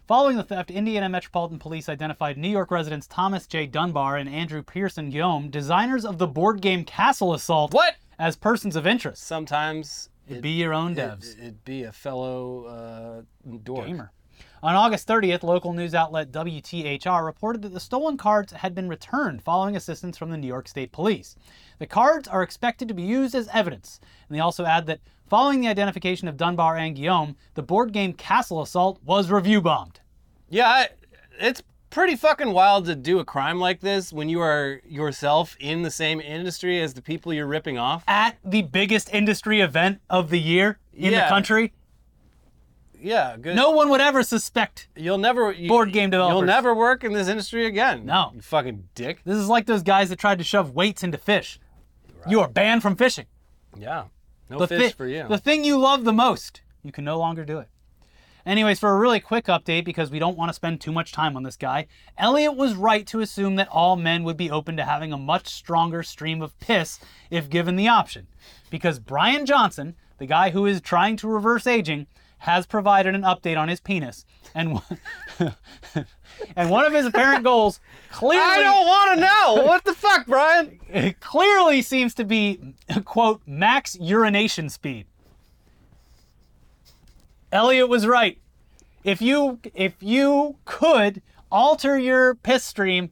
Following 0.06 0.36
the 0.36 0.42
theft, 0.42 0.70
Indiana 0.70 1.08
Metropolitan 1.08 1.58
Police 1.58 1.88
identified 1.88 2.36
New 2.36 2.48
York 2.50 2.70
residents 2.70 3.06
Thomas 3.06 3.46
J. 3.46 3.66
Dunbar 3.66 4.16
and 4.18 4.28
Andrew 4.28 4.62
Pearson 4.62 5.08
Guillaume, 5.08 5.48
designers 5.48 6.04
of 6.04 6.18
the 6.18 6.26
board 6.26 6.60
game 6.60 6.84
Castle 6.84 7.32
Assault, 7.32 7.72
What? 7.72 7.94
as 8.18 8.36
persons 8.36 8.76
of 8.76 8.86
interest. 8.86 9.22
Sometimes 9.22 10.10
It'd 10.28 10.42
be 10.42 10.50
your 10.50 10.74
own 10.74 10.92
it, 10.92 10.96
devs. 10.98 11.38
it'd 11.38 11.64
be 11.64 11.84
a 11.84 11.92
fellow 11.92 12.64
uh, 13.46 13.50
dork. 13.62 13.86
Gamer. 13.86 14.12
On 14.64 14.74
August 14.74 15.06
30th, 15.06 15.42
local 15.42 15.74
news 15.74 15.94
outlet 15.94 16.32
WTHR 16.32 17.22
reported 17.22 17.60
that 17.60 17.74
the 17.74 17.80
stolen 17.80 18.16
cards 18.16 18.50
had 18.50 18.74
been 18.74 18.88
returned 18.88 19.42
following 19.42 19.76
assistance 19.76 20.16
from 20.16 20.30
the 20.30 20.38
New 20.38 20.46
York 20.46 20.68
State 20.68 20.90
Police. 20.90 21.36
The 21.78 21.86
cards 21.86 22.26
are 22.28 22.42
expected 22.42 22.88
to 22.88 22.94
be 22.94 23.02
used 23.02 23.34
as 23.34 23.46
evidence, 23.52 24.00
and 24.26 24.34
they 24.34 24.40
also 24.40 24.64
add 24.64 24.86
that 24.86 25.00
following 25.28 25.60
the 25.60 25.68
identification 25.68 26.28
of 26.28 26.38
Dunbar 26.38 26.78
and 26.78 26.96
Guillaume, 26.96 27.36
the 27.52 27.62
board 27.62 27.92
game 27.92 28.14
Castle 28.14 28.62
Assault 28.62 28.98
was 29.04 29.30
review 29.30 29.60
bombed. 29.60 30.00
Yeah, 30.48 30.86
it's 31.38 31.62
pretty 31.90 32.16
fucking 32.16 32.52
wild 32.52 32.86
to 32.86 32.94
do 32.94 33.18
a 33.18 33.24
crime 33.26 33.60
like 33.60 33.80
this 33.80 34.14
when 34.14 34.30
you 34.30 34.40
are 34.40 34.80
yourself 34.88 35.58
in 35.60 35.82
the 35.82 35.90
same 35.90 36.22
industry 36.22 36.80
as 36.80 36.94
the 36.94 37.02
people 37.02 37.34
you're 37.34 37.46
ripping 37.46 37.76
off. 37.76 38.02
At 38.08 38.38
the 38.42 38.62
biggest 38.62 39.12
industry 39.12 39.60
event 39.60 40.00
of 40.08 40.30
the 40.30 40.40
year 40.40 40.78
in 40.94 41.12
Yeah. 41.12 41.24
the 41.24 41.28
country, 41.28 41.74
Yeah, 43.04 43.36
good. 43.40 43.54
no 43.54 43.70
one 43.70 43.90
would 43.90 44.00
ever 44.00 44.22
suspect. 44.22 44.88
you'll 44.96 45.18
never 45.18 45.52
you, 45.52 45.68
Board 45.68 45.92
game 45.92 46.10
developers. 46.10 46.36
You'll 46.38 46.46
never 46.46 46.74
work 46.74 47.04
in 47.04 47.12
this 47.12 47.28
industry 47.28 47.66
again. 47.66 48.06
No. 48.06 48.32
you 48.34 48.40
fucking 48.40 48.88
dick. 48.94 49.20
This 49.24 49.36
is 49.36 49.48
like 49.48 49.66
those 49.66 49.82
guys 49.82 50.08
that 50.08 50.18
tried 50.18 50.38
to 50.38 50.44
shove 50.44 50.74
weights 50.74 51.02
into 51.02 51.18
fish. 51.18 51.60
You 52.28 52.40
are 52.40 52.48
banned 52.48 52.82
from 52.82 52.96
fishing. 52.96 53.26
Yeah, 53.76 54.04
no 54.48 54.58
the 54.58 54.68
fish 54.68 54.92
thi- 54.92 54.96
for 54.96 55.06
you. 55.06 55.26
The 55.28 55.38
thing 55.38 55.64
you 55.64 55.78
love 55.78 56.04
the 56.04 56.12
most, 56.12 56.62
you 56.82 56.90
can 56.92 57.04
no 57.04 57.18
longer 57.18 57.44
do 57.44 57.58
it. 57.58 57.68
Anyways, 58.46 58.78
for 58.78 58.90
a 58.90 58.98
really 58.98 59.20
quick 59.20 59.46
update, 59.46 59.84
because 59.86 60.10
we 60.10 60.18
don't 60.18 60.36
want 60.36 60.50
to 60.50 60.54
spend 60.54 60.80
too 60.80 60.92
much 60.92 61.12
time 61.12 61.34
on 61.34 61.44
this 61.44 61.56
guy, 61.56 61.86
Elliot 62.18 62.56
was 62.56 62.74
right 62.74 63.06
to 63.06 63.20
assume 63.20 63.56
that 63.56 63.68
all 63.68 63.96
men 63.96 64.22
would 64.22 64.36
be 64.36 64.50
open 64.50 64.76
to 64.76 64.84
having 64.84 65.12
a 65.14 65.18
much 65.18 65.48
stronger 65.48 66.02
stream 66.02 66.42
of 66.42 66.58
piss 66.60 67.00
if 67.30 67.48
given 67.48 67.76
the 67.76 67.88
option. 67.88 68.26
Because 68.68 68.98
Bryan 68.98 69.46
Johnson, 69.46 69.94
the 70.18 70.26
guy 70.26 70.50
who 70.50 70.66
is 70.66 70.82
trying 70.82 71.16
to 71.18 71.28
reverse 71.28 71.66
aging, 71.66 72.06
has 72.44 72.66
provided 72.66 73.14
an 73.14 73.22
update 73.22 73.58
on 73.58 73.68
his 73.68 73.80
penis. 73.80 74.26
And, 74.54 74.78
and 76.54 76.68
one 76.68 76.84
of 76.84 76.92
his 76.92 77.06
apparent 77.06 77.42
goals 77.42 77.80
clearly 78.12 78.44
I 78.44 78.62
don't 78.62 78.86
want 78.86 79.14
to 79.14 79.20
know. 79.20 79.66
What 79.66 79.84
the 79.84 79.94
fuck, 79.94 80.26
Bryan? 80.26 80.78
it 80.90 81.20
clearly 81.20 81.80
seems 81.80 82.12
to 82.14 82.24
be 82.24 82.74
quote 83.06 83.40
max 83.46 83.96
urination 83.98 84.68
speed. 84.68 85.06
Elliot 87.50 87.88
was 87.88 88.06
right. 88.06 88.38
If 89.04 89.22
you 89.22 89.58
if 89.72 89.94
you 90.00 90.56
could 90.66 91.22
alter 91.50 91.98
your 91.98 92.34
piss 92.34 92.62
stream 92.62 93.10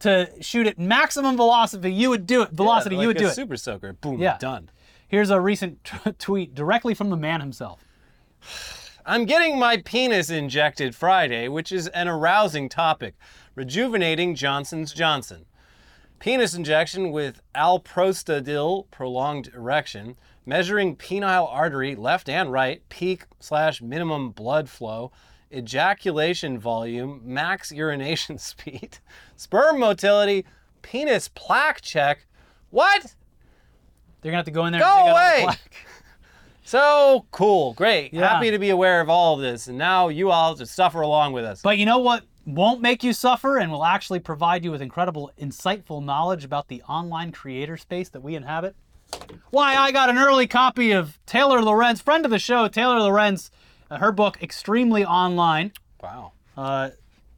to 0.00 0.30
shoot 0.40 0.68
at 0.68 0.78
maximum 0.78 1.36
velocity, 1.36 1.92
you 1.92 2.10
would 2.10 2.26
do 2.26 2.42
it. 2.42 2.52
Velocity, 2.52 2.94
like 2.94 3.02
you 3.02 3.08
would 3.08 3.16
a 3.16 3.20
do 3.20 3.26
it. 3.26 3.34
Super 3.34 3.56
soaker. 3.56 3.94
Boom. 3.94 4.20
Yeah. 4.20 4.38
Done. 4.38 4.70
Here's 5.08 5.30
a 5.30 5.40
recent 5.40 5.82
t- 5.82 6.12
tweet 6.18 6.54
directly 6.54 6.94
from 6.94 7.10
the 7.10 7.16
man 7.16 7.40
himself. 7.40 7.84
I'm 9.06 9.24
getting 9.24 9.58
my 9.58 9.78
penis 9.78 10.28
injected 10.28 10.94
Friday, 10.94 11.48
which 11.48 11.72
is 11.72 11.88
an 11.88 12.08
arousing 12.08 12.68
topic. 12.68 13.14
Rejuvenating 13.54 14.34
Johnson's 14.34 14.92
Johnson. 14.92 15.46
Penis 16.18 16.52
injection 16.52 17.12
with 17.12 17.40
alprostadil, 17.54 18.90
prolonged 18.90 19.48
erection, 19.54 20.16
measuring 20.44 20.96
penile 20.96 21.48
artery, 21.48 21.94
left 21.94 22.28
and 22.28 22.50
right, 22.50 22.82
peak 22.88 23.24
slash 23.38 23.80
minimum 23.80 24.30
blood 24.30 24.68
flow, 24.68 25.12
ejaculation 25.52 26.58
volume, 26.58 27.20
max 27.24 27.70
urination 27.72 28.36
speed, 28.36 28.98
sperm 29.36 29.78
motility, 29.78 30.44
penis 30.82 31.28
plaque 31.28 31.80
check. 31.80 32.26
What? 32.70 33.14
They're 34.20 34.32
gonna 34.32 34.38
have 34.38 34.44
to 34.46 34.50
go 34.50 34.66
in 34.66 34.72
there 34.72 34.80
Go 34.80 34.86
and 34.86 35.06
dig 35.06 35.14
out 35.14 35.36
the 35.36 35.42
plaque. 35.44 35.86
So 36.68 37.24
cool, 37.30 37.72
great. 37.72 38.12
Yeah. 38.12 38.28
Happy 38.28 38.50
to 38.50 38.58
be 38.58 38.68
aware 38.68 39.00
of 39.00 39.08
all 39.08 39.36
of 39.36 39.40
this, 39.40 39.68
and 39.68 39.78
now 39.78 40.08
you 40.08 40.30
all 40.30 40.54
just 40.54 40.74
suffer 40.74 41.00
along 41.00 41.32
with 41.32 41.46
us. 41.46 41.62
But 41.62 41.78
you 41.78 41.86
know 41.86 41.96
what 41.96 42.24
won't 42.44 42.82
make 42.82 43.02
you 43.02 43.14
suffer 43.14 43.56
and 43.56 43.72
will 43.72 43.86
actually 43.86 44.20
provide 44.20 44.62
you 44.62 44.70
with 44.70 44.82
incredible, 44.82 45.30
insightful 45.40 46.04
knowledge 46.04 46.44
about 46.44 46.68
the 46.68 46.82
online 46.82 47.32
creator 47.32 47.78
space 47.78 48.10
that 48.10 48.22
we 48.22 48.34
inhabit? 48.34 48.76
Why, 49.48 49.76
I 49.76 49.92
got 49.92 50.10
an 50.10 50.18
early 50.18 50.46
copy 50.46 50.90
of 50.90 51.18
Taylor 51.24 51.62
Lorenz, 51.62 52.02
friend 52.02 52.26
of 52.26 52.30
the 52.30 52.38
show, 52.38 52.68
Taylor 52.68 53.00
Lorenz, 53.00 53.50
uh, 53.90 53.96
her 53.96 54.12
book, 54.12 54.42
Extremely 54.42 55.06
Online. 55.06 55.72
wow. 56.02 56.32
uh, 56.54 56.90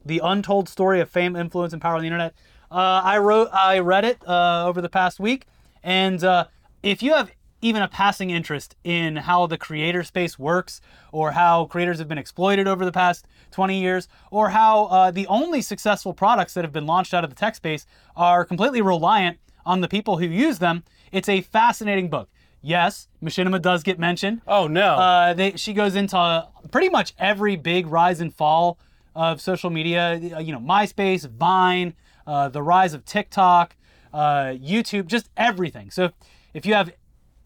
the 0.05 0.21
untold 0.25 0.69
story 0.69 0.99
of 1.01 1.09
fame, 1.09 1.37
influence, 1.37 1.73
and 1.73 1.81
power 1.81 1.95
on 1.95 2.01
the 2.01 2.09
internet. 2.09 2.35
Uh, 2.69 3.01
I 3.05 3.19
wrote, 3.19 3.49
I 3.53 3.79
read 3.79 4.05
it 4.05 4.27
uh, 4.27 4.67
over 4.67 4.81
the 4.81 4.89
past 4.89 5.21
week, 5.21 5.47
and 5.85 6.25
uh, 6.25 6.47
if 6.83 7.01
you 7.01 7.15
have 7.15 7.31
even 7.63 7.83
a 7.83 7.89
passing 7.89 8.31
interest 8.31 8.77
in 8.85 9.17
how 9.17 9.47
the 9.47 9.59
creator 9.59 10.03
space 10.03 10.39
works, 10.39 10.81
or 11.13 11.33
how 11.33 11.67
creators 11.67 11.99
have 11.99 12.09
been 12.09 12.19
exploited 12.19 12.67
over 12.67 12.85
the 12.85 12.93
past 12.93 13.27
20 13.51 13.81
years, 13.81 14.09
or 14.31 14.51
how 14.51 14.87
uh, 14.87 15.11
the 15.11 15.27
only 15.27 15.61
successful 15.61 16.13
products 16.15 16.55
that 16.55 16.65
have 16.65 16.73
been 16.73 16.87
launched 16.87 17.13
out 17.15 17.25
of 17.25 17.31
the 17.31 17.37
tech 17.37 17.55
space 17.55 17.87
are 18.17 18.45
completely 18.45 18.81
reliant 18.83 19.39
on 19.67 19.81
the 19.81 19.89
people 19.89 20.19
who 20.19 20.27
use 20.27 20.59
them, 20.59 20.83
it's 21.13 21.29
a 21.29 21.41
fascinating 21.43 22.09
book. 22.09 22.29
Yes, 22.63 23.09
Machinima 23.23 23.61
does 23.61 23.83
get 23.83 23.99
mentioned. 23.99 24.43
Oh 24.47 24.67
no. 24.67 24.95
Uh, 24.97 25.35
they, 25.35 25.53
she 25.57 25.73
goes 25.73 25.95
into 25.97 26.47
pretty 26.71 26.89
much 26.91 27.15
every 27.19 27.57
big 27.57 27.87
rise 27.87 28.21
and 28.21 28.35
fall 28.35 28.79
of 29.15 29.41
social 29.41 29.71
media. 29.71 30.13
uh, 30.37 30.39
You 30.41 30.53
know, 30.53 30.61
MySpace, 30.61 31.29
Vine, 31.29 31.95
uh, 32.27 32.49
the 32.49 32.63
rise 32.63 32.93
of 32.95 33.05
TikTok, 33.05 33.77
uh, 34.13 34.55
YouTube, 34.57 35.07
just 35.07 35.31
everything. 35.37 35.91
So 35.91 36.05
if, 36.05 36.13
if 36.55 36.67
you 36.67 36.75
have 36.75 36.93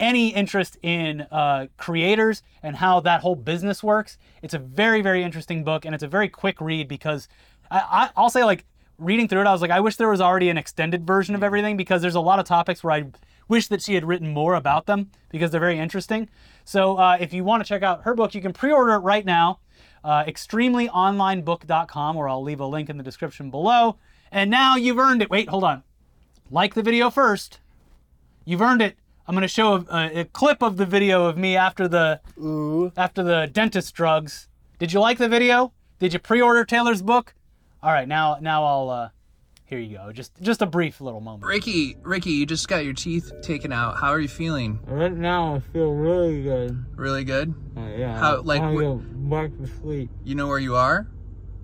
any 0.01 0.28
interest 0.28 0.76
in 0.82 1.22
uh, 1.30 1.66
creators 1.76 2.42
and 2.62 2.76
how 2.76 3.01
that 3.01 3.20
whole 3.20 3.36
business 3.36 3.82
works, 3.82 4.18
it's 4.42 4.55
a 4.55 4.59
very, 4.59 5.03
very 5.03 5.22
interesting 5.22 5.64
book, 5.64 5.84
and 5.84 5.95
it's 5.95 6.05
a 6.05 6.09
very 6.09 6.28
quick 6.28 6.61
read 6.61 6.88
because 6.88 7.28
I, 7.70 7.78
I, 7.78 8.11
I'll 8.16 8.30
say 8.30 8.45
like 8.45 8.64
reading 8.99 9.28
through 9.28 9.42
it, 9.42 9.47
I 9.47 9.53
was 9.53 9.62
like, 9.62 9.70
I 9.70 9.80
wish 9.80 9.97
there 9.97 10.09
was 10.09 10.20
already 10.20 10.49
an 10.49 10.59
extended 10.59 11.07
version 11.07 11.34
of 11.34 11.42
everything 11.42 11.76
because 11.76 12.03
there's 12.03 12.14
a 12.14 12.20
lot 12.20 12.38
of 12.38 12.47
topics 12.47 12.82
where 12.82 12.92
I 12.92 13.05
wish 13.49 13.68
that 13.68 13.82
she 13.82 13.95
had 13.95 14.05
written 14.05 14.28
more 14.28 14.55
about 14.55 14.86
them 14.86 15.11
because 15.30 15.51
they're 15.51 15.61
very 15.61 15.78
interesting. 15.78 16.28
So 16.64 16.97
uh, 16.97 17.16
if 17.20 17.32
you 17.32 17.45
want 17.45 17.62
to 17.62 17.68
check 17.68 17.82
out 17.82 18.03
her 18.03 18.14
book, 18.14 18.34
you 18.34 18.40
can 18.40 18.53
pre-order 18.53 18.95
it 18.95 18.99
right 18.99 19.24
now, 19.24 19.61
uh, 20.03 20.24
extremelyonlinebook.com, 20.24 22.16
or 22.16 22.28
I'll 22.28 22.42
leave 22.42 22.61
a 22.61 22.66
link 22.66 22.88
in 22.88 22.97
the 22.97 23.05
description 23.05 23.51
below. 23.51 23.97
And 24.32 24.51
now 24.51 24.76
you've 24.76 24.99
earned 24.99 25.22
it. 25.22 25.30
Wait, 25.30 25.49
hold 25.49 25.64
on. 25.64 25.82
Like 26.51 26.74
the 26.74 26.82
video 26.82 27.11
first. 27.11 27.61
You've 28.45 28.62
earned 28.62 28.82
it. 28.82 28.97
I'm 29.27 29.35
gonna 29.35 29.49
show 29.49 29.75
a, 29.77 29.85
a, 29.91 30.20
a 30.20 30.25
clip 30.27 30.62
of 30.62 30.77
the 30.77 30.87
video 30.87 31.25
of 31.27 31.37
me 31.39 31.57
after 31.57 31.89
the 31.89 32.20
after 32.97 33.22
the 33.22 33.49
dentist 33.53 33.95
drugs. 33.95 34.49
Did 34.79 34.93
you 34.93 35.01
like 35.01 35.18
the 35.18 35.29
video? 35.29 35.72
Did 35.99 36.12
you 36.12 36.18
pre-order 36.18 36.64
Taylor's 36.64 37.01
book? 37.03 37.35
All 37.83 37.93
right, 37.93 38.09
now 38.09 38.39
now 38.41 38.64
I'll. 38.64 38.91
Uh, 38.91 39.09
here 39.66 39.79
you 39.79 39.97
go. 39.97 40.12
Just 40.12 40.33
just 40.43 40.61
a 40.61 40.66
brief 40.66 41.01
little 41.01 41.20
moment. 41.20 41.45
Ricky, 41.45 41.97
Ricky, 42.03 42.31
you 42.33 42.45
just 42.47 42.68
got 42.68 42.85
your 42.85 42.93
teeth 42.93 43.33
taken 43.43 43.72
out. 43.72 43.97
How 43.97 44.11
are 44.11 44.20
you 44.20 44.29
feeling? 44.29 44.79
Right 44.87 45.12
now, 45.12 45.55
I 45.57 45.61
feel 45.72 45.93
really 45.93 46.43
good. 46.43 46.85
Really 46.97 47.25
good? 47.25 47.55
Uh, 47.77 47.89
yeah. 47.97 48.18
How- 48.18 48.43
like, 48.43 48.61
I 48.61 48.72
wh- 48.75 48.79
go 48.79 48.95
back 48.97 49.57
to 49.57 49.66
sleep. 49.66 50.11
You 50.22 50.35
know 50.35 50.49
where 50.49 50.59
you 50.59 50.77
are? 50.77 51.07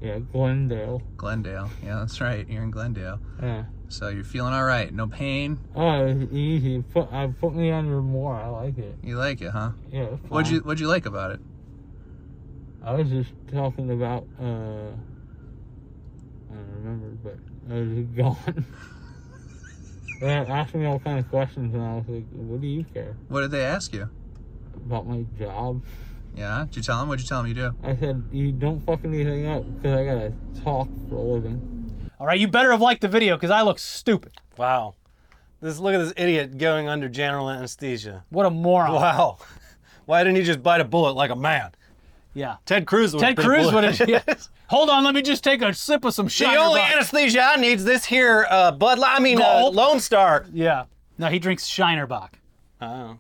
Yeah, 0.01 0.19
Glendale. 0.21 1.03
Glendale. 1.19 1.69
Yeah, 1.85 1.97
that's 1.97 2.23
right. 2.23 2.49
You're 2.49 2.63
in 2.63 2.71
Glendale. 2.71 3.21
Yeah. 3.43 3.65
So 3.91 4.09
you're 4.09 4.23
feeling 4.25 4.55
all 4.55 4.65
right. 4.65 4.95
No 4.95 5.09
pain. 5.09 5.59
Oh, 5.75 6.07
it's 6.07 6.33
easy. 6.33 6.83
Put, 6.93 7.13
I 7.13 7.27
put 7.41 7.55
me 7.55 7.73
under 7.73 8.01
more. 8.01 8.35
I 8.37 8.47
like 8.47 8.79
it. 8.79 8.95
You 9.03 9.17
like 9.19 9.43
it, 9.43 9.51
huh? 9.51 9.73
Yeah. 9.91 10.07
What'd 10.29 10.51
you 10.51 10.61
What'd 10.61 10.79
you 10.81 10.87
like 10.87 11.07
about 11.07 11.33
it? 11.33 11.41
I 12.83 12.95
was 12.95 13.09
just 13.11 13.31
talking 13.53 13.91
about. 13.91 14.27
uh 14.41 14.93
I 16.51 16.55
don't 16.55 16.73
remember, 16.85 17.09
but 17.25 17.37
I 17.75 17.79
was 17.81 17.89
just 17.89 18.17
gone. 18.17 18.65
they 20.21 20.29
asked 20.29 20.75
me 20.75 20.87
all 20.87 21.01
kind 21.01 21.19
of 21.19 21.29
questions, 21.29 21.75
and 21.75 21.83
I 21.83 21.95
was 21.97 22.05
like, 22.09 22.25
"What 22.33 22.61
do 22.61 22.67
you 22.69 22.85
care 22.95 23.17
What 23.29 23.41
did 23.43 23.51
they 23.51 23.65
ask 23.65 23.93
you? 23.93 24.09
about 24.87 25.07
my 25.09 25.25
job?" 25.39 25.83
Yeah. 26.37 26.65
Did 26.67 26.77
you 26.77 26.83
tell 26.83 27.01
them? 27.01 27.09
What'd 27.09 27.23
you 27.25 27.29
tell 27.29 27.43
them 27.43 27.49
you 27.49 27.55
do? 27.55 27.75
I 27.83 27.97
said, 27.97 28.23
"You 28.33 28.53
don't 28.53 28.81
fuck 28.81 29.01
anything 29.05 29.47
up 29.47 29.65
because 29.67 29.99
I 29.99 30.05
gotta 30.05 30.33
talk 30.63 30.89
for 31.09 31.17
a 31.17 31.23
living." 31.23 31.61
All 32.21 32.27
right, 32.27 32.39
you 32.39 32.49
better 32.49 32.71
have 32.71 32.83
liked 32.83 33.01
the 33.01 33.09
video 33.09 33.35
because 33.35 33.51
I 33.51 33.63
look 33.63 33.79
stupid. 33.79 34.33
wow. 34.59 34.95
This 35.63 35.79
look 35.79 35.95
at 35.95 35.99
this 35.99 36.13
idiot 36.17 36.57
going 36.57 36.89
under 36.89 37.07
general 37.09 37.51
anesthesia. 37.51 38.25
What 38.31 38.47
a 38.47 38.51
moron. 38.51 38.95
Wow. 38.95 39.39
Why 40.07 40.25
didn't 40.25 40.37
he 40.37 40.43
just 40.43 40.63
bite 40.63 40.81
a 40.81 40.85
bullet 40.85 41.13
like 41.13 41.31
a 41.31 41.37
man? 41.37 41.71
Yeah. 42.33 42.57
Ted 42.65 42.87
Cruz 42.87 43.13
would 43.13 43.21
Ted 43.21 43.37
Cruz 43.37 43.71
would 43.73 43.85
have. 43.85 44.09
Yeah. 44.09 44.23
Hold 44.69 44.89
on, 44.89 45.05
let 45.05 45.15
me 45.15 45.21
just 45.21 45.45
take 45.45 45.61
a 45.61 45.75
sip 45.75 46.05
of 46.05 46.15
some 46.15 46.27
The 46.27 46.31
Shiner 46.31 46.59
only 46.59 46.81
anesthesia 46.81 47.43
I 47.43 47.57
needs 47.57 47.85
this 47.85 48.07
here 48.07 48.47
uh, 48.49 48.73
Bud 48.73 48.99
Light. 48.99 49.17
I 49.17 49.21
mean, 49.21 49.41
uh. 49.41 49.71
Lone 49.71 50.01
Star. 50.01 50.47
Yeah. 50.53 50.85
No, 51.19 51.29
he 51.29 51.39
drinks 51.39 51.67
Shiner 51.67 52.07
Bock. 52.07 52.39
Oh. 52.81 53.19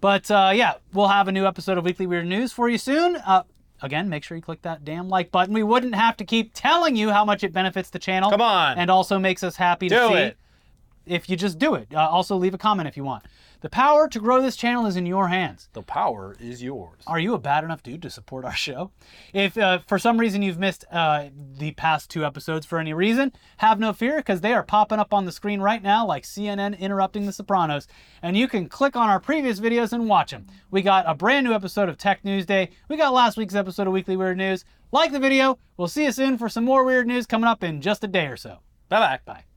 But 0.00 0.28
uh, 0.30 0.50
yeah, 0.54 0.74
we'll 0.92 1.08
have 1.08 1.28
a 1.28 1.32
new 1.32 1.46
episode 1.46 1.78
of 1.78 1.84
Weekly 1.84 2.08
Weird 2.08 2.26
News 2.26 2.52
for 2.52 2.68
you 2.68 2.78
soon. 2.78 3.16
Uh, 3.16 3.44
again, 3.82 4.08
make 4.08 4.24
sure 4.24 4.36
you 4.36 4.42
click 4.42 4.62
that 4.62 4.84
damn 4.84 5.08
like 5.08 5.30
button. 5.30 5.54
We 5.54 5.62
wouldn't 5.62 5.94
have 5.94 6.16
to 6.18 6.24
keep 6.24 6.52
telling 6.54 6.96
you 6.96 7.10
how 7.10 7.24
much 7.24 7.44
it 7.44 7.52
benefits 7.52 7.90
the 7.90 7.98
channel. 7.98 8.30
Come 8.30 8.40
on. 8.40 8.78
And 8.78 8.90
also 8.90 9.18
makes 9.18 9.42
us 9.42 9.56
happy 9.56 9.88
to 9.88 9.94
Do 9.94 10.08
see 10.08 10.14
it. 10.14 10.36
if 11.06 11.28
you 11.28 11.36
just 11.36 11.58
do 11.58 11.74
it. 11.74 11.88
Uh, 11.94 12.08
also, 12.08 12.36
leave 12.36 12.54
a 12.54 12.58
comment 12.58 12.88
if 12.88 12.96
you 12.96 13.04
want. 13.04 13.24
The 13.62 13.70
power 13.70 14.08
to 14.08 14.18
grow 14.18 14.42
this 14.42 14.56
channel 14.56 14.86
is 14.86 14.96
in 14.96 15.06
your 15.06 15.28
hands. 15.28 15.68
The 15.72 15.82
power 15.82 16.34
is 16.40 16.64
yours. 16.64 17.00
Are 17.06 17.20
you 17.20 17.34
a 17.34 17.38
bad 17.38 17.62
enough 17.62 17.80
dude 17.80 18.02
to 18.02 18.10
support 18.10 18.44
our 18.44 18.54
show? 18.54 18.90
If 19.32 19.56
uh, 19.56 19.78
for 19.86 20.00
some 20.00 20.18
reason 20.18 20.42
you've 20.42 20.58
missed 20.58 20.84
uh, 20.90 21.28
the 21.58 21.70
past 21.70 22.10
two 22.10 22.24
episodes 22.24 22.66
for 22.66 22.80
any 22.80 22.92
reason, 22.92 23.30
have 23.58 23.78
no 23.78 23.92
fear 23.92 24.16
because 24.16 24.40
they 24.40 24.52
are 24.52 24.64
popping 24.64 24.98
up 24.98 25.14
on 25.14 25.26
the 25.26 25.32
screen 25.32 25.60
right 25.60 25.80
now, 25.80 26.04
like 26.04 26.24
CNN 26.24 26.76
interrupting 26.80 27.24
The 27.24 27.32
Sopranos, 27.32 27.86
and 28.20 28.36
you 28.36 28.48
can 28.48 28.68
click 28.68 28.96
on 28.96 29.08
our 29.08 29.20
previous 29.20 29.60
videos 29.60 29.92
and 29.92 30.08
watch 30.08 30.32
them. 30.32 30.48
We 30.72 30.82
got 30.82 31.04
a 31.06 31.14
brand 31.14 31.46
new 31.46 31.52
episode 31.52 31.88
of 31.88 31.96
Tech 31.96 32.24
News 32.24 32.44
Day. 32.44 32.70
We 32.88 32.96
got 32.96 33.14
last 33.14 33.36
week's 33.36 33.54
episode 33.54 33.86
of 33.86 33.92
Weekly 33.92 34.16
Weird 34.16 34.38
News. 34.38 34.64
Like 34.90 35.12
the 35.12 35.20
video. 35.20 35.60
We'll 35.76 35.86
see 35.86 36.04
you 36.04 36.12
soon 36.12 36.36
for 36.36 36.48
some 36.48 36.64
more 36.64 36.84
weird 36.84 37.06
news 37.06 37.26
coming 37.26 37.48
up 37.48 37.62
in 37.62 37.80
just 37.80 38.02
a 38.02 38.08
day 38.08 38.26
or 38.26 38.36
so. 38.36 38.58
Bye 38.88 38.98
bye. 38.98 39.20
Bye. 39.24 39.51